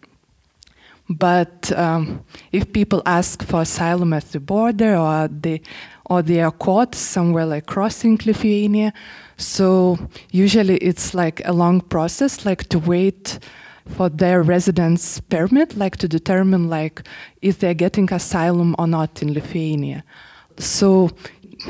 But 1.09 1.71
um, 1.77 2.23
if 2.51 2.71
people 2.71 3.01
ask 3.05 3.43
for 3.43 3.61
asylum 3.61 4.13
at 4.13 4.31
the 4.31 4.39
border 4.39 4.95
or 4.95 5.27
they 5.27 5.61
or 6.05 6.21
they 6.21 6.41
are 6.41 6.51
caught 6.51 6.95
somewhere 6.95 7.45
like 7.45 7.65
crossing 7.65 8.19
Lithuania, 8.25 8.93
so 9.37 9.97
usually 10.31 10.77
it's 10.77 11.13
like 11.13 11.41
a 11.45 11.53
long 11.53 11.81
process, 11.81 12.45
like 12.45 12.67
to 12.69 12.79
wait 12.79 13.39
for 13.87 14.09
their 14.09 14.41
residence 14.41 15.19
permit, 15.19 15.75
like 15.75 15.97
to 15.97 16.07
determine 16.07 16.69
like 16.69 17.03
if 17.41 17.59
they're 17.59 17.73
getting 17.73 18.11
asylum 18.13 18.75
or 18.79 18.87
not 18.87 19.21
in 19.21 19.33
Lithuania. 19.33 20.03
So 20.57 21.09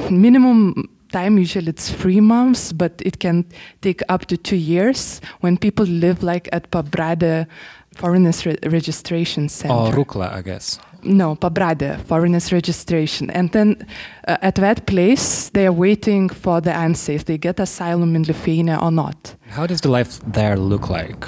minimum 0.10 0.90
time 1.12 1.38
usually 1.38 1.70
it's 1.70 1.92
three 1.92 2.20
months, 2.20 2.74
but 2.74 3.02
it 3.06 3.20
can 3.20 3.46
take 3.82 4.02
up 4.10 4.26
to 4.26 4.38
two 4.38 4.56
years 4.56 5.22
when 5.42 5.58
people 5.58 5.86
live 5.86 6.24
like 6.24 6.50
at 6.52 6.72
Pabrade 6.72 7.48
Foreigners 7.96 8.46
Re- 8.46 8.58
Registration 8.64 9.50
Center. 9.50 9.74
Or 9.74 9.92
Rukla, 9.92 10.34
I 10.34 10.42
guess. 10.42 10.80
No, 11.04 11.36
Pabrade, 11.36 12.00
foreigners 12.06 12.52
registration. 12.52 13.30
And 13.30 13.52
then 13.52 13.86
uh, 14.28 14.38
at 14.42 14.56
that 14.56 14.86
place, 14.86 15.50
they 15.50 15.68
are 15.68 15.74
waiting 15.74 16.30
for 16.30 16.62
the 16.62 16.74
answer 16.74 17.12
if 17.12 17.26
they 17.26 17.38
get 17.38 17.60
asylum 17.60 18.16
in 18.16 18.24
Lithuania 18.24 18.80
or 18.82 18.92
not. 18.92 19.36
How 19.50 19.68
does 19.68 19.82
the 19.82 19.90
life 19.90 20.20
there 20.26 20.58
look 20.58 20.90
like? 20.90 21.28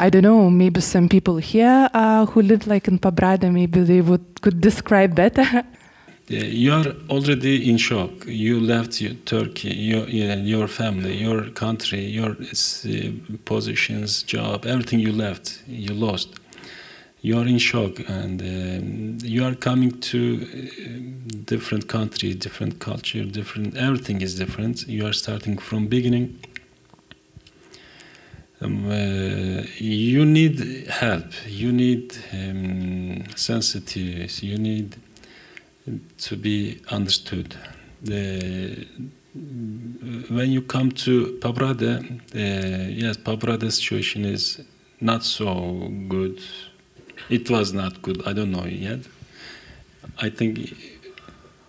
I 0.00 0.10
don't 0.10 0.22
know, 0.22 0.48
maybe 0.48 0.80
some 0.80 1.08
people 1.08 1.38
here 1.38 1.90
uh, 1.92 2.26
who 2.26 2.42
live 2.42 2.68
like 2.68 2.86
in 2.86 2.98
Pabrade, 3.00 3.52
maybe 3.52 3.80
they 3.80 4.00
would 4.00 4.40
could 4.40 4.60
describe 4.60 5.14
better. 5.14 5.64
You 6.30 6.74
are 6.74 6.94
already 7.08 7.70
in 7.70 7.78
shock. 7.78 8.10
You 8.26 8.60
left 8.60 9.00
your 9.00 9.14
Turkey, 9.24 9.70
your 9.70 10.06
your 10.06 10.68
family, 10.68 11.16
your 11.16 11.48
country, 11.52 12.04
your 12.04 12.32
uh, 12.32 13.36
positions, 13.46 14.24
job, 14.24 14.66
everything 14.66 15.00
you 15.00 15.12
left, 15.12 15.62
you 15.66 15.94
lost. 15.94 16.28
You 17.22 17.38
are 17.38 17.46
in 17.46 17.56
shock, 17.58 18.00
and 18.08 18.42
um, 18.42 19.18
you 19.24 19.42
are 19.42 19.54
coming 19.54 20.00
to 20.10 20.20
uh, 20.20 21.40
different 21.46 21.88
country, 21.88 22.34
different 22.34 22.78
culture, 22.78 23.24
different. 23.24 23.74
Everything 23.78 24.20
is 24.20 24.34
different. 24.34 24.86
You 24.86 25.06
are 25.06 25.14
starting 25.14 25.56
from 25.56 25.86
beginning. 25.86 26.38
Um, 28.60 28.90
uh, 28.90 29.62
you 29.78 30.24
need 30.24 30.88
help. 30.88 31.26
You 31.46 31.70
need 31.70 32.16
um, 32.32 33.24
sensitivity. 33.36 34.46
You 34.46 34.58
need 34.58 34.96
to 36.18 36.36
be 36.36 36.80
understood. 36.90 37.54
The, 38.02 38.86
when 39.34 40.50
you 40.50 40.62
come 40.62 40.90
to 40.92 41.38
Pabrade, 41.40 42.20
uh, 42.34 42.88
yes, 42.90 43.16
Pabrade 43.16 43.70
situation 43.70 44.24
is 44.24 44.60
not 45.00 45.22
so 45.22 45.88
good. 46.08 46.40
It 47.30 47.48
was 47.50 47.72
not 47.72 48.02
good. 48.02 48.26
I 48.26 48.32
don't 48.32 48.50
know 48.50 48.64
yet. 48.64 49.00
I 50.20 50.30
think. 50.30 50.74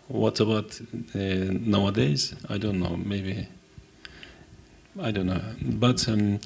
What 0.08 0.40
about 0.40 0.82
uh, 1.14 1.20
nowadays? 1.20 2.34
I 2.50 2.58
don't 2.58 2.80
know. 2.80 2.98
Maybe. 2.98 3.48
I 5.02 5.12
don't 5.12 5.28
know. 5.28 5.42
But 5.62 6.08
um, 6.10 6.40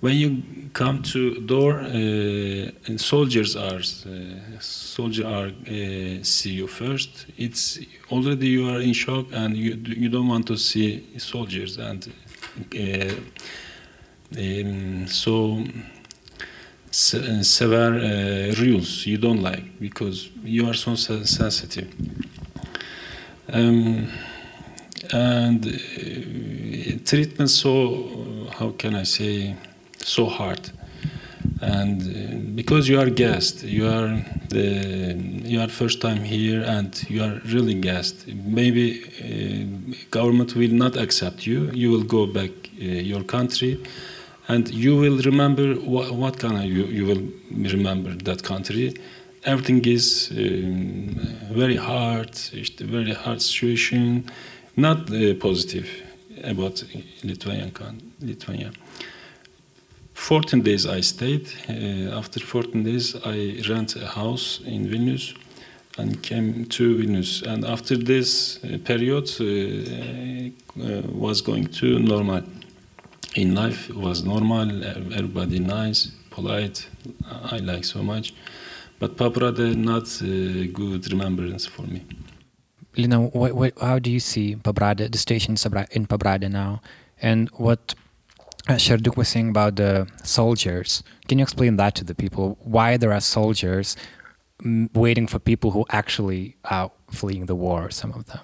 when 0.00 0.16
you 0.16 0.42
come 0.72 1.02
to 1.02 1.40
door, 1.40 1.80
uh, 1.80 1.86
and 2.86 3.00
soldiers 3.00 3.56
are 3.56 3.76
uh, 3.78 4.60
soldier 4.60 5.26
are 5.26 5.46
uh, 5.46 6.22
see 6.22 6.50
you 6.50 6.66
first. 6.66 7.26
It's 7.36 7.78
already 8.10 8.48
you 8.48 8.68
are 8.68 8.80
in 8.80 8.92
shock 8.92 9.26
and 9.32 9.56
you 9.56 9.74
you 9.86 10.08
don't 10.08 10.28
want 10.28 10.46
to 10.48 10.56
see 10.56 11.18
soldiers 11.18 11.78
and 11.78 12.12
uh, 12.74 13.14
um, 14.36 15.06
so 15.06 15.64
se- 16.90 17.42
severe 17.42 17.94
uh, 17.94 18.54
rules 18.60 19.06
you 19.06 19.18
don't 19.18 19.42
like 19.42 19.78
because 19.80 20.30
you 20.42 20.68
are 20.68 20.74
so 20.74 20.94
sensitive. 20.96 21.88
Um, 23.52 24.08
and 25.12 25.66
uh, 25.66 26.98
treatment 27.04 27.50
so 27.50 27.70
how 28.58 28.70
can 28.70 28.94
I 28.94 29.04
say 29.04 29.56
so 29.98 30.26
hard. 30.26 30.70
And 31.60 32.02
uh, 32.02 32.54
because 32.54 32.88
you 32.88 32.98
are 33.00 33.10
guest 33.10 33.62
you 33.64 33.86
are 33.86 34.10
the 34.48 35.14
you 35.44 35.60
are 35.60 35.68
first 35.68 36.00
time 36.00 36.22
here 36.24 36.62
and 36.62 36.88
you 37.08 37.22
are 37.22 37.40
really 37.54 37.74
guest 37.74 38.26
maybe 38.60 38.86
uh, 39.02 39.94
government 40.10 40.54
will 40.54 40.74
not 40.84 40.96
accept 40.96 41.46
you. 41.46 41.70
You 41.72 41.90
will 41.90 42.04
go 42.04 42.26
back 42.26 42.50
uh, 42.80 42.84
your 42.84 43.22
country 43.22 43.82
and 44.48 44.68
you 44.70 44.96
will 44.96 45.18
remember 45.18 45.74
what, 45.74 46.12
what 46.12 46.38
kind 46.38 46.56
of 46.58 46.64
you, 46.64 46.84
you 46.86 47.04
will 47.06 47.24
remember 47.50 48.14
that 48.28 48.42
country. 48.42 48.94
Everything 49.44 49.84
is 49.84 50.30
um, 50.32 51.14
very 51.52 51.76
hard 51.76 52.30
it's 52.52 52.80
a 52.80 52.86
very 52.86 53.12
hard 53.12 53.40
situation 53.42 54.24
not 54.76 55.10
uh, 55.10 55.34
positive 55.34 55.88
about 56.42 56.82
Lithuanian 57.22 57.72
Lithuania 58.20 58.72
14 60.14 60.62
days 60.62 60.86
I 60.86 61.00
stayed. 61.00 61.48
Uh, 61.68 62.16
after 62.16 62.40
14 62.40 62.82
days, 62.82 63.14
I 63.26 63.60
rent 63.68 63.96
a 63.96 64.06
house 64.06 64.60
in 64.64 64.86
Vilnius 64.86 65.34
and 65.98 66.22
came 66.22 66.64
to 66.66 66.96
Vilnius. 66.96 67.42
And 67.42 67.64
after 67.64 67.96
this 67.96 68.58
uh, 68.64 68.78
period, 68.84 69.28
was 71.12 71.40
going 71.42 71.66
to 71.66 71.98
normal. 71.98 72.42
In 73.34 73.54
life, 73.54 73.90
it 73.90 73.96
was 73.96 74.24
normal. 74.24 74.84
Everybody 75.12 75.58
nice, 75.58 76.10
polite. 76.30 76.86
I 77.50 77.58
like 77.58 77.84
so 77.84 78.02
much. 78.02 78.32
But 79.00 79.16
Pabradė 79.16 79.74
not 79.76 80.06
good 80.72 81.12
remembrance 81.12 81.66
for 81.66 81.82
me. 81.82 82.02
Lina, 82.96 83.20
what, 83.20 83.52
what, 83.52 83.78
how 83.80 83.98
do 83.98 84.10
you 84.10 84.20
see 84.20 84.54
the 84.54 85.18
station 85.18 85.52
in 85.52 86.06
Pabrade 86.06 86.50
now, 86.50 86.80
and 87.20 87.48
what 87.50 87.94
uh, 88.68 88.74
Şentürk 88.74 89.16
was 89.16 89.28
saying 89.28 89.50
about 89.50 89.76
the 89.76 90.06
soldiers. 90.22 91.02
Can 91.28 91.38
you 91.38 91.42
explain 91.42 91.76
that 91.76 91.94
to 91.96 92.04
the 92.04 92.14
people? 92.14 92.56
Why 92.62 92.96
there 92.96 93.12
are 93.12 93.20
soldiers 93.20 93.96
mm, 94.62 94.88
waiting 94.94 95.26
for 95.26 95.38
people 95.38 95.70
who 95.70 95.84
actually 95.90 96.56
are 96.64 96.90
fleeing 97.10 97.46
the 97.46 97.54
war, 97.54 97.90
some 97.90 98.12
of 98.12 98.24
them. 98.26 98.40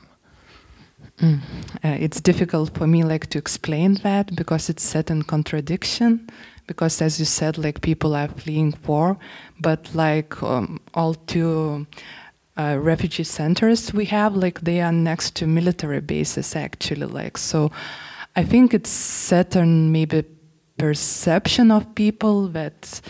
Mm. 1.20 1.40
Uh, 1.84 1.96
it's 2.00 2.20
difficult 2.20 2.74
for 2.76 2.86
me 2.86 3.04
like 3.04 3.26
to 3.28 3.38
explain 3.38 3.94
that 4.02 4.34
because 4.36 4.70
it's 4.70 4.82
set 4.82 5.10
in 5.10 5.22
contradiction 5.22 6.28
because 6.66 7.02
as 7.02 7.18
you 7.18 7.26
said 7.26 7.58
like 7.58 7.82
people 7.82 8.14
are 8.14 8.28
fleeing 8.28 8.74
war 8.86 9.18
but 9.60 9.94
like 9.94 10.42
um, 10.42 10.80
all 10.94 11.12
two 11.14 11.86
uh, 12.56 12.76
refugee 12.80 13.24
centers 13.24 13.92
we 13.92 14.04
have 14.04 14.34
like 14.34 14.60
they 14.60 14.80
are 14.80 14.92
next 14.92 15.36
to 15.36 15.46
military 15.46 16.00
bases 16.00 16.56
actually 16.56 17.06
like 17.06 17.38
so 17.38 17.70
i 18.36 18.44
think 18.44 18.74
it's 18.74 18.90
certain 18.90 19.92
maybe 19.92 20.24
perception 20.76 21.70
of 21.70 21.94
people 21.94 22.48
that 22.48 23.00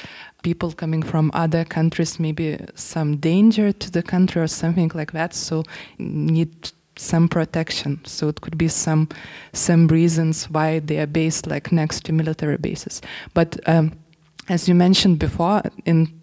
people 0.43 0.72
coming 0.72 1.03
from 1.03 1.30
other 1.34 1.64
countries 1.64 2.18
maybe 2.18 2.59
some 2.74 3.16
danger 3.16 3.72
to 3.72 3.91
the 3.91 4.03
country 4.03 4.43
or 4.43 4.47
something 4.47 4.91
like 4.95 5.12
that 5.12 5.34
so 5.34 5.62
need 5.99 6.72
some 7.01 7.28
protection. 7.28 8.01
So 8.05 8.28
it 8.28 8.41
could 8.41 8.59
be 8.59 8.68
some 8.68 9.09
some 9.53 9.88
reasons 9.88 10.51
why 10.51 10.80
they 10.80 10.99
are 10.99 11.07
based 11.07 11.47
like 11.47 11.72
next 11.72 12.05
to 12.05 12.12
military 12.12 12.59
bases. 12.59 13.01
But 13.34 13.59
um, 13.66 13.93
as 14.49 14.68
you 14.68 14.74
mentioned 14.74 15.18
before, 15.18 15.62
in 15.84 16.20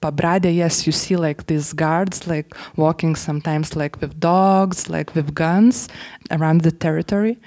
Pabradė, 0.00 0.54
yes, 0.54 0.86
you 0.86 0.92
see 0.92 1.16
like 1.16 1.46
these 1.46 1.72
guards 1.72 2.26
like 2.26 2.54
walking 2.76 3.16
sometimes 3.16 3.74
like 3.74 4.00
with 4.00 4.20
dogs, 4.20 4.88
like 4.88 5.14
with 5.14 5.34
guns 5.34 5.88
around 6.30 6.60
the 6.60 6.70
territory. 6.70 7.38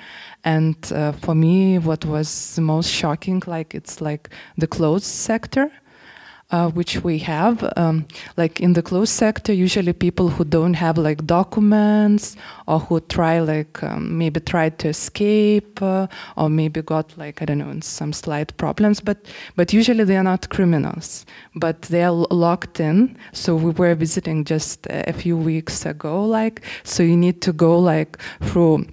And 0.43 0.75
uh, 0.91 1.13
for 1.13 1.35
me, 1.35 1.77
what 1.79 2.03
was 2.03 2.59
most 2.59 2.89
shocking, 2.89 3.41
like 3.45 3.73
it's 3.73 4.01
like 4.01 4.29
the 4.57 4.67
clothes 4.67 5.05
sector 5.05 5.71
uh, 6.51 6.69
which 6.69 7.03
we 7.03 7.19
have. 7.19 7.71
Um, 7.77 8.05
like 8.37 8.59
in 8.59 8.73
the 8.73 8.81
closed 8.81 9.13
sector, 9.13 9.53
usually 9.53 9.93
people 9.93 10.29
who 10.29 10.43
don't 10.43 10.73
have 10.75 10.97
like 10.97 11.25
documents 11.25 12.35
or 12.67 12.79
who 12.79 12.99
try 12.99 13.39
like 13.39 13.81
um, 13.83 14.17
maybe 14.17 14.39
tried 14.39 14.77
to 14.79 14.89
escape 14.89 15.81
uh, 15.81 16.07
or 16.37 16.49
maybe 16.49 16.81
got 16.81 17.17
like 17.17 17.41
I 17.41 17.45
don't 17.45 17.59
know 17.59 17.79
some 17.81 18.13
slight 18.13 18.55
problems, 18.57 18.99
but 18.99 19.17
but 19.55 19.73
usually 19.73 20.03
they 20.03 20.17
are 20.17 20.23
not 20.23 20.49
criminals, 20.49 21.25
but 21.55 21.83
they 21.83 22.03
are 22.03 22.11
locked 22.11 22.79
in. 22.79 23.17
So 23.33 23.55
we 23.55 23.71
were 23.71 23.95
visiting 23.95 24.43
just 24.45 24.87
a 24.89 25.13
few 25.13 25.37
weeks 25.37 25.85
ago, 25.85 26.25
like 26.25 26.61
so 26.83 27.03
you 27.03 27.17
need 27.17 27.41
to 27.41 27.53
go 27.53 27.79
like 27.79 28.17
through 28.41 28.85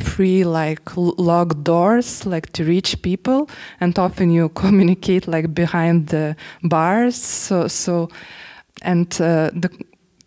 free 0.00 0.44
like 0.44 0.96
locked 0.96 1.64
doors 1.64 2.26
like 2.26 2.52
to 2.52 2.64
reach 2.64 3.00
people 3.02 3.48
and 3.80 3.98
often 3.98 4.30
you 4.30 4.48
communicate 4.54 5.26
like 5.28 5.54
behind 5.54 6.08
the 6.08 6.36
bars 6.62 7.16
so 7.16 7.68
so 7.68 8.08
and 8.82 9.20
uh, 9.20 9.50
the 9.52 9.70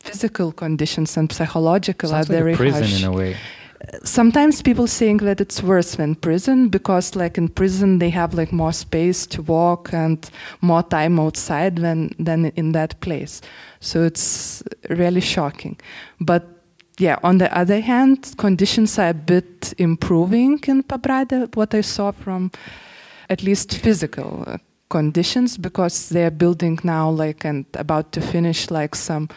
physical 0.04 0.52
conditions 0.52 1.18
and 1.18 1.32
psychological 1.32 2.10
Sounds 2.10 2.30
are 2.30 2.34
like 2.34 2.40
very 2.40 2.54
a 2.54 2.58
prison 2.58 2.84
harsh. 2.84 3.04
in 3.04 3.08
a 3.08 3.12
way. 3.12 3.38
Sometimes 4.04 4.62
people 4.62 4.86
think 4.86 5.24
that 5.24 5.42
it's 5.42 5.64
worse 5.64 5.96
than 5.96 6.14
prison 6.14 6.70
because, 6.70 7.16
like 7.16 7.38
in 7.38 7.50
prison, 7.50 7.98
they 7.98 8.12
have 8.12 8.36
like 8.36 8.52
more 8.52 8.74
space 8.74 9.26
to 9.28 9.42
walk 9.42 9.92
and 9.92 10.30
more 10.62 10.84
time 10.84 11.20
outside 11.20 11.78
than 11.78 12.14
than 12.20 12.46
in 12.56 12.74
that 12.74 13.00
place. 13.02 13.42
So 13.80 14.04
it's 14.04 14.62
really 14.90 15.22
shocking. 15.22 15.80
But 16.20 16.61
yeah, 17.02 17.18
on 17.24 17.40
the 17.40 17.50
other 17.58 17.82
hand, 17.82 18.36
conditions 18.38 19.00
are 19.00 19.10
a 19.10 19.14
bit 19.14 19.74
improving 19.80 20.60
in 20.68 20.84
Pabradė, 20.84 21.56
what 21.56 21.74
I 21.74 21.82
saw 21.82 22.12
from 22.12 22.52
at 23.28 23.42
least 23.42 23.74
physical 23.74 24.44
uh, 24.46 24.58
conditions, 24.90 25.58
because 25.58 26.10
they're 26.10 26.30
building 26.30 26.78
now, 26.84 27.10
like, 27.10 27.44
and 27.44 27.66
about 27.74 28.12
to 28.12 28.22
finish, 28.22 28.70
like, 28.70 28.96
some 28.96 29.30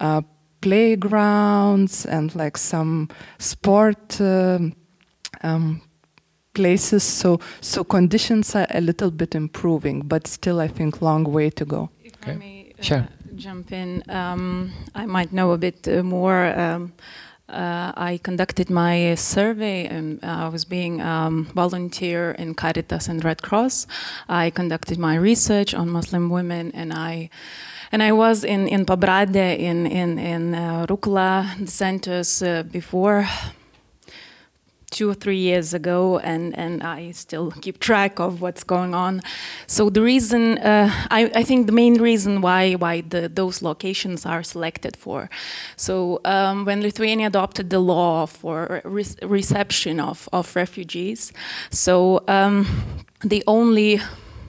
uh, 0.00 0.22
playgrounds 0.62 2.06
and, 2.06 2.34
like, 2.34 2.56
some 2.56 3.08
sport 3.38 4.18
um, 4.20 4.72
um, 5.42 5.82
places. 6.54 7.02
So, 7.02 7.38
so 7.60 7.84
conditions 7.84 8.54
are 8.54 8.66
a 8.70 8.80
little 8.80 9.10
bit 9.10 9.34
improving, 9.34 10.00
but 10.08 10.26
still, 10.26 10.58
I 10.58 10.68
think, 10.68 11.02
long 11.02 11.24
way 11.24 11.50
to 11.50 11.64
go. 11.66 11.90
I 12.26 12.32
may, 12.32 12.72
uh, 12.78 12.82
Sure. 12.82 13.08
Jump 13.40 13.72
in. 13.72 14.02
Um, 14.08 14.72
I 14.94 15.06
might 15.06 15.32
know 15.32 15.52
a 15.52 15.58
bit 15.58 15.88
uh, 15.88 16.02
more. 16.02 16.46
Um, 16.58 16.92
uh, 17.48 17.92
I 17.96 18.20
conducted 18.22 18.70
my 18.70 19.14
survey 19.16 19.86
and 19.86 20.22
I 20.22 20.48
was 20.48 20.64
being 20.64 21.00
um, 21.00 21.46
volunteer 21.54 22.32
in 22.32 22.54
Caritas 22.54 23.08
and 23.08 23.24
Red 23.24 23.42
Cross. 23.42 23.86
I 24.28 24.50
conducted 24.50 24.98
my 24.98 25.16
research 25.16 25.74
on 25.74 25.88
Muslim 25.88 26.30
women 26.30 26.70
and 26.74 26.92
I 26.92 27.30
and 27.92 28.02
I 28.02 28.12
was 28.12 28.44
in 28.44 28.68
in 28.68 28.84
Pabradė 28.86 29.58
in 29.58 29.86
in 29.86 30.18
in 30.18 30.54
uh, 30.54 30.86
Rukla 30.86 31.68
centers 31.68 32.42
uh, 32.42 32.62
before 32.62 33.26
two 34.90 35.08
or 35.08 35.14
three 35.14 35.38
years 35.38 35.72
ago, 35.72 36.18
and, 36.18 36.56
and 36.58 36.82
I 36.82 37.12
still 37.12 37.52
keep 37.60 37.78
track 37.78 38.18
of 38.18 38.40
what's 38.40 38.64
going 38.64 38.92
on. 38.94 39.22
So 39.66 39.88
the 39.88 40.02
reason, 40.02 40.58
uh, 40.58 40.90
I, 41.10 41.30
I 41.34 41.44
think 41.44 41.66
the 41.66 41.72
main 41.72 42.00
reason 42.00 42.40
why 42.40 42.74
why 42.74 43.02
the, 43.02 43.28
those 43.28 43.62
locations 43.62 44.26
are 44.26 44.42
selected 44.42 44.96
for. 44.96 45.30
So 45.76 46.20
um, 46.24 46.64
when 46.64 46.82
Lithuania 46.82 47.28
adopted 47.28 47.70
the 47.70 47.78
law 47.78 48.26
for 48.26 48.82
re 48.84 49.04
reception 49.22 50.00
of, 50.00 50.28
of 50.32 50.54
refugees, 50.56 51.32
so 51.70 52.22
um, 52.28 52.66
the 53.24 53.42
only 53.46 54.00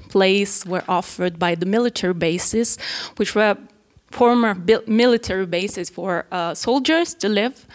place 0.10 0.66
were 0.66 0.84
offered 0.88 1.40
by 1.40 1.56
the 1.56 1.66
military 1.66 2.14
bases, 2.14 2.78
which 3.18 3.36
were 3.36 3.58
former 4.12 4.54
military 4.88 5.46
bases 5.46 5.90
for 5.90 6.26
uh, 6.32 6.54
soldiers 6.54 7.14
to 7.14 7.30
live. 7.30 7.66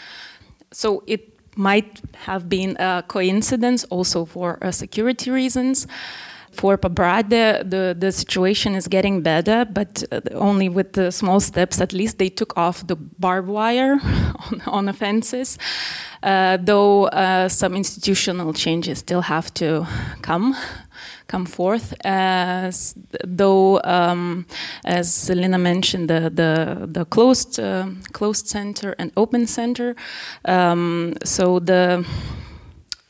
So 0.73 1.03
it 1.07 1.36
might 1.57 2.01
have 2.25 2.49
been 2.49 2.77
a 2.79 3.05
coincidence 3.07 3.85
also 3.85 4.25
for 4.25 4.59
uh, 4.63 4.71
security 4.71 5.31
reasons. 5.31 5.87
For 6.53 6.79
Pabradė, 6.79 7.69
the, 7.69 7.95
the 7.99 8.11
situation 8.11 8.75
is 8.75 8.89
getting 8.89 9.21
better, 9.21 9.67
but 9.67 10.03
uh, 10.11 10.23
only 10.33 10.71
with 10.71 10.95
the 10.95 11.11
small 11.11 11.39
steps. 11.39 11.83
At 11.83 11.93
least 11.93 12.17
they 12.17 12.31
took 12.31 12.57
off 12.57 12.87
the 12.87 12.97
barbed 12.97 13.49
wire 13.49 13.99
on, 14.51 14.63
on 14.67 14.87
the 14.87 14.95
fences, 14.95 15.59
uh, 16.23 16.57
though 16.57 17.09
uh, 17.09 17.51
some 17.51 17.77
institutional 17.77 18.55
changes 18.55 19.01
still 19.01 19.21
have 19.21 19.53
to 19.55 19.87
come 20.23 20.57
come 21.29 21.47
forth. 21.47 21.95
As 22.05 22.95
though, 23.24 23.81
um, 23.85 24.47
as 24.85 25.12
Selina 25.12 25.59
mentioned, 25.59 26.09
the 26.09 26.31
the, 26.31 26.87
the 26.87 27.05
closed 27.05 27.59
uh, 27.61 27.89
closed 28.12 28.49
center 28.49 28.95
and 28.99 29.12
open 29.16 29.47
center. 29.47 29.95
Um, 30.45 31.14
so 31.24 31.59
the 31.59 32.07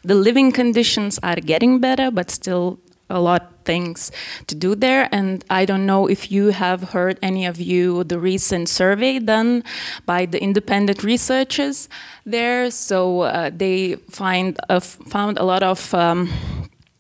the 0.05 0.15
living 0.15 0.53
conditions 0.53 1.19
are 1.23 1.37
getting 1.37 1.81
better, 1.81 2.11
but 2.11 2.31
still 2.31 2.79
a 3.09 3.21
lot 3.21 3.53
things 3.65 4.11
to 4.47 4.55
do 4.55 4.75
there 4.75 5.09
and 5.13 5.45
i 5.51 5.65
don't 5.65 5.87
know 5.87 6.07
if 6.09 6.31
you 6.31 6.49
have 6.51 6.91
heard 6.91 7.19
any 7.23 7.47
of 7.47 7.61
you 7.61 8.05
the 8.05 8.19
recent 8.19 8.69
survey 8.69 9.19
done 9.19 9.63
by 10.07 10.27
the 10.27 10.43
independent 10.43 11.03
researchers 11.03 11.89
there 12.25 12.71
so 12.71 13.23
uh, 13.23 13.51
they 13.55 13.95
find 14.11 14.59
uh, 14.69 14.81
found 14.81 15.39
a 15.39 15.45
lot 15.45 15.63
of 15.63 15.93
um, 15.95 16.29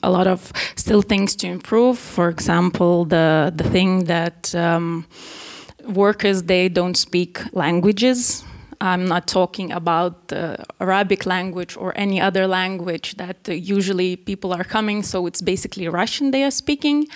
a 0.02 0.10
lot 0.10 0.26
of 0.26 0.52
still 0.76 1.02
things 1.02 1.34
to 1.36 1.46
improve 1.46 1.98
for 1.98 2.28
example 2.28 3.04
the 3.04 3.52
the 3.54 3.64
thing 3.64 4.04
that 4.04 4.54
um, 4.54 5.06
workers 5.88 6.44
they 6.44 6.68
don't 6.68 6.96
speak 6.96 7.40
languages 7.52 8.44
I'm 8.80 9.06
not 9.06 9.26
talking 9.26 9.72
about 9.72 10.28
the 10.28 10.64
Arabic 10.80 11.26
language 11.26 11.76
or 11.76 11.92
any 11.96 12.20
other 12.20 12.46
language 12.46 13.16
that 13.16 13.48
usually 13.48 14.16
people 14.16 14.52
are 14.52 14.64
coming, 14.64 15.02
so 15.02 15.26
it's 15.26 15.40
basically 15.40 15.88
Russian 15.88 16.30
they 16.30 16.44
are 16.44 16.50
speaking. 16.50 17.06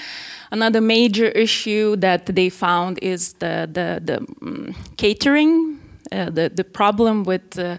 Another 0.50 0.80
major 0.80 1.26
issue 1.26 1.96
that 1.96 2.26
they 2.26 2.48
found 2.48 2.98
is 3.02 3.34
the, 3.34 3.68
the, 3.70 4.00
the 4.02 4.18
um, 4.42 4.74
catering. 4.96 5.78
Uh, 6.12 6.28
the, 6.28 6.50
the 6.52 6.64
problem 6.64 7.22
with 7.22 7.56
uh, 7.56 7.78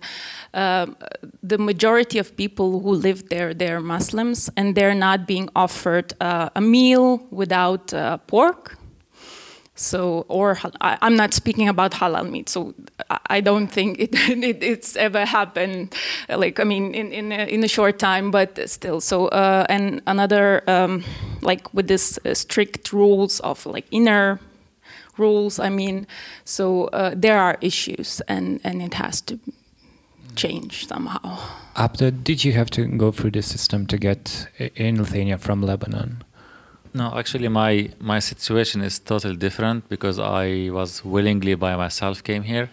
the 0.54 1.58
majority 1.58 2.20
of 2.20 2.36
people 2.36 2.80
who 2.82 2.93
live 2.93 3.30
there, 3.30 3.54
they're 3.54 3.80
Muslims, 3.80 4.49
and 4.58 4.76
they're 4.76 4.95
not 4.95 5.28
being 5.28 5.49
offered 5.56 6.14
uh, 6.20 6.49
a 6.56 6.62
meal 6.62 7.26
without 7.32 7.93
uh, 7.93 8.18
pork 8.28 8.78
so, 9.82 10.26
or 10.28 10.60
I, 10.80 10.97
am 11.02 11.16
not 11.16 11.34
speaking 11.34 11.68
about 11.68 11.91
halal 11.91 12.30
meat. 12.30 12.49
So, 12.49 12.74
I 13.28 13.41
don't 13.41 13.68
think 13.68 13.99
it, 13.99 14.10
it, 14.14 14.64
it's 14.64 14.95
ever 14.95 15.26
happened. 15.26 15.95
Like, 16.30 16.60
I 16.60 16.64
mean, 16.64 16.93
in 16.93 17.12
in 17.12 17.32
a, 17.32 17.45
in 17.45 17.64
a 17.64 17.68
short 17.68 17.97
time, 17.97 18.32
but 18.32 18.70
still. 18.70 19.02
So, 19.02 19.28
uh, 19.30 19.66
and 19.70 20.02
another 20.06 20.64
um, 20.70 21.04
like 21.41 21.74
with 21.74 21.88
this 21.88 22.20
uh, 22.26 22.34
strict 22.34 22.93
rules 22.93 23.39
of 23.39 23.66
like 23.66 23.86
inner 23.91 24.39
rules. 25.18 25.60
I 25.60 25.70
mean, 25.70 26.06
so 26.45 26.86
uh, 26.86 27.14
there 27.16 27.39
are 27.39 27.58
issues, 27.62 28.22
and 28.28 28.60
and 28.64 28.82
it 28.82 28.93
has 28.93 29.22
to 29.22 29.39
change 30.36 30.88
somehow. 30.88 31.38
Abda, 31.75 32.23
did 32.23 32.43
you 32.43 32.53
have 32.53 32.69
to 32.71 32.86
go 32.86 33.11
through 33.11 33.32
the 33.32 33.41
system 33.41 33.86
to 33.88 33.97
get 33.97 34.47
in 34.75 34.97
Lithuania 34.97 35.38
from 35.38 35.61
Lebanon? 35.61 36.23
No, 36.93 37.13
actually, 37.17 37.47
my 37.47 37.89
my 37.99 38.19
situation 38.19 38.82
is 38.82 38.99
totally 38.99 39.38
different 39.38 39.88
because 39.88 40.19
I 40.19 40.69
was 40.71 41.05
willingly 41.05 41.55
by 41.55 41.75
myself 41.77 42.21
came 42.21 42.43
here. 42.43 42.69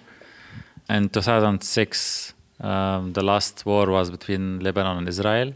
In 0.90 1.08
2006, 1.08 2.34
um, 2.60 3.12
the 3.12 3.22
last 3.22 3.64
war 3.64 3.86
was 3.90 4.10
between 4.10 4.58
Lebanon 4.60 4.98
and 4.98 5.08
Israel, 5.08 5.52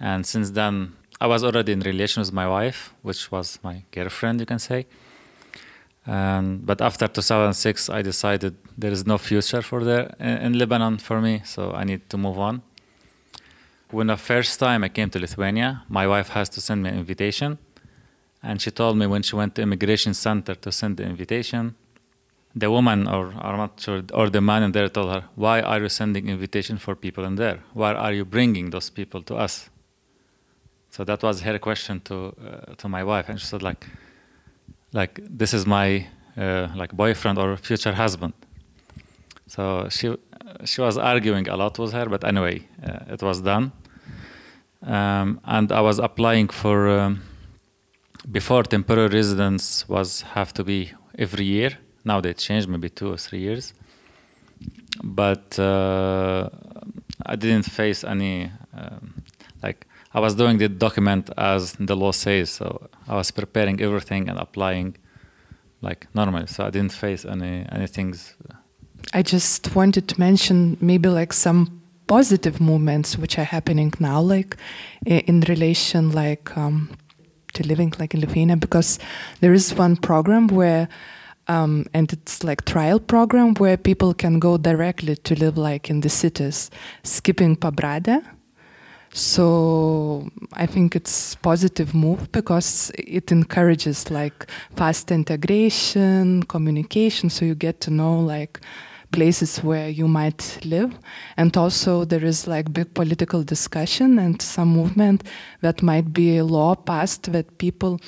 and 0.00 0.26
since 0.26 0.50
then 0.50 0.96
I 1.20 1.26
was 1.26 1.44
already 1.44 1.72
in 1.72 1.80
relation 1.80 2.20
with 2.20 2.32
my 2.32 2.48
wife, 2.48 2.94
which 3.02 3.30
was 3.30 3.58
my 3.62 3.82
girlfriend, 3.92 4.40
you 4.40 4.46
can 4.46 4.58
say. 4.58 4.86
And 6.08 6.64
but 6.64 6.80
after 6.80 7.06
2006, 7.06 7.90
I 7.90 8.00
decided 8.00 8.56
there 8.78 8.90
is 8.90 9.06
no 9.06 9.18
future 9.18 9.60
for 9.60 9.84
there 9.84 10.14
in, 10.18 10.38
in 10.38 10.58
Lebanon 10.58 10.96
for 10.96 11.20
me, 11.20 11.42
so 11.44 11.72
I 11.72 11.84
need 11.84 12.08
to 12.08 12.16
move 12.16 12.38
on. 12.38 12.62
When 13.90 14.06
the 14.06 14.16
first 14.16 14.58
time 14.58 14.84
I 14.84 14.88
came 14.88 15.10
to 15.10 15.18
Lithuania, 15.18 15.82
my 15.88 16.06
wife 16.06 16.30
has 16.30 16.48
to 16.50 16.62
send 16.62 16.82
me 16.82 16.88
an 16.88 16.98
invitation, 16.98 17.58
and 18.42 18.58
she 18.58 18.70
told 18.70 18.96
me 18.96 19.06
when 19.06 19.22
she 19.22 19.36
went 19.36 19.54
to 19.56 19.62
immigration 19.62 20.14
center 20.14 20.54
to 20.54 20.72
send 20.72 20.96
the 20.96 21.04
invitation, 21.04 21.74
the 22.56 22.70
woman 22.70 23.06
or 23.06 23.34
I'm 23.38 23.58
not 23.58 23.78
sure 23.78 24.02
or 24.14 24.30
the 24.30 24.40
man 24.40 24.62
in 24.62 24.72
there 24.72 24.88
told 24.88 25.12
her, 25.12 25.24
"Why 25.34 25.60
are 25.60 25.78
you 25.78 25.90
sending 25.90 26.30
invitation 26.30 26.78
for 26.78 26.96
people 26.96 27.24
in 27.26 27.34
there? 27.34 27.58
Why 27.74 27.92
are 27.92 28.14
you 28.14 28.24
bringing 28.24 28.70
those 28.70 28.88
people 28.88 29.22
to 29.24 29.36
us?" 29.36 29.68
So 30.88 31.04
that 31.04 31.22
was 31.22 31.42
her 31.42 31.58
question 31.58 32.00
to 32.08 32.14
uh, 32.14 32.74
to 32.76 32.88
my 32.88 33.04
wife, 33.04 33.28
and 33.28 33.38
she 33.38 33.46
said 33.46 33.62
like, 33.62 33.86
like 34.92 35.20
this 35.28 35.54
is 35.54 35.66
my 35.66 36.06
uh, 36.36 36.68
like 36.76 36.92
boyfriend 36.92 37.38
or 37.38 37.56
future 37.56 37.92
husband. 37.92 38.32
So 39.46 39.88
she 39.90 40.16
she 40.64 40.80
was 40.80 40.98
arguing 40.98 41.48
a 41.48 41.56
lot 41.56 41.78
with 41.78 41.92
her, 41.92 42.06
but 42.06 42.24
anyway, 42.24 42.66
uh, 42.84 43.12
it 43.14 43.22
was 43.22 43.40
done. 43.40 43.72
Um, 44.82 45.40
and 45.44 45.72
I 45.72 45.80
was 45.80 45.98
applying 45.98 46.48
for 46.48 46.88
um, 46.88 47.22
before 48.30 48.62
temporary 48.62 49.08
residence 49.08 49.88
was 49.88 50.22
have 50.22 50.52
to 50.54 50.64
be 50.64 50.92
every 51.18 51.44
year. 51.44 51.70
Now 52.04 52.20
they 52.20 52.32
changed 52.34 52.68
maybe 52.68 52.88
two 52.88 53.12
or 53.12 53.16
three 53.16 53.40
years. 53.40 53.74
But 55.02 55.58
uh, 55.58 56.48
I 57.24 57.36
didn't 57.36 57.64
face 57.64 58.04
any 58.04 58.50
um, 58.76 59.22
I 60.18 60.20
was 60.20 60.34
doing 60.34 60.58
the 60.58 60.68
document 60.68 61.30
as 61.36 61.74
the 61.78 61.94
law 61.94 62.12
says, 62.12 62.50
so 62.50 62.88
I 63.06 63.14
was 63.14 63.30
preparing 63.30 63.80
everything 63.80 64.28
and 64.28 64.36
applying 64.38 64.96
like 65.80 66.08
normally. 66.12 66.48
So 66.48 66.66
I 66.66 66.70
didn't 66.70 66.92
face 67.04 67.24
any 67.24 67.64
any 67.76 67.86
things. 67.86 68.34
I 69.18 69.22
just 69.22 69.76
wanted 69.76 70.04
to 70.08 70.14
mention 70.18 70.76
maybe 70.80 71.08
like 71.20 71.32
some 71.32 71.60
positive 72.06 72.60
movements 72.60 73.16
which 73.16 73.38
are 73.38 73.48
happening 73.56 73.92
now, 74.00 74.20
like 74.20 74.56
in 75.06 75.40
relation 75.52 76.10
like 76.10 76.44
um, 76.56 76.90
to 77.54 77.62
living 77.62 77.92
like 78.00 78.12
in 78.14 78.20
Lithuania, 78.20 78.56
because 78.56 78.98
there 79.40 79.54
is 79.54 79.74
one 79.84 79.96
program 79.96 80.48
where. 80.48 80.88
Um, 81.50 81.86
and 81.94 82.12
it's 82.12 82.44
like 82.44 82.66
trial 82.66 83.00
program 83.00 83.54
where 83.54 83.78
people 83.78 84.12
can 84.12 84.38
go 84.38 84.58
directly 84.58 85.16
to 85.16 85.34
live 85.34 85.56
like 85.56 85.88
in 85.88 86.00
the 86.02 86.10
cities, 86.10 86.70
skipping 87.02 87.56
Pabradė, 87.56 88.20
so 89.12 90.28
I 90.52 90.66
think 90.66 90.94
it's 90.94 91.34
positive 91.36 91.94
move 91.94 92.30
because 92.32 92.92
it 92.98 93.32
encourages 93.32 94.10
like 94.10 94.50
fast 94.76 95.10
integration, 95.10 96.42
communication, 96.44 97.30
so 97.30 97.44
you 97.44 97.54
get 97.54 97.80
to 97.82 97.90
know 97.90 98.20
like 98.20 98.60
places 99.10 99.62
where 99.64 99.88
you 99.88 100.06
might 100.06 100.58
live. 100.64 100.98
And 101.36 101.56
also 101.56 102.04
there 102.04 102.24
is 102.24 102.46
like 102.46 102.72
big 102.72 102.94
political 102.94 103.42
discussion 103.42 104.18
and 104.18 104.40
some 104.42 104.68
movement 104.68 105.24
that 105.62 105.82
might 105.82 106.12
be 106.12 106.38
a 106.38 106.44
law 106.44 106.74
passed 106.74 107.32
that 107.32 107.58
people 107.58 108.00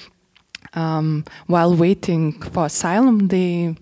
um, 0.74 1.24
while 1.46 1.74
waiting 1.74 2.40
for 2.40 2.66
asylum 2.66 3.28
they 3.28 3.74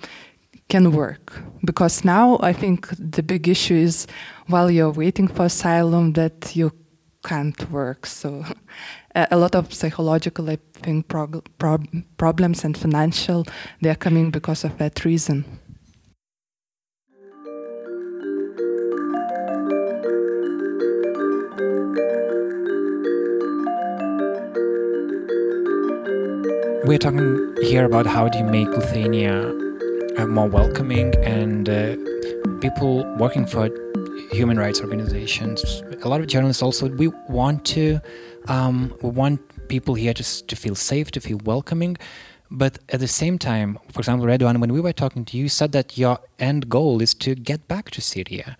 can 0.68 0.92
work. 0.92 1.42
Because 1.64 2.04
now 2.04 2.38
i 2.40 2.52
think 2.52 2.88
the 2.98 3.22
big 3.22 3.48
issue 3.48 3.74
is 3.74 4.06
while 4.46 4.70
you're 4.70 4.92
waiting 4.92 5.26
for 5.26 5.46
asylum 5.46 6.12
that 6.12 6.54
you 6.54 6.70
can't 7.28 7.70
work. 7.70 8.06
So 8.06 8.44
a 9.14 9.36
lot 9.36 9.54
of 9.54 9.74
psychological, 9.74 10.48
I 10.48 10.58
think, 10.72 11.08
prog- 11.08 11.46
prob- 11.58 11.86
problems 12.16 12.64
and 12.64 12.76
financial, 12.76 13.44
they 13.82 13.90
are 13.90 13.94
coming 13.94 14.30
because 14.30 14.64
of 14.64 14.78
that 14.78 15.04
reason. 15.04 15.44
We're 26.86 26.96
talking 26.96 27.54
here 27.62 27.84
about 27.84 28.06
how 28.06 28.28
do 28.28 28.38
you 28.38 28.44
make 28.44 28.68
Lithuania 28.68 29.52
uh, 30.16 30.26
more 30.26 30.48
welcoming 30.48 31.14
and 31.22 31.68
uh, 31.68 31.96
people 32.62 33.04
working 33.18 33.44
for 33.44 33.68
human 34.30 34.58
rights 34.58 34.80
organizations. 34.80 35.82
A 36.02 36.08
lot 36.08 36.20
of 36.20 36.26
journalists 36.26 36.62
also 36.62 36.88
we 36.88 37.08
want 37.28 37.64
to 37.66 38.00
um, 38.48 38.94
we 39.02 39.10
want 39.10 39.40
people 39.68 39.94
here 39.94 40.14
to 40.14 40.46
to 40.46 40.56
feel 40.56 40.74
safe, 40.74 41.10
to 41.12 41.20
feel 41.20 41.38
welcoming. 41.44 41.96
But 42.50 42.78
at 42.88 43.00
the 43.00 43.08
same 43.08 43.38
time, 43.38 43.78
for 43.92 44.00
example, 44.00 44.26
Redwan, 44.26 44.58
when 44.58 44.72
we 44.72 44.80
were 44.80 44.92
talking 44.92 45.24
to 45.26 45.36
you, 45.36 45.44
you 45.44 45.48
said 45.48 45.72
that 45.72 45.98
your 45.98 46.18
end 46.38 46.68
goal 46.68 47.02
is 47.02 47.12
to 47.14 47.34
get 47.34 47.68
back 47.68 47.90
to 47.90 48.00
Syria. 48.00 48.56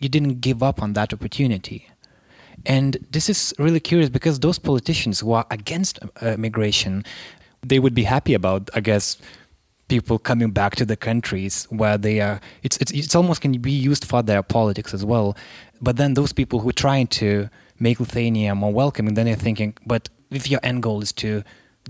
You 0.00 0.08
didn't 0.08 0.40
give 0.40 0.62
up 0.62 0.82
on 0.82 0.94
that 0.94 1.12
opportunity. 1.12 1.88
And 2.66 2.96
this 3.12 3.28
is 3.28 3.54
really 3.58 3.80
curious 3.80 4.10
because 4.10 4.40
those 4.40 4.58
politicians 4.58 5.20
who 5.20 5.32
are 5.32 5.46
against 5.50 6.00
uh, 6.20 6.36
migration, 6.36 7.04
they 7.62 7.78
would 7.78 7.94
be 7.94 8.02
happy 8.02 8.34
about, 8.34 8.68
I 8.74 8.80
guess, 8.80 9.16
people 9.90 10.18
coming 10.18 10.50
back 10.50 10.76
to 10.76 10.84
the 10.86 10.96
countries 10.96 11.66
where 11.70 11.98
they 11.98 12.20
are 12.20 12.40
it's, 12.62 12.76
it's 12.78 12.92
it's 12.92 13.14
almost 13.14 13.42
can 13.42 13.52
be 13.60 13.72
used 13.72 14.04
for 14.04 14.22
their 14.22 14.42
politics 14.42 14.94
as 14.94 15.04
well. 15.04 15.36
But 15.82 15.96
then 15.96 16.14
those 16.14 16.32
people 16.32 16.60
who 16.60 16.68
are 16.70 16.82
trying 16.86 17.08
to 17.20 17.50
make 17.78 18.00
Lithuania 18.00 18.54
more 18.54 18.72
welcoming 18.72 19.14
then 19.14 19.26
they're 19.26 19.44
thinking 19.48 19.76
but 19.84 20.08
if 20.30 20.50
your 20.50 20.60
end 20.62 20.82
goal 20.82 21.02
is 21.02 21.12
to 21.12 21.42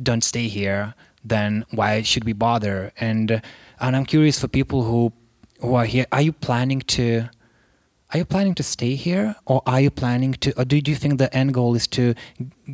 don't 0.03 0.25
stay 0.25 0.49
here 0.49 0.95
then 1.25 1.65
why 1.71 2.03
should 2.03 2.25
we 2.25 2.33
bother? 2.33 2.93
And 2.99 3.43
and 3.81 3.97
I'm 3.97 4.07
curious 4.07 4.41
for 4.41 4.49
people 4.49 4.83
who 4.83 5.13
who 5.61 5.75
are 5.75 5.85
here 5.85 6.07
are 6.11 6.23
you 6.23 6.33
planning 6.33 6.81
to 6.97 7.29
are 8.13 8.19
you 8.19 8.25
planning 8.25 8.55
to 8.57 8.63
stay 8.63 8.95
here? 8.97 9.37
Or 9.47 9.63
are 9.67 9.81
you 9.81 9.91
planning 9.91 10.33
to 10.35 10.59
or 10.59 10.65
do, 10.65 10.81
do 10.81 10.91
you 10.91 10.97
think 10.97 11.19
the 11.19 11.33
end 11.37 11.55
goal 11.55 11.75
is 11.75 11.87
to 11.89 12.15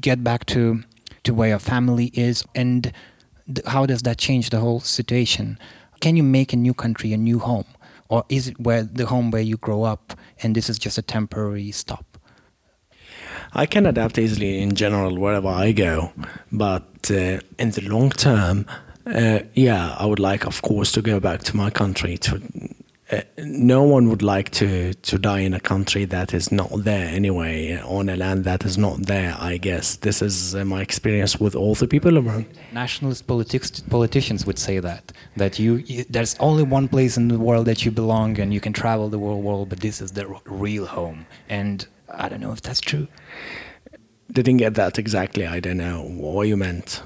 get 0.01 0.25
back 0.25 0.47
to 0.47 0.83
to 1.25 1.35
where 1.35 1.49
your 1.49 1.59
family 1.59 2.11
is? 2.15 2.45
And 2.55 2.93
how 3.67 3.87
does 3.87 4.03
that 4.03 4.19
change 4.19 4.51
the 4.51 4.61
whole 4.61 4.81
situation? 4.81 5.59
Can 6.01 6.17
you 6.17 6.23
make 6.23 6.53
a 6.53 6.57
new 6.57 6.75
country 6.75 7.13
a 7.13 7.17
new 7.17 7.39
home, 7.39 7.67
or 8.09 8.25
is 8.29 8.49
it 8.49 8.61
where 8.61 8.83
the 8.83 9.07
home 9.07 9.31
where 9.31 9.43
you 9.43 9.57
grow 9.57 9.85
up, 9.85 10.19
and 10.43 10.55
this 10.55 10.69
is 10.69 10.79
just 10.79 10.99
a 10.99 11.03
temporary 11.03 11.71
stop? 11.71 12.19
I 13.53 13.67
can 13.67 13.87
adapt 13.87 14.19
easily 14.19 14.61
in 14.61 14.75
general 14.75 15.17
wherever 15.17 15.49
I 15.49 15.73
go, 15.73 16.13
but 16.53 17.11
uh, 17.11 17.41
in 17.59 17.71
the 17.71 17.83
long 17.89 18.11
term, 18.11 18.67
uh, 19.07 19.41
yeah, 19.55 19.95
I 19.99 20.07
would 20.07 20.19
like, 20.19 20.47
of 20.47 20.63
course, 20.63 20.93
to 20.93 21.03
go 21.03 21.21
back 21.21 21.43
to 21.45 21.57
my 21.57 21.71
country 21.71 22.19
to 22.19 22.43
uh, 23.13 23.21
no 23.39 23.85
one 23.85 24.09
would 24.09 24.23
like 24.23 24.51
to 24.51 24.93
to 24.95 25.17
die 25.17 25.39
in 25.39 25.55
a 25.55 25.61
country 25.61 26.05
that 26.05 26.35
is 26.35 26.51
not 26.51 26.71
there 26.83 27.07
anyway 27.07 27.81
on 27.83 28.09
a 28.09 28.17
land 28.17 28.43
that 28.43 28.65
is 28.65 28.77
not 28.77 29.07
there 29.07 29.37
i 29.39 29.57
guess. 29.57 29.97
This 29.97 30.23
is 30.23 30.55
uh, 30.55 30.65
my 30.65 30.81
experience 30.83 31.39
with 31.39 31.55
all 31.55 31.75
the 31.77 31.87
people 31.87 32.19
around. 32.19 32.47
Nationalist 32.73 33.27
politics 33.27 33.81
politicians 33.81 34.45
would 34.45 34.59
say 34.59 34.81
that 34.81 35.13
that 35.37 35.59
you, 35.59 35.77
you, 35.87 36.05
there's 36.11 36.35
only 36.41 36.65
one 36.65 36.89
place 36.89 37.17
in 37.17 37.29
the 37.29 37.39
world 37.39 37.67
that 37.67 37.85
you 37.85 37.93
belong 37.93 38.41
and 38.41 38.53
you 38.53 38.61
can 38.61 38.73
travel 38.73 39.09
the 39.09 39.21
world 39.21 39.45
world 39.45 39.69
but 39.69 39.81
this 39.81 40.01
is 40.01 40.13
the 40.13 40.27
real 40.45 40.87
home. 40.87 41.27
And 41.49 41.87
i 42.23 42.29
don't 42.29 42.41
know 42.41 42.53
if 42.53 42.63
that's 42.63 42.81
true. 42.81 43.07
Didn't 44.33 44.57
get 44.57 44.75
that 44.75 44.99
exactly. 44.99 45.47
I 45.47 45.61
don't 45.61 45.77
know 45.77 46.03
what 46.03 46.49
you 46.49 46.57
meant. 46.57 47.03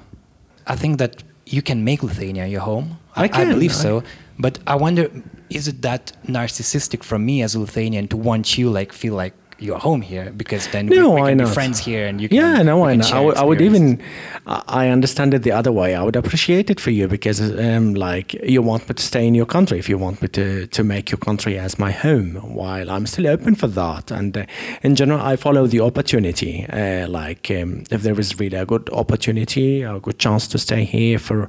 I 0.67 0.77
think 0.77 0.99
that 0.99 1.23
you 1.45 1.63
can 1.63 1.85
make 1.85 2.03
lithuania 2.03 2.47
your 2.47 2.63
home. 2.63 2.99
I, 3.17 3.25
I, 3.25 3.43
I 3.43 3.45
believe 3.45 3.73
I, 3.73 3.75
so 3.75 4.03
but 4.41 4.59
i 4.67 4.75
wonder 4.75 5.11
is 5.51 5.67
it 5.67 5.83
that 5.83 6.13
narcissistic 6.27 7.03
from 7.03 7.27
me 7.27 7.43
as 7.43 7.55
a 7.55 7.61
Lithuanian 7.61 8.09
to 8.09 8.17
want 8.17 8.57
you 8.57 8.71
like 8.71 8.93
feel 8.93 9.15
like 9.15 9.35
you're 9.59 9.79
home 9.79 10.01
here? 10.01 10.31
Because 10.31 10.69
then 10.69 10.87
no, 10.87 11.11
we, 11.11 11.23
we 11.23 11.29
can 11.29 11.39
be 11.39 11.45
friends 11.45 11.79
here 11.81 12.07
and 12.07 12.21
you 12.21 12.29
can 12.29 12.37
yeah 12.37 12.63
no 12.63 12.85
I 12.85 12.95
know 12.97 13.07
I 13.13 13.21
would, 13.21 13.37
I 13.37 13.45
would, 13.45 13.61
even 13.61 14.01
I 14.47 14.89
understand 14.89 15.35
it 15.35 15.43
the 15.43 15.53
other 15.53 15.71
way. 15.71 15.95
I 15.95 16.03
would 16.03 16.17
appreciate 16.17 16.71
it 16.71 16.81
for 16.81 16.91
you 16.91 17.09
because 17.09 17.41
um, 17.41 17.95
like 17.95 18.33
you 18.35 18.63
want 18.63 18.89
me 18.89 18.95
to 18.95 19.03
stay 19.03 19.27
in 19.27 19.35
your 19.35 19.45
country 19.45 19.79
if 19.79 19.89
you 19.89 19.99
want 19.99 20.23
me 20.23 20.29
to 20.29 20.67
to 20.69 20.85
make 20.85 21.11
your 21.11 21.19
country 21.19 21.59
as 21.59 21.79
my 21.79 21.91
home 21.91 22.37
while 22.37 22.91
I'm 22.91 23.07
still 23.07 23.27
open 23.27 23.55
for 23.55 23.67
that. 23.69 24.11
And 24.11 24.37
uh, 24.37 24.47
in 24.83 24.95
general 24.95 25.21
I 25.21 25.37
follow 25.37 25.67
the 25.67 25.81
opportunity 25.81 26.67
uh, 26.67 27.09
like 27.09 27.51
um, 27.51 27.85
if 27.91 28.03
there 28.03 28.19
is 28.19 28.39
really 28.39 28.57
a 28.57 28.65
good 28.65 28.89
opportunity 28.91 29.83
a 29.83 29.99
good 30.01 30.19
chance 30.19 30.49
to 30.49 30.59
stay 30.59 30.85
here 30.85 31.19
for 31.19 31.49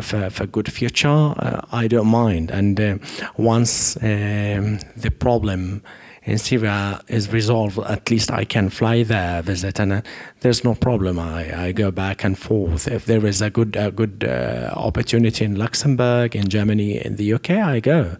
for, 0.00 0.30
for 0.30 0.46
good 0.46 0.72
future, 0.72 1.08
uh, 1.08 1.60
I 1.72 1.86
don't 1.88 2.08
mind. 2.08 2.50
And 2.50 2.80
uh, 2.80 2.98
once 3.36 3.96
um, 3.96 4.78
the 4.96 5.10
problem 5.18 5.82
in 6.26 6.38
Syria 6.38 7.00
is 7.06 7.32
resolved, 7.32 7.78
at 7.78 8.10
least 8.10 8.32
I 8.32 8.44
can 8.44 8.68
fly 8.68 9.04
there, 9.04 9.42
visit, 9.42 9.78
and 9.78 9.92
uh, 9.92 10.00
there's 10.40 10.64
no 10.64 10.74
problem. 10.74 11.20
I, 11.20 11.66
I 11.66 11.72
go 11.72 11.92
back 11.92 12.24
and 12.24 12.36
forth. 12.36 12.88
If 12.88 13.06
there 13.06 13.24
is 13.24 13.40
a 13.40 13.48
good 13.48 13.76
a 13.76 13.92
good 13.92 14.24
uh, 14.24 14.72
opportunity 14.74 15.44
in 15.44 15.54
Luxembourg, 15.54 16.34
in 16.34 16.48
Germany, 16.48 17.04
in 17.04 17.14
the 17.14 17.32
UK, 17.34 17.50
I 17.50 17.78
go. 17.78 18.16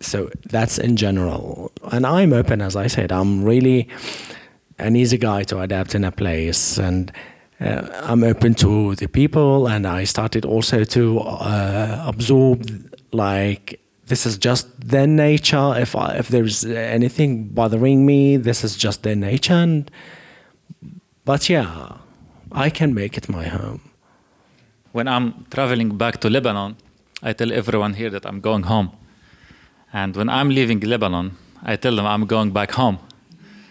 So 0.00 0.30
that's 0.46 0.78
in 0.78 0.96
general, 0.96 1.72
and 1.90 2.06
I'm 2.06 2.32
open, 2.32 2.62
as 2.62 2.76
I 2.76 2.86
said. 2.86 3.10
I'm 3.10 3.42
really 3.42 3.88
an 4.78 4.94
easy 4.94 5.18
guy 5.18 5.42
to 5.44 5.58
adapt 5.60 5.94
in 5.96 6.04
a 6.04 6.12
place, 6.12 6.78
and 6.78 7.12
uh, 7.60 7.88
I'm 8.02 8.24
open 8.24 8.54
to 8.54 8.94
the 8.94 9.06
people, 9.06 9.68
and 9.68 9.86
I 9.86 10.04
started 10.04 10.44
also 10.44 10.84
to 10.84 11.20
uh, 11.20 12.04
absorb 12.06 12.64
like 13.12 13.80
this 14.06 14.26
is 14.26 14.38
just 14.38 14.66
their 14.80 15.06
nature. 15.06 15.74
If 15.76 15.94
I, 15.94 16.16
if 16.16 16.28
there's 16.28 16.64
anything 16.64 17.48
bothering 17.48 18.04
me, 18.04 18.36
this 18.36 18.64
is 18.64 18.76
just 18.76 19.02
their 19.02 19.16
nature. 19.16 19.54
And, 19.54 19.90
but 21.24 21.48
yeah, 21.48 21.98
I 22.50 22.70
can 22.70 22.92
make 22.92 23.16
it 23.16 23.28
my 23.28 23.44
home. 23.44 23.80
When 24.92 25.06
I'm 25.06 25.46
traveling 25.50 25.96
back 25.96 26.20
to 26.20 26.28
Lebanon, 26.30 26.76
I 27.22 27.32
tell 27.32 27.52
everyone 27.52 27.94
here 27.94 28.10
that 28.10 28.26
I'm 28.26 28.40
going 28.40 28.64
home. 28.64 28.90
And 29.92 30.16
when 30.16 30.28
I'm 30.28 30.48
leaving 30.48 30.80
Lebanon, 30.80 31.36
I 31.62 31.76
tell 31.76 31.94
them 31.94 32.06
I'm 32.06 32.26
going 32.26 32.50
back 32.50 32.72
home. 32.72 32.98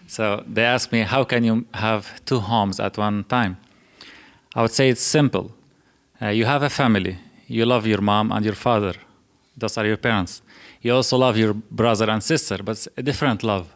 So 0.08 0.44
they 0.48 0.64
ask 0.64 0.92
me, 0.92 1.02
how 1.02 1.24
can 1.24 1.44
you 1.44 1.66
have 1.74 2.24
two 2.26 2.40
homes 2.40 2.80
at 2.80 2.98
one 2.98 3.26
time? 3.26 3.58
I 4.60 4.62
would 4.62 4.72
say 4.72 4.90
it's 4.90 5.02
simple. 5.02 5.46
Uh, 6.22 6.28
you 6.28 6.46
have 6.46 6.64
a 6.64 6.70
family, 6.70 7.18
you 7.48 7.66
love 7.66 7.88
your 7.88 8.02
mom 8.02 8.32
and 8.32 8.44
your 8.44 8.56
father 8.56 8.96
those 9.60 9.78
are 9.78 9.86
your 9.86 9.98
parents. 9.98 10.42
You 10.82 10.96
also 10.96 11.18
love 11.18 11.38
your 11.38 11.54
brother 11.54 12.10
and 12.10 12.24
sister, 12.24 12.58
but 12.64 12.72
it's 12.72 12.88
a 12.98 13.04
different 13.04 13.44
love. 13.44 13.68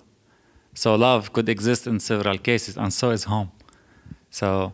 So 0.73 0.95
love 0.95 1.34
could 1.34 1.49
exist 1.49 1.86
in 1.88 1.99
several 1.99 2.38
cases, 2.38 2.77
and 2.77 2.91
so 2.91 3.11
is 3.11 3.25
home. 3.25 3.51
So 4.31 4.73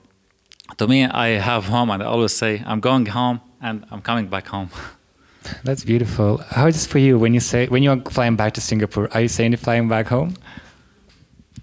to 0.78 0.88
me, 0.88 1.06
I 1.06 1.40
have 1.40 1.66
home, 1.66 1.90
and 1.90 2.04
I 2.04 2.06
always 2.06 2.34
say 2.34 2.64
I'm 2.66 2.80
going 2.80 3.08
home 3.08 3.42
and 3.62 3.86
I'm 3.92 4.02
coming 4.02 4.28
back 4.28 4.48
home. 4.48 4.70
That's 5.64 5.84
beautiful. 5.84 6.38
How 6.50 6.68
is 6.68 6.86
it 6.86 6.90
for 6.90 7.00
you 7.00 7.18
when 7.18 7.34
you 7.34 7.40
say 7.40 7.68
when 7.68 7.84
you're 7.84 8.02
flying 8.12 8.36
back 8.36 8.54
to 8.54 8.62
Singapore? 8.62 9.10
Are 9.14 9.22
you 9.22 9.28
saying 9.28 9.52
you're 9.52 9.58
flying 9.58 9.90
back 9.90 10.08
home? 10.08 10.36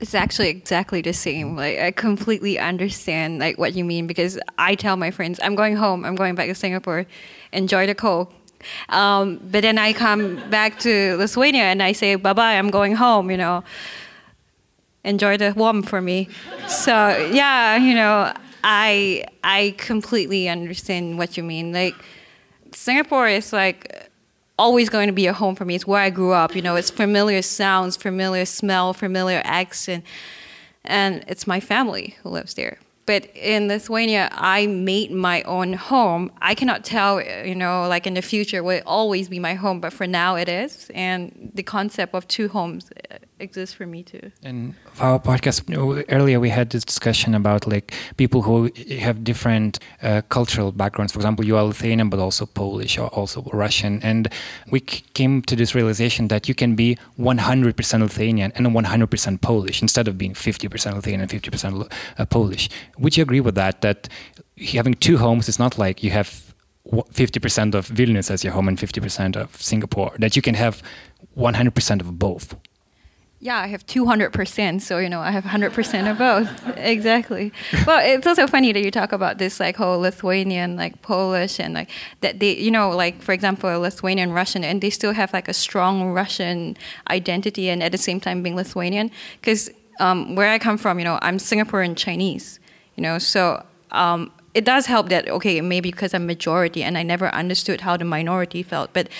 It's 0.00 0.14
actually 0.14 0.48
exactly 0.48 1.00
the 1.00 1.12
same. 1.12 1.56
Like 1.56 1.78
I 1.78 1.90
completely 1.90 2.58
understand 2.58 3.38
like 3.38 3.58
what 3.58 3.74
you 3.74 3.84
mean 3.84 4.06
because 4.06 4.38
I 4.58 4.74
tell 4.74 4.96
my 4.96 5.10
friends 5.10 5.40
I'm 5.42 5.54
going 5.54 5.76
home. 5.76 6.04
I'm 6.04 6.16
going 6.16 6.34
back 6.34 6.48
to 6.48 6.54
Singapore. 6.54 7.06
Enjoy 7.52 7.86
the 7.86 7.94
cold 7.94 8.32
um, 8.88 9.40
but 9.50 9.62
then 9.62 9.78
I 9.78 9.92
come 9.92 10.48
back 10.50 10.78
to 10.80 11.16
Lithuania 11.16 11.64
and 11.64 11.82
I 11.82 11.92
say, 11.92 12.14
bye 12.14 12.32
bye, 12.32 12.54
I'm 12.58 12.70
going 12.70 12.94
home, 12.94 13.30
you 13.30 13.36
know. 13.36 13.64
Enjoy 15.04 15.36
the 15.36 15.52
warm 15.56 15.82
for 15.82 16.00
me. 16.00 16.28
So, 16.66 16.92
yeah, 17.32 17.76
you 17.76 17.94
know, 17.94 18.32
I, 18.64 19.24
I 19.44 19.74
completely 19.78 20.48
understand 20.48 21.18
what 21.18 21.36
you 21.36 21.44
mean. 21.44 21.72
Like, 21.72 21.94
Singapore 22.72 23.28
is 23.28 23.52
like 23.52 24.05
always 24.58 24.88
going 24.88 25.06
to 25.06 25.12
be 25.12 25.26
a 25.26 25.32
home 25.32 25.54
for 25.54 25.64
me. 25.64 25.74
It's 25.74 25.86
where 25.86 26.00
I 26.00 26.10
grew 26.10 26.32
up. 26.32 26.54
You 26.54 26.62
know, 26.62 26.76
it's 26.76 26.90
familiar 26.90 27.42
sounds, 27.42 27.96
familiar 27.96 28.44
smell, 28.44 28.92
familiar 28.92 29.42
accent, 29.44 30.04
and 30.84 31.24
it's 31.28 31.46
my 31.46 31.60
family 31.60 32.16
who 32.22 32.30
lives 32.30 32.54
there. 32.54 32.78
But 33.06 33.28
in 33.36 33.68
Lithuania, 33.68 34.28
I 34.32 34.66
made 34.66 35.12
my 35.12 35.42
own 35.42 35.74
home. 35.74 36.32
I 36.42 36.56
cannot 36.56 36.84
tell, 36.84 37.22
you 37.22 37.54
know, 37.54 37.86
like 37.86 38.04
in 38.04 38.14
the 38.14 38.22
future 38.22 38.64
will 38.64 38.82
always 38.84 39.28
be 39.28 39.38
my 39.38 39.54
home, 39.54 39.78
but 39.78 39.92
for 39.92 40.08
now 40.08 40.34
it 40.34 40.48
is. 40.48 40.90
And 40.92 41.52
the 41.54 41.62
concept 41.62 42.14
of 42.14 42.26
two 42.26 42.48
homes 42.48 42.90
exists 43.38 43.74
for 43.74 43.86
me 43.86 44.02
too. 44.02 44.32
And 44.42 44.74
our 45.00 45.18
podcast 45.18 45.64
earlier, 46.08 46.40
we 46.40 46.48
had 46.48 46.70
this 46.70 46.84
discussion 46.84 47.34
about 47.34 47.66
like 47.66 47.94
people 48.16 48.42
who 48.42 48.70
have 48.98 49.24
different 49.24 49.78
uh, 50.02 50.22
cultural 50.28 50.72
backgrounds. 50.72 51.12
For 51.12 51.18
example, 51.18 51.44
you 51.44 51.56
are 51.56 51.64
Lithuanian, 51.64 52.08
but 52.08 52.18
also 52.18 52.46
Polish 52.46 52.98
or 52.98 53.08
also 53.08 53.42
Russian. 53.52 54.02
And 54.02 54.28
we 54.70 54.80
came 54.80 55.42
to 55.42 55.56
this 55.56 55.74
realization 55.74 56.28
that 56.28 56.48
you 56.48 56.54
can 56.54 56.74
be 56.74 56.96
100% 57.18 58.00
Lithuanian 58.00 58.52
and 58.54 58.66
100% 58.66 59.40
Polish 59.40 59.82
instead 59.82 60.08
of 60.08 60.16
being 60.18 60.34
50% 60.34 60.94
Lithuanian 60.94 61.20
and 61.20 61.30
50% 61.30 61.92
uh, 62.18 62.24
Polish. 62.26 62.68
Would 62.98 63.16
you 63.16 63.22
agree 63.22 63.40
with 63.40 63.54
that? 63.54 63.82
That 63.82 64.08
having 64.72 64.94
two 64.94 65.18
homes 65.18 65.48
is 65.48 65.58
not 65.58 65.78
like 65.78 66.02
you 66.02 66.10
have 66.10 66.54
50% 66.92 67.74
of 67.74 67.88
Vilnius 67.88 68.30
as 68.30 68.44
your 68.44 68.52
home 68.52 68.68
and 68.68 68.78
50% 68.78 69.36
of 69.36 69.60
Singapore, 69.60 70.12
that 70.18 70.36
you 70.36 70.42
can 70.42 70.54
have 70.54 70.82
100% 71.36 72.00
of 72.00 72.18
both. 72.18 72.54
Yeah, 73.46 73.60
I 73.60 73.68
have 73.68 73.86
200%, 73.86 74.80
so 74.80 74.98
you 74.98 75.08
know, 75.08 75.20
I 75.20 75.30
have 75.30 75.44
100% 75.44 76.10
of 76.10 76.18
both. 76.18 76.50
exactly. 76.76 77.52
Well, 77.86 78.00
it's 78.04 78.26
also 78.26 78.48
funny 78.48 78.72
that 78.72 78.82
you 78.82 78.90
talk 78.90 79.12
about 79.12 79.38
this 79.38 79.60
like 79.60 79.76
whole 79.76 80.00
Lithuanian, 80.00 80.74
like 80.74 81.00
Polish 81.02 81.60
and 81.60 81.72
like 81.72 81.88
that 82.22 82.40
they, 82.40 82.56
you 82.56 82.72
know, 82.72 82.90
like 82.90 83.22
for 83.22 83.32
example, 83.32 83.78
Lithuanian 83.78 84.32
Russian 84.32 84.64
and 84.64 84.80
they 84.80 84.90
still 84.90 85.12
have 85.12 85.32
like 85.32 85.46
a 85.46 85.54
strong 85.54 86.10
Russian 86.10 86.76
identity 87.08 87.70
and 87.70 87.84
at 87.84 87.92
the 87.92 87.98
same 87.98 88.18
time 88.18 88.42
being 88.42 88.56
Lithuanian 88.56 89.12
because 89.40 89.70
um, 90.00 90.34
where 90.34 90.50
I 90.50 90.58
come 90.58 90.76
from, 90.76 90.98
you 90.98 91.04
know, 91.04 91.20
I'm 91.22 91.38
Singaporean 91.38 91.96
Chinese, 91.96 92.58
you 92.96 93.02
know, 93.04 93.16
so 93.18 93.64
um, 93.92 94.32
it 94.56 94.64
does 94.64 94.86
help 94.86 95.10
that 95.10 95.28
okay, 95.28 95.60
maybe 95.60 95.90
because 95.90 96.14
I'm 96.14 96.26
majority 96.26 96.82
and 96.82 96.96
I 96.96 97.02
never 97.02 97.28
understood 97.34 97.82
how 97.82 97.98
the 97.98 98.06
minority 98.06 98.62
felt, 98.62 98.94
but 98.94 99.10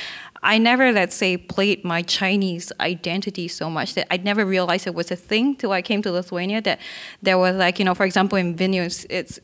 I 0.43 0.57
never, 0.57 0.93
let's 0.93 1.15
say, 1.15 1.37
played 1.37 1.85
my 1.85 2.01
Chinese 2.01 2.73
identity 2.81 3.47
so 3.47 3.69
much 3.69 3.95
that 3.95 4.07
I 4.11 4.17
never 4.17 4.47
realized 4.47 4.87
it 4.87 4.95
was 4.95 5.11
a 5.11 5.17
thing 5.17 5.55
till 5.55 5.73
I 5.73 5.83
came 5.83 6.01
to 6.03 6.11
Lithuania. 6.11 6.63
That 6.63 6.81
there 7.21 7.37
was 7.37 7.55
like, 7.57 7.79
you 7.79 7.85
know, 7.85 7.95
for 7.95 8.07
example, 8.07 8.39
in 8.39 8.57
Vilnius, 8.57 9.05
it's 9.11 9.39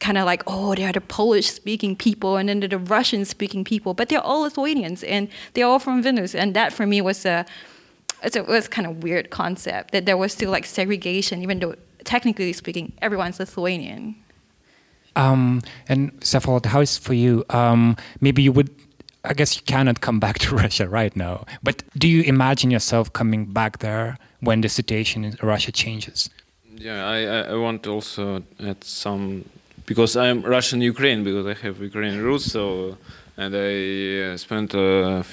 kind 0.00 0.18
of 0.18 0.26
like, 0.26 0.42
oh, 0.46 0.74
they 0.74 0.84
are 0.84 0.92
the 0.92 1.00
Polish 1.00 1.46
speaking 1.46 1.96
people 1.96 2.36
and 2.36 2.50
then 2.50 2.60
the 2.60 2.78
Russian 2.78 3.24
speaking 3.24 3.64
people, 3.64 3.94
but 3.94 4.10
they're 4.10 4.20
all 4.20 4.42
Lithuanians 4.42 5.02
and 5.02 5.28
they're 5.54 5.66
all 5.66 5.78
from 5.78 6.02
Vilnius. 6.02 6.34
And 6.34 6.54
that 6.54 6.74
for 6.74 6.86
me 6.86 7.00
was 7.00 7.24
a, 7.24 7.46
it 8.22 8.46
was 8.46 8.68
kind 8.68 8.86
of 8.86 9.02
weird 9.02 9.30
concept 9.30 9.92
that 9.92 10.04
there 10.04 10.18
was 10.18 10.32
still 10.32 10.50
like 10.50 10.66
segregation, 10.66 11.42
even 11.42 11.58
though 11.58 11.74
technically 12.04 12.52
speaking, 12.52 12.92
everyone's 13.00 13.38
Lithuanian. 13.40 14.16
Um, 15.16 15.62
and 15.88 16.12
Safal, 16.20 16.64
how 16.64 16.80
is 16.80 16.98
for 16.98 17.14
you? 17.14 17.44
Um, 17.50 17.96
maybe 18.20 18.42
you 18.42 18.52
would 18.52 18.70
I 19.24 19.34
guess 19.34 19.56
you 19.56 19.62
cannot 19.62 20.00
come 20.00 20.20
back 20.26 20.38
to 20.40 20.54
Russia 20.54 20.88
right 20.88 21.14
now. 21.16 21.44
But 21.62 21.82
do 21.96 22.08
you 22.08 22.22
imagine 22.22 22.70
yourself 22.70 23.12
coming 23.12 23.46
back 23.46 23.78
there 23.78 24.16
when 24.40 24.60
the 24.60 24.68
situation 24.68 25.24
in 25.24 25.36
Russia 25.42 25.72
changes? 25.72 26.30
Yeah, 26.76 27.06
I, 27.08 27.52
I 27.52 27.54
want 27.56 27.86
also 27.86 28.42
add 28.60 28.84
some 28.84 29.44
because 29.84 30.16
I'm 30.16 30.42
Russian 30.42 30.80
Ukraine 30.80 31.24
because 31.24 31.46
I 31.46 31.54
have 31.54 31.80
Ukrainian 31.80 32.22
roots. 32.22 32.52
So 32.52 32.96
and 33.38 33.54
I 33.54 34.32
uh, 34.32 34.36
spent 34.36 34.74
a, 34.74 35.24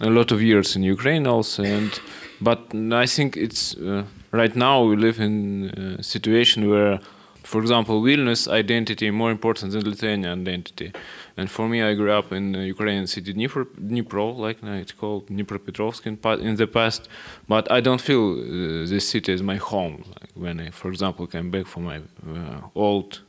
a, 0.00 0.10
lot 0.10 0.32
of 0.32 0.42
years 0.42 0.76
in 0.76 0.82
Ukraine 0.82 1.26
also. 1.26 1.62
And 1.62 1.92
but 2.40 2.60
I 2.74 3.06
think 3.06 3.36
it's 3.36 3.74
uh, 3.76 4.04
right 4.32 4.56
now 4.56 4.82
we 4.82 4.96
live 4.96 5.20
in 5.20 5.98
a 5.98 6.02
situation 6.02 6.68
where, 6.68 7.00
for 7.44 7.60
example, 7.60 8.02
Vilnius 8.02 8.48
identity 8.48 9.10
more 9.10 9.30
important 9.30 9.72
than 9.72 9.84
Lithuanian 9.84 10.40
identity. 10.40 10.92
And 11.36 11.50
for 11.50 11.68
me, 11.68 11.82
I 11.82 11.94
grew 11.94 12.10
up 12.10 12.32
in 12.32 12.52
the 12.52 12.64
Ukrainian 12.64 13.06
city 13.06 13.34
Dnipro, 13.34 13.66
Dnipro 13.90 14.36
like 14.36 14.58
it's 14.62 14.92
called 14.92 15.28
Dnipropetrovsk 15.28 16.06
in, 16.06 16.16
in 16.48 16.56
the 16.56 16.66
past. 16.66 17.08
But 17.46 17.70
I 17.70 17.80
don't 17.80 18.00
feel 18.00 18.24
uh, 18.32 18.86
this 18.86 19.08
city 19.08 19.32
is 19.32 19.42
my 19.42 19.56
home. 19.56 20.04
Like 20.20 20.30
when 20.34 20.58
I, 20.58 20.70
for 20.70 20.88
example, 20.88 21.26
came 21.26 21.50
back 21.50 21.66
from 21.66 21.84
my 21.84 21.98
uh, 22.26 22.60
old 22.74 23.20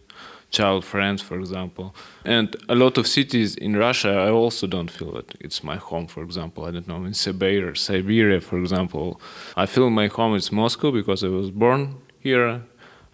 child 0.49 0.85
friends, 0.85 1.21
for 1.21 1.37
example. 1.37 1.93
And 2.23 2.55
a 2.69 2.75
lot 2.75 2.97
of 2.97 3.07
cities 3.07 3.55
in 3.55 3.75
Russia, 3.75 4.11
I 4.27 4.29
also 4.29 4.65
don't 4.67 4.89
feel 4.89 5.11
that 5.13 5.35
it's 5.41 5.63
my 5.63 5.75
home. 5.75 6.07
For 6.07 6.23
example, 6.23 6.63
I 6.65 6.71
don't 6.71 6.87
know 6.87 7.03
in 7.03 7.13
Siberia, 7.13 7.75
Siberia, 7.75 8.39
for 8.39 8.57
example, 8.59 9.19
I 9.57 9.65
feel 9.65 9.89
my 9.89 10.07
home 10.07 10.35
is 10.35 10.51
Moscow 10.51 10.91
because 10.91 11.23
I 11.23 11.27
was 11.27 11.51
born 11.51 11.81
here. 12.19 12.61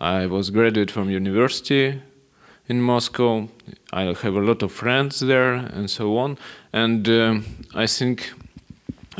I 0.01 0.25
was 0.25 0.49
graduate 0.49 0.89
from 0.89 1.11
university 1.11 2.01
in 2.67 2.81
Moscow. 2.81 3.49
I 3.93 4.05
have 4.05 4.35
a 4.35 4.41
lot 4.41 4.63
of 4.63 4.71
friends 4.71 5.19
there 5.19 5.53
and 5.53 5.91
so 5.91 6.17
on. 6.17 6.39
And 6.73 7.07
um, 7.07 7.45
I 7.75 7.85
think 7.85 8.33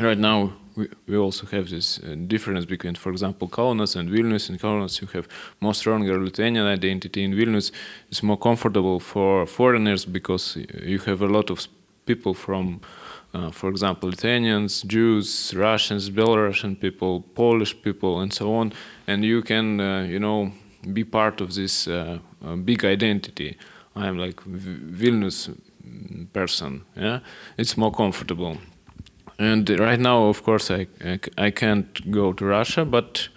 right 0.00 0.18
now 0.18 0.54
we, 0.74 0.88
we 1.06 1.16
also 1.16 1.46
have 1.46 1.70
this 1.70 2.00
uh, 2.00 2.16
difference 2.26 2.64
between, 2.64 2.96
for 2.96 3.12
example, 3.12 3.48
Kaunas 3.48 3.94
and 3.94 4.10
Vilnius. 4.10 4.50
In 4.50 4.58
Kaunas, 4.58 5.00
you 5.00 5.06
have 5.12 5.28
more 5.60 5.72
stronger 5.72 6.20
Lithuanian 6.20 6.66
identity. 6.66 7.22
In 7.22 7.32
Vilnius, 7.32 7.70
it's 8.10 8.24
more 8.24 8.36
comfortable 8.36 8.98
for 8.98 9.46
foreigners 9.46 10.04
because 10.04 10.58
you 10.82 10.98
have 10.98 11.22
a 11.22 11.28
lot 11.28 11.48
of 11.48 11.68
people 12.06 12.34
from, 12.34 12.80
uh, 13.32 13.52
for 13.52 13.70
example, 13.70 14.08
Lithuanians, 14.08 14.82
Jews, 14.82 15.54
Russians, 15.54 16.10
Belarusian 16.10 16.80
people, 16.80 17.20
Polish 17.36 17.80
people, 17.82 18.18
and 18.18 18.32
so 18.32 18.52
on. 18.52 18.72
And 19.06 19.24
you 19.24 19.42
can, 19.42 19.78
uh, 19.78 20.02
you 20.02 20.18
know, 20.18 20.50
be 20.92 21.04
part 21.04 21.40
of 21.40 21.54
this 21.54 21.88
uh, 21.88 22.18
uh, 22.44 22.56
big 22.56 22.84
identity. 22.84 23.56
I 23.94 24.06
am 24.08 24.18
like 24.18 24.36
Vilnius 24.44 25.50
person. 26.32 26.84
Yeah, 26.96 27.20
it's 27.58 27.76
more 27.76 27.92
comfortable. 27.92 28.58
and 29.38 29.68
right 29.80 29.98
now, 29.98 30.24
of 30.24 30.42
course, 30.42 30.70
I, 30.70 30.86
I, 31.36 31.50
can't 31.50 32.10
go 32.10 32.32
to 32.32 32.44
Russia, 32.44 32.84
but 32.84 33.28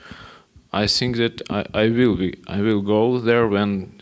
I 0.72 0.88
think 0.88 1.18
that 1.18 1.42
I, 1.50 1.66
I 1.74 1.90
will 1.90 2.16
be 2.16 2.36
I 2.48 2.62
will 2.62 2.82
go 2.82 3.20
there 3.20 3.48
when 3.48 3.98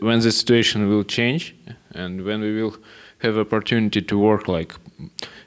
when 0.00 0.20
the 0.20 0.32
situation 0.32 0.88
will 0.88 1.04
change 1.04 1.54
and 1.92 2.24
when 2.24 2.40
we 2.40 2.62
will 2.62 2.76
have 3.18 3.38
opportunity 3.38 4.02
to 4.02 4.18
work 4.18 4.48
like 4.48 4.74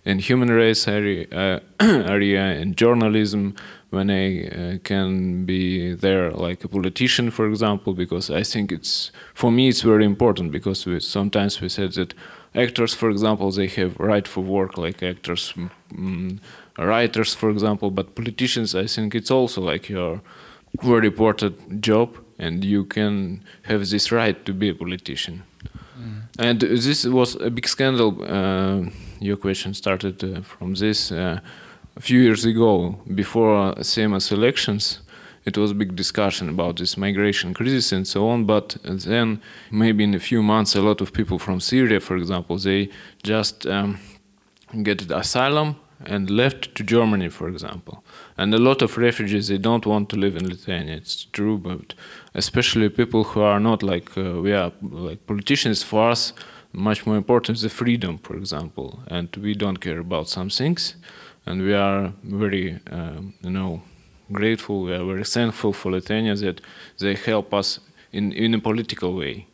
in 0.05 0.19
human 0.19 0.49
rights 0.51 0.87
area, 0.87 1.27
uh, 1.31 1.59
area 1.79 2.53
in 2.53 2.75
journalism 2.75 3.55
when 3.89 4.09
I 4.09 4.47
uh, 4.47 4.77
can 4.83 5.45
be 5.45 5.93
there 5.93 6.31
like 6.31 6.63
a 6.63 6.67
politician 6.67 7.31
for 7.31 7.47
example 7.47 7.93
because 7.93 8.29
I 8.29 8.43
think 8.43 8.71
it's 8.71 9.11
for 9.33 9.51
me 9.51 9.69
it's 9.69 9.81
very 9.81 10.05
important 10.05 10.51
because 10.51 10.85
we, 10.85 10.99
sometimes 10.99 11.61
we 11.61 11.69
said 11.69 11.93
that 11.93 12.13
actors 12.53 12.93
for 12.93 13.09
example 13.09 13.51
they 13.51 13.67
have 13.67 13.99
right 13.99 14.27
for 14.27 14.41
work 14.41 14.77
like 14.77 15.01
actors 15.01 15.53
mm, 15.93 16.39
writers 16.77 17.33
for 17.33 17.49
example 17.49 17.89
but 17.91 18.15
politicians 18.15 18.75
I 18.75 18.85
think 18.85 19.15
it's 19.15 19.31
also 19.31 19.61
like 19.61 19.89
your 19.89 20.21
very 20.83 21.07
important 21.07 21.81
job 21.81 22.17
and 22.37 22.63
you 22.63 22.85
can 22.85 23.43
have 23.63 23.89
this 23.89 24.11
right 24.11 24.45
to 24.45 24.53
be 24.53 24.69
a 24.69 24.75
politician 24.75 25.43
mm. 25.99 26.21
and 26.37 26.61
this 26.61 27.05
was 27.05 27.35
a 27.35 27.49
big 27.49 27.67
scandal 27.67 28.23
uh, 28.23 28.89
your 29.19 29.37
question 29.37 29.73
started 29.73 30.23
uh, 30.23 30.41
from 30.41 30.73
this. 30.75 31.11
A 31.95 32.01
few 32.01 32.19
years 32.21 32.45
ago, 32.45 32.99
before 33.13 33.75
Seimas 33.75 34.31
elections, 34.31 35.01
it 35.45 35.57
was 35.57 35.71
a 35.71 35.75
big 35.75 35.95
discussion 35.95 36.49
about 36.49 36.77
this 36.77 36.97
migration 36.97 37.53
crisis 37.53 37.91
and 37.91 38.07
so 38.07 38.29
on. 38.29 38.45
But 38.45 38.77
then, 38.83 39.41
maybe 39.71 40.03
in 40.03 40.13
a 40.13 40.19
few 40.19 40.41
months, 40.41 40.75
a 40.75 40.81
lot 40.81 41.01
of 41.01 41.11
people 41.11 41.39
from 41.39 41.59
Syria, 41.59 41.99
for 41.99 42.15
example, 42.17 42.57
they 42.57 42.89
just 43.23 43.65
um, 43.65 43.99
get 44.83 45.09
asylum 45.11 45.75
and 46.05 46.29
left 46.29 46.73
to 46.75 46.83
Germany, 46.83 47.29
for 47.29 47.49
example. 47.49 48.03
And 48.37 48.53
a 48.53 48.57
lot 48.57 48.81
of 48.81 48.97
refugees, 48.97 49.47
they 49.47 49.57
don't 49.57 49.85
want 49.85 50.09
to 50.09 50.15
live 50.15 50.37
in 50.37 50.47
Lithuania. 50.47 50.95
It's 50.95 51.25
true, 51.25 51.57
but 51.57 51.93
especially 52.33 52.87
people 52.89 53.23
who 53.25 53.41
are 53.41 53.59
not 53.59 53.83
like 53.83 54.17
uh, 54.17 54.39
we 54.41 54.53
are, 54.53 54.71
like 54.81 55.25
politicians. 55.27 55.83
For 55.83 56.09
us, 56.09 56.33
much 56.71 57.05
more 57.05 57.17
important 57.17 57.57
is 57.57 57.63
the 57.63 57.69
freedom, 57.69 58.17
for 58.19 58.37
example, 58.37 58.99
and 59.07 59.35
we 59.35 59.53
don't 59.53 59.77
care 59.77 59.99
about 59.99 60.29
some 60.29 60.49
things, 60.49 60.95
and 61.45 61.61
we 61.61 61.73
are 61.73 62.13
very, 62.23 62.79
um, 62.91 63.33
you 63.41 63.49
know, 63.49 63.81
grateful. 64.31 64.83
We 64.83 64.93
are 64.93 65.05
very 65.05 65.23
thankful 65.23 65.73
for 65.73 65.91
Lithuania 65.91 66.35
that 66.35 66.61
they 66.99 67.15
help 67.15 67.53
us 67.53 67.79
in 68.11 68.31
in 68.33 68.53
a 68.53 68.59
political 68.59 69.13
way. 69.13 69.45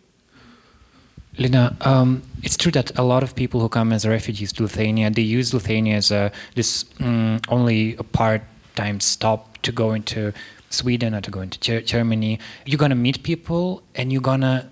Lina, 1.38 1.76
um, 1.82 2.22
it's 2.44 2.56
true 2.56 2.72
that 2.72 2.98
a 2.98 3.04
lot 3.04 3.22
of 3.22 3.36
people 3.36 3.60
who 3.60 3.68
come 3.68 3.92
as 3.92 4.06
refugees 4.06 4.54
to 4.54 4.64
Lithuania, 4.64 5.10
they 5.10 5.22
use 5.22 5.54
Lithuania 5.54 5.96
as 5.98 6.10
a, 6.10 6.32
this 6.56 6.86
um, 7.02 7.42
only 7.50 7.96
a 7.98 8.04
part-time 8.04 9.02
stop 9.02 9.58
to 9.62 9.74
go 9.74 9.92
into 9.92 10.32
Sweden 10.70 11.14
or 11.14 11.20
to 11.20 11.32
go 11.32 11.42
into 11.42 11.82
Germany. 11.82 12.40
You're 12.66 12.78
gonna 12.78 12.96
meet 12.96 13.24
people, 13.24 13.84
and 13.96 14.14
you're 14.14 14.22
gonna 14.22 14.72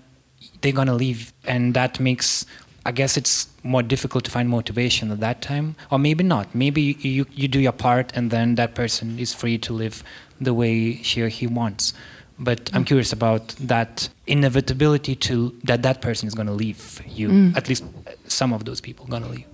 they're 0.64 0.72
going 0.72 0.88
to 0.88 0.94
leave 0.94 1.32
and 1.44 1.74
that 1.74 2.00
makes 2.00 2.46
i 2.84 2.92
guess 2.92 3.16
it's 3.16 3.48
more 3.64 3.82
difficult 3.82 4.24
to 4.24 4.30
find 4.30 4.48
motivation 4.48 5.10
at 5.10 5.20
that 5.20 5.40
time. 5.40 5.74
Or 5.90 5.98
maybe 5.98 6.22
not. 6.22 6.54
Maybe 6.54 6.96
you, 7.00 7.26
you 7.32 7.48
do 7.48 7.58
your 7.58 7.72
part 7.72 8.12
and 8.14 8.30
then 8.30 8.54
that 8.56 8.74
person 8.74 9.18
is 9.18 9.32
free 9.34 9.58
to 9.58 9.72
live 9.72 10.04
the 10.40 10.52
way 10.52 11.02
she 11.02 11.22
or 11.22 11.28
he 11.28 11.46
wants. 11.46 11.94
But 12.38 12.70
i'm 12.74 12.82
mm. 12.82 12.86
curious 12.86 13.12
about 13.12 13.54
that 13.60 14.08
inevitability 14.26 15.14
to 15.14 15.54
that 15.64 15.82
that 15.82 16.02
person 16.02 16.28
is 16.28 16.34
going 16.34 16.48
to 16.48 16.52
leave 16.52 17.00
you. 17.06 17.28
Mm. 17.28 17.56
at 17.56 17.68
least 17.68 17.84
some 18.26 18.52
of 18.52 18.64
those 18.64 18.80
people 18.80 19.06
are 19.06 19.10
going 19.10 19.22
to 19.22 19.28
leave. 19.30 19.46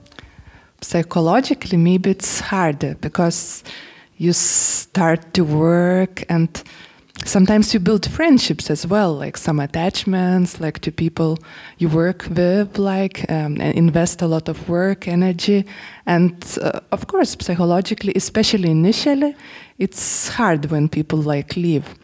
Psychologically 0.81 1.79
maybe 1.79 2.11
it's 2.11 2.41
harder 2.41 2.95
because 3.01 3.63
you 4.17 4.33
start 4.33 5.35
to 5.35 5.45
work 5.45 6.25
and 6.29 6.63
sometimes 7.25 7.75
you 7.75 7.81
build 7.81 8.09
friendships 8.11 8.71
as 8.71 8.87
well 8.87 9.15
like 9.15 9.37
some 9.37 9.61
attachments 9.61 10.61
like 10.61 10.79
to 10.81 10.91
people 10.91 11.39
you 11.79 11.89
work 11.89 12.27
with 12.31 12.79
like 12.79 13.31
um, 13.31 13.61
and 13.61 13.75
invest 13.77 14.23
a 14.23 14.27
lot 14.27 14.49
of 14.49 14.69
work 14.69 15.07
energy. 15.07 15.65
And 16.07 16.45
uh, 16.63 16.81
of 16.93 17.07
course 17.07 17.37
psychologically 17.41 18.13
especially 18.17 18.71
initially 18.71 19.35
it's 19.79 20.29
hard 20.29 20.71
when 20.71 20.89
people 20.89 21.19
like 21.19 21.57
leave. 21.57 21.95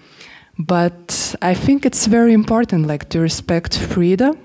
But 0.58 1.34
i 1.42 1.54
think 1.54 1.84
it's 1.84 2.06
very 2.06 2.32
important 2.32 2.86
like 2.86 3.08
to 3.10 3.20
respect 3.20 3.78
freedom 3.78 4.38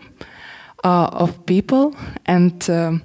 uh, 0.83 1.09
of 1.13 1.45
people 1.45 1.95
and 2.25 2.69
um, 2.69 3.03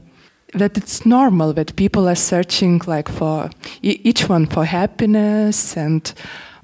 that 0.54 0.76
it's 0.76 1.04
normal 1.04 1.52
that 1.52 1.76
people 1.76 2.08
are 2.08 2.16
searching 2.16 2.80
like 2.86 3.08
for 3.08 3.50
each 3.82 4.28
one 4.28 4.46
for 4.46 4.64
happiness 4.64 5.76
and 5.76 6.14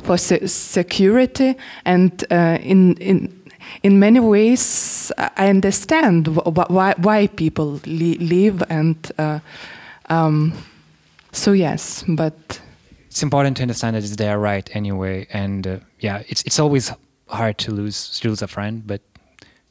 for 0.03 0.19
se 0.19 0.47
security 0.47 1.57
and 1.85 2.25
uh, 2.31 2.59
in 2.61 2.95
in 2.97 3.29
in 3.83 3.99
many 3.99 4.21
ways 4.21 5.13
I 5.19 5.49
understand 5.49 6.29
why 6.37 6.95
why 6.97 7.27
people 7.29 7.81
leave 7.87 8.63
and 8.69 8.97
uh, 9.19 9.39
um, 10.09 10.53
so 11.33 11.53
yes 11.53 12.05
but 12.09 12.61
it's 13.07 13.23
important 13.23 13.57
to 13.59 13.63
understand 13.63 13.97
that 13.97 14.05
it's 14.05 14.17
their 14.17 14.39
right 14.39 14.69
anyway 14.75 15.27
and 15.33 15.67
uh, 15.67 15.79
yeah 16.01 16.23
it's 16.29 16.43
it's 16.43 16.59
always 16.59 16.93
hard 17.29 17.59
to 17.59 17.73
lose 17.73 18.19
to 18.21 18.29
lose 18.29 18.43
a 18.43 18.49
friend 18.49 18.87
but 18.87 19.01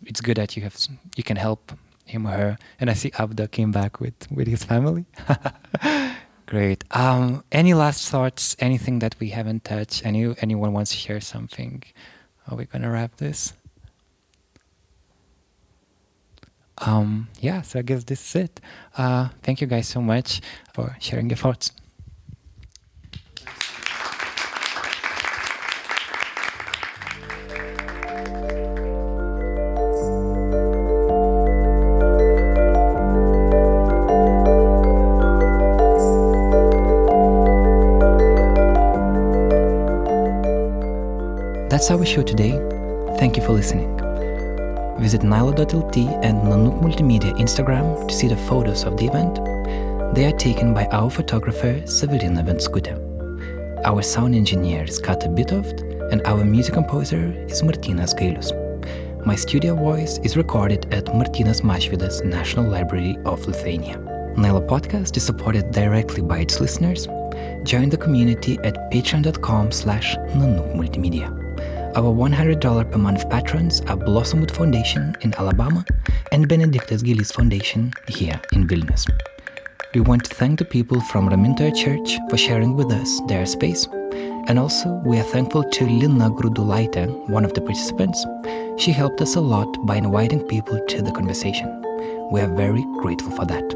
it's 0.06 0.22
good 0.22 0.38
that 0.38 0.56
you 0.56 0.64
have 0.64 0.76
you 1.16 1.24
can 1.24 1.38
help 1.38 1.72
him 2.06 2.28
or 2.28 2.32
her 2.32 2.58
and 2.80 2.90
I 2.90 2.94
see 2.94 3.12
Abda 3.12 3.52
came 3.52 3.72
back 3.72 4.00
with 4.00 4.16
with 4.32 4.48
his 4.48 4.64
family 4.64 5.06
Great. 6.52 6.84
Um, 6.92 7.46
any 7.50 7.74
last 7.74 8.10
thoughts? 8.10 8.58
Anything 8.60 9.00
that 9.00 9.16
we 9.22 9.30
haven't 9.30 9.64
touched? 9.64 10.06
Any 10.06 10.36
anyone 10.42 10.74
wants 10.74 10.92
to 10.92 10.98
share 10.98 11.22
something? 11.22 11.82
Are 12.46 12.58
we 12.58 12.66
gonna 12.66 12.92
wrap 12.92 13.16
this? 13.16 13.54
Um, 16.80 17.30
yeah. 17.40 17.62
So 17.62 17.80
I 17.80 17.84
guess 17.84 18.04
this 18.04 18.20
is 18.28 18.36
it. 18.36 18.60
Uh, 18.98 19.30
thank 19.44 19.62
you 19.62 19.68
guys 19.68 19.88
so 19.88 20.02
much 20.02 20.42
for 20.74 20.98
sharing 21.00 21.30
your 21.30 21.38
thoughts. 21.38 21.72
That's 41.82 41.90
our 41.90 42.06
show 42.06 42.22
today. 42.22 42.52
Thank 43.18 43.38
you 43.38 43.44
for 43.44 43.54
listening. 43.54 43.98
Visit 45.00 45.24
Nilo.lt 45.24 45.98
and 45.98 46.38
Nanook 46.44 46.80
Multimedia 46.80 47.36
Instagram 47.40 48.08
to 48.08 48.14
see 48.14 48.28
the 48.28 48.38
photos 48.38 48.84
of 48.84 48.98
the 48.98 49.08
event. 49.08 49.34
They 50.14 50.26
are 50.26 50.38
taken 50.38 50.76
by 50.76 50.86
our 50.92 51.10
photographer 51.10 51.82
Severina 51.86 52.46
Venskute. 52.46 52.94
Our 53.84 54.04
sound 54.04 54.36
engineer 54.36 54.84
is 54.84 55.00
Kata 55.00 55.28
Bitoft, 55.28 55.82
and 56.12 56.22
our 56.28 56.46
music 56.46 56.76
composer 56.76 57.34
is 57.48 57.64
Martinas 57.64 58.14
Gailus. 58.14 58.52
My 59.26 59.36
studio 59.36 59.74
voice 59.74 60.20
is 60.20 60.38
recorded 60.38 60.86
at 60.94 61.06
Martynas 61.06 61.62
Mažvydas 61.64 62.24
National 62.24 62.70
Library 62.70 63.18
of 63.26 63.48
Lithuania. 63.48 63.98
Nilo 64.38 64.62
podcast 64.62 65.18
is 65.18 65.24
supported 65.24 65.72
directly 65.72 66.22
by 66.22 66.42
its 66.42 66.62
listeners. 66.62 67.08
Join 67.64 67.90
the 67.90 67.98
community 67.98 68.60
at 68.60 68.76
patreon.com 68.92 69.72
slash 69.72 70.16
Multimedia. 70.36 71.41
Our 71.94 72.14
$100 72.14 72.90
per 72.90 72.98
month 72.98 73.30
patrons 73.30 73.82
are 73.82 73.98
Blossomwood 73.98 74.52
Foundation 74.52 75.14
in 75.20 75.34
Alabama 75.36 75.84
and 76.32 76.48
Benedictus 76.48 77.04
Gilis 77.04 77.34
Foundation 77.34 77.92
here 78.08 78.40
in 78.54 78.66
Vilnius. 78.66 79.06
We 79.94 80.00
want 80.00 80.24
to 80.24 80.34
thank 80.34 80.60
the 80.60 80.64
people 80.64 81.02
from 81.02 81.28
Ramintoja 81.28 81.76
Church 81.76 82.18
for 82.30 82.38
sharing 82.38 82.78
with 82.78 82.94
us 82.94 83.20
their 83.28 83.46
space. 83.46 83.90
And 84.48 84.58
also, 84.58 85.02
we 85.06 85.20
are 85.20 85.24
thankful 85.24 85.66
to 85.66 85.84
Lina 85.86 86.30
Grudulaite, 86.30 87.28
one 87.28 87.44
of 87.44 87.54
the 87.56 87.62
participants. 87.62 88.26
She 88.82 88.94
helped 88.94 89.20
us 89.20 89.36
a 89.36 89.42
lot 89.42 89.68
by 89.86 89.98
inviting 89.98 90.48
people 90.48 90.80
to 90.88 91.02
the 91.02 91.12
conversation. 91.12 91.68
We 92.32 92.40
are 92.40 92.56
very 92.56 92.86
grateful 93.02 93.32
for 93.32 93.44
that. 93.48 93.68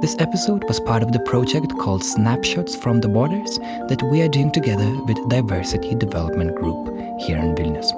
This 0.00 0.14
episode 0.20 0.62
was 0.68 0.78
part 0.78 1.02
of 1.02 1.10
the 1.10 1.20
project 1.20 1.76
called 1.78 2.04
Snapshots 2.04 2.76
from 2.76 3.00
the 3.00 3.08
Borders 3.08 3.58
that 3.88 4.02
we 4.12 4.22
are 4.22 4.28
doing 4.28 4.52
together 4.52 5.02
with 5.02 5.28
Diversity 5.28 5.96
Development 5.96 6.54
Group 6.54 6.94
here 7.18 7.38
in 7.38 7.54
Vilnius. 7.54 7.92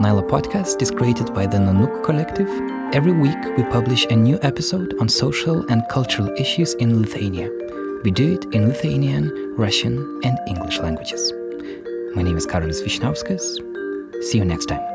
Nyla 0.00 0.28
Podcast 0.28 0.82
is 0.82 0.90
created 0.90 1.32
by 1.34 1.46
the 1.46 1.58
Nanook 1.58 2.04
Collective. 2.04 2.48
Every 2.94 3.12
week 3.12 3.38
we 3.56 3.64
publish 3.64 4.06
a 4.06 4.16
new 4.16 4.38
episode 4.42 4.94
on 5.00 5.08
social 5.08 5.64
and 5.70 5.82
cultural 5.88 6.28
issues 6.36 6.74
in 6.74 7.00
Lithuania. 7.00 7.50
We 8.02 8.10
do 8.10 8.34
it 8.34 8.44
in 8.54 8.68
Lithuanian, 8.68 9.54
Russian, 9.56 9.98
and 10.24 10.38
English 10.46 10.78
languages. 10.78 11.32
My 12.14 12.22
name 12.22 12.36
is 12.36 12.46
Karolis 12.46 12.82
Vyšniauskas. 12.82 14.24
See 14.24 14.38
you 14.38 14.44
next 14.44 14.66
time. 14.66 14.93